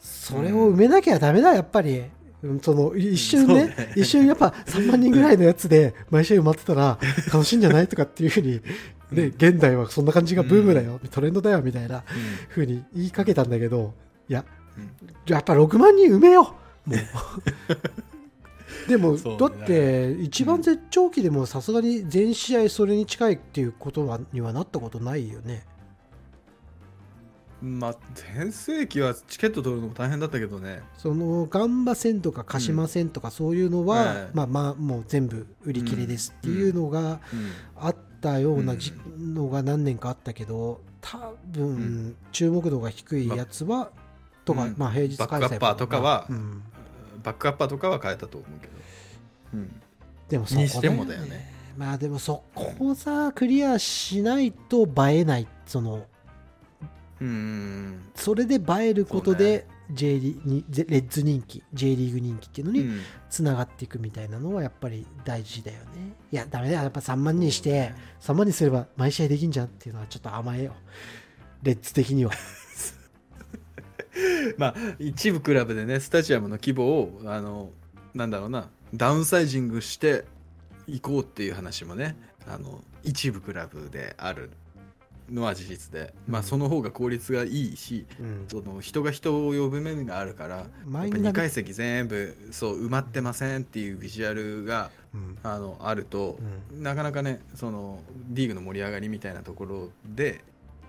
[0.00, 2.00] それを埋めなきゃダメだやっぱり。
[2.42, 3.92] うんその一瞬ね,、ね。
[3.94, 6.98] 一瞬やっぱ3万人ぐらいのやつで毎試合埋まってたら
[7.30, 8.62] 楽しいんじゃないとかっていうふうに、
[9.12, 12.02] ね、現代はそんな感じがブームだよ、トレンドだよみたいな
[12.48, 13.92] ふうに言いかけたんだけど
[14.28, 14.44] いや
[14.78, 14.90] うん。
[15.26, 16.54] やっぱ6万人埋めよ
[16.86, 16.98] うもう。
[18.88, 19.36] でも、ね。
[19.38, 25.64] だって一番絶頂期でもさすがに全試合それに近いっていうことはにはなったことないよね
[27.62, 30.82] まあ全盛期はチケット取るのも大変だったけどね。
[30.96, 34.30] そのガンバ戦とか鹿島戦とかそういうのは、ええ。
[34.32, 37.00] まあまあもう全部売り切れですっていうのが
[37.32, 37.52] うん。
[37.76, 42.16] あったようなじ、のが何年かあったけど多分、うん。
[42.32, 43.90] 注目度が低いやつは、
[44.44, 44.74] とか、うん。
[44.76, 46.62] まあ平日開催バックアッパーとかはうん。
[47.22, 48.72] バックアッパーとかは変えたと思うけど。
[49.54, 49.80] うん。
[50.28, 51.52] でもそこにしてもだよね。
[51.76, 56.06] まあでもそこをさクリアしないと映えないその
[57.20, 58.00] うん。
[58.14, 63.00] それで映えることで J リにゼレッズ人気 J リーグ人気っていうのにうん。
[63.28, 66.14] つながっていくみたいなのはやっぱり大事だよね。
[66.32, 66.82] いやダメだよ。
[66.82, 70.74] やっぱ3万人して3万人すれば毎試合できんじゃんっていうのはちょっと甘えよ
[71.62, 72.32] レッズ的には。
[74.58, 77.70] まあ一部クラブでねスタジアムの規模をあの
[78.14, 80.24] なんだろうなダウンサイジングして
[80.86, 82.16] いこうっていう話もね
[82.46, 84.50] あの一部クラブである
[85.32, 88.44] のは事実で、まあうんその方が効率がいいしうん。
[88.48, 95.38] その人が人を呼ぶ面があるからやっぱ2マインド階席全部そう埋まってませんっていうビジュアルがうん。
[95.42, 96.38] あのあると、
[96.72, 100.44] なかなかねそのリーグの盛り上がりみたいなところで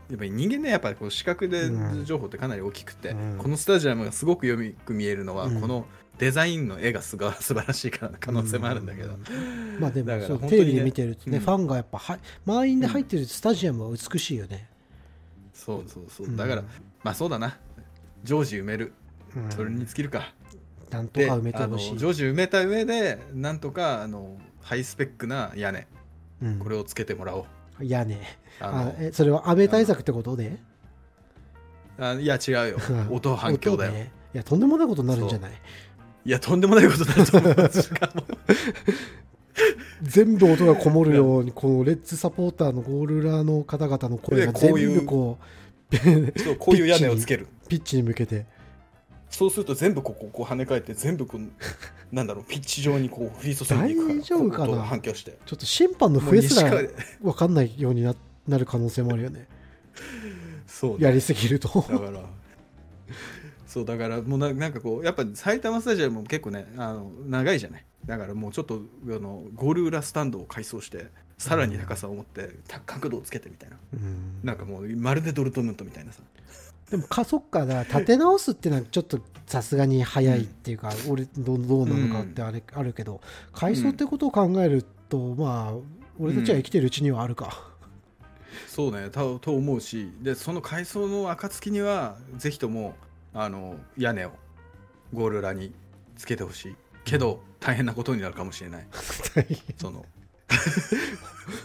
[0.09, 2.05] やっぱり人間ねやっぱこう視覚でうん。
[2.05, 3.38] 情報ってかなり大きくて、うん。
[3.38, 5.61] このスタジアムがすごく読みく見えるのは、うん。
[5.61, 5.85] この
[6.22, 9.18] デザインの絵がすが 素晴らしいから可能性もあるんだけど、
[9.80, 10.49] まあでもそうね。
[10.49, 11.43] テレビで見てるとね、うん。
[11.43, 14.69] ファンがやっぱは満員で入ってるスタジアムは美しいよね、
[15.53, 16.27] そうそうそう。
[16.27, 16.38] うん。
[16.38, 16.64] だから、
[17.03, 17.57] まあそうだな。
[18.23, 18.93] 常時埋める。
[19.35, 19.52] うん。
[19.52, 20.31] それに尽きるか、
[20.91, 25.88] なんとでか埋めてほしい、常時埋めた上でなんとかあのハイスペックな屋根。
[26.43, 26.60] うん。
[26.60, 27.48] これをつけてもらお
[27.80, 30.60] う、いやねあえそれは雨対策ってことで？
[31.98, 32.77] あいや違うよ。
[33.10, 34.11] 音反響だよ、音ね。
[34.34, 35.52] いやとんでもないことになるんじゃない？
[36.26, 37.91] いやとんでもないことだと思います
[40.02, 45.38] 全部音がこもるようにこのレッツサポーターのゴール裏の方々の声が全部こ
[45.91, 45.95] う
[46.39, 47.48] そうこういう屋根をつける。
[47.68, 48.45] ピッチに向けて。
[49.30, 51.41] そうすると全部こここう跳ね返って全部こう
[52.11, 54.84] なんだろうピッチ上にこう降り注いでいくから大丈夫かな？
[54.84, 55.38] 反響して。
[55.45, 56.72] ちょっと審判の増えすら
[57.22, 58.15] 分かんないようにな
[58.48, 59.48] なる可能性もあるよね。
[60.65, 61.06] そうね。
[61.06, 61.68] やりすぎると。
[61.89, 62.11] だから
[63.72, 67.85] そうだからもうななんかこうやっぱ埼玉スタジアムも結構ねあの長いじゃない。
[68.06, 71.07] だからもうちょっとあのゴール裏スタンドを改装して
[71.38, 73.77] さらに高さを持って、た角度をつけてみたいな。
[73.93, 74.39] うん。
[74.43, 76.22] なんかもうまるでドルトムントみたいなさ。
[76.89, 83.22] でもかそっかだから立て直すっていうのはちょっとさすがに早いっていうか、俺どうどうなのかってあれ、あるけど
[83.53, 85.73] 改装ってことを考えると、まあ
[86.19, 87.72] 俺たちは生きてるうちにはあるか、
[88.68, 92.95] そうねとと思うしでその改装の暁にはぜひとも
[93.33, 94.31] あの屋根を
[95.13, 95.73] ゴール裏に
[96.17, 96.75] つけてほしい。
[97.03, 98.87] けど、大変なことになるかもしれない。
[99.77, 100.05] その。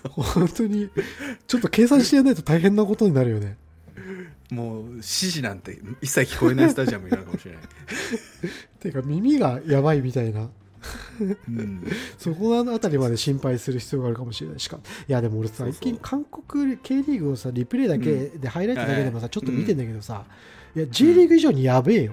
[0.05, 0.88] 本当に
[1.47, 3.56] ちょっと計算してやらないと大変なことになるよね。
[4.51, 7.62] もう指示なんて一切聞こえないスタジアムになるかもしれない、
[8.78, 10.48] ていうか耳がやばいみたいな。
[11.48, 11.84] うん、
[12.16, 14.60] そこのあたりまで心配する必要があるかもしれない。
[14.60, 14.78] しか
[15.09, 20.24] いやでも俺最近韓国 K リーグをさリプレイだけでハイライトだけでもさちょっと見てんだけどさ、
[20.77, 22.12] いや J リーグ以上にやべえよ、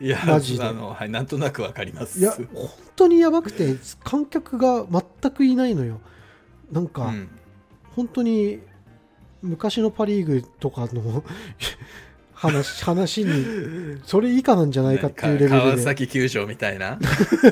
[0.00, 0.64] いやマジで。
[0.64, 2.20] あの、はい、なんとなくわかります。
[2.20, 3.74] いや本当にやばくて
[4.04, 6.00] 観客が全くいないのよ。
[6.70, 7.28] なんか、うん。
[7.96, 8.60] 本当に
[9.42, 11.24] 昔のパ・リーグとかの
[12.32, 15.82] 話話にそれ以下なんじゃないかっていうレベ川ルで。
[15.82, 16.98] 崎球場みたいな。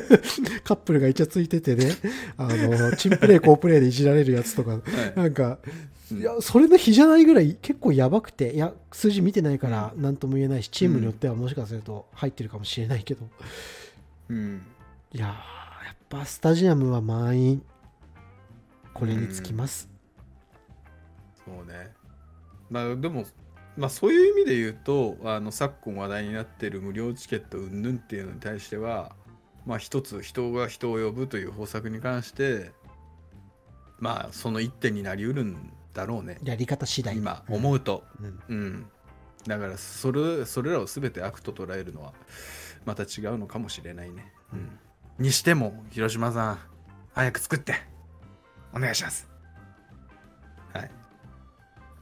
[0.63, 1.91] カップルがイチャついててね。
[2.37, 4.71] あのチンプレー好プレーでいじられるやつとか。
[4.73, 4.83] はい。
[5.17, 13.27] なんかうんいやそれの比じゃないぐらい結構やばくていや数字見てないから何とも言えないしチームによってはもしかすると入ってるかもしれないけど。
[14.29, 14.63] うん。
[15.13, 17.63] いやーやっぱスタジアムは満員。
[18.95, 19.91] これにつきます、
[21.45, 21.93] そうね。
[22.71, 23.25] まあでも
[23.77, 29.11] まあそういう意味で言うとあの昨今話題になってる無料チケット云々っていうのに対しては
[29.67, 32.71] まあ一つ人が人を呼ぶという方策に関して
[33.99, 36.39] まあその一点になりうるんだろうね。
[36.43, 37.17] やり方次第。
[37.17, 38.05] 今思うと。
[38.21, 38.41] うん。
[38.49, 38.87] うん。
[39.47, 42.13] だからそれそれらを全て悪と捉えるのは
[42.85, 44.79] また違うのかもしれないね、うん、
[45.19, 46.59] にしても広島さん
[47.13, 47.75] 早く作って。
[48.75, 49.29] お願いします。
[50.73, 50.91] はい。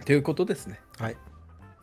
[0.06, 0.80] ということですね。
[0.98, 1.16] はい。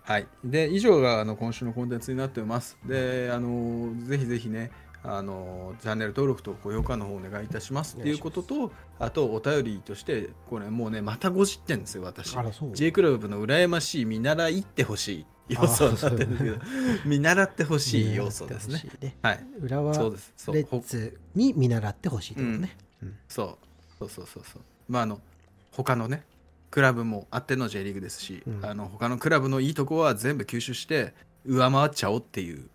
[0.01, 2.79] はい、で以上があの今週のコンテンツになっています。
[2.83, 4.71] で、あのぜひぜひね、
[5.03, 7.97] あのチャンネル登録と高評価の方お願いいたします。
[7.97, 12.35] っていうことと、あとお便りとして、これもうね、また50点ですよ、私。
[12.73, 16.57] J クラブの羨ましい見習いってほしい要素になってるんですけど、
[17.05, 18.83] 見習ってほしい要素ですね。
[19.01, 19.17] ね。
[19.21, 19.99] はい、裏はレ
[20.63, 22.77] ほッツに見習ってほしいとね、
[23.27, 23.69] そう。
[23.99, 24.61] そうそうそうそう。
[24.87, 25.21] まああの
[25.71, 26.23] 他のね
[26.69, 28.65] クラブもあっての J リーグですし、うん。
[28.65, 31.13] あの他のクラブのいいとこは全部吸収して
[31.45, 32.69] 上回っちゃおうっていう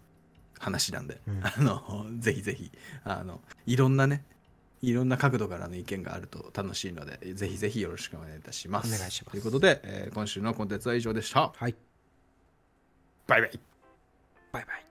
[0.59, 1.40] 話なんで、うん。
[1.44, 2.72] あのぜひぜひ
[3.05, 4.24] あのいろんなね
[4.89, 8.94] いろんな角度からの意見があると楽しいのでぜひぜひよろしくお願いいたします。
[8.94, 11.52] お願いしますということで、えー今週のコンテンツは以上でした。
[11.56, 11.74] はい
[13.27, 13.61] バイバイ。
[14.52, 14.85] バイバイ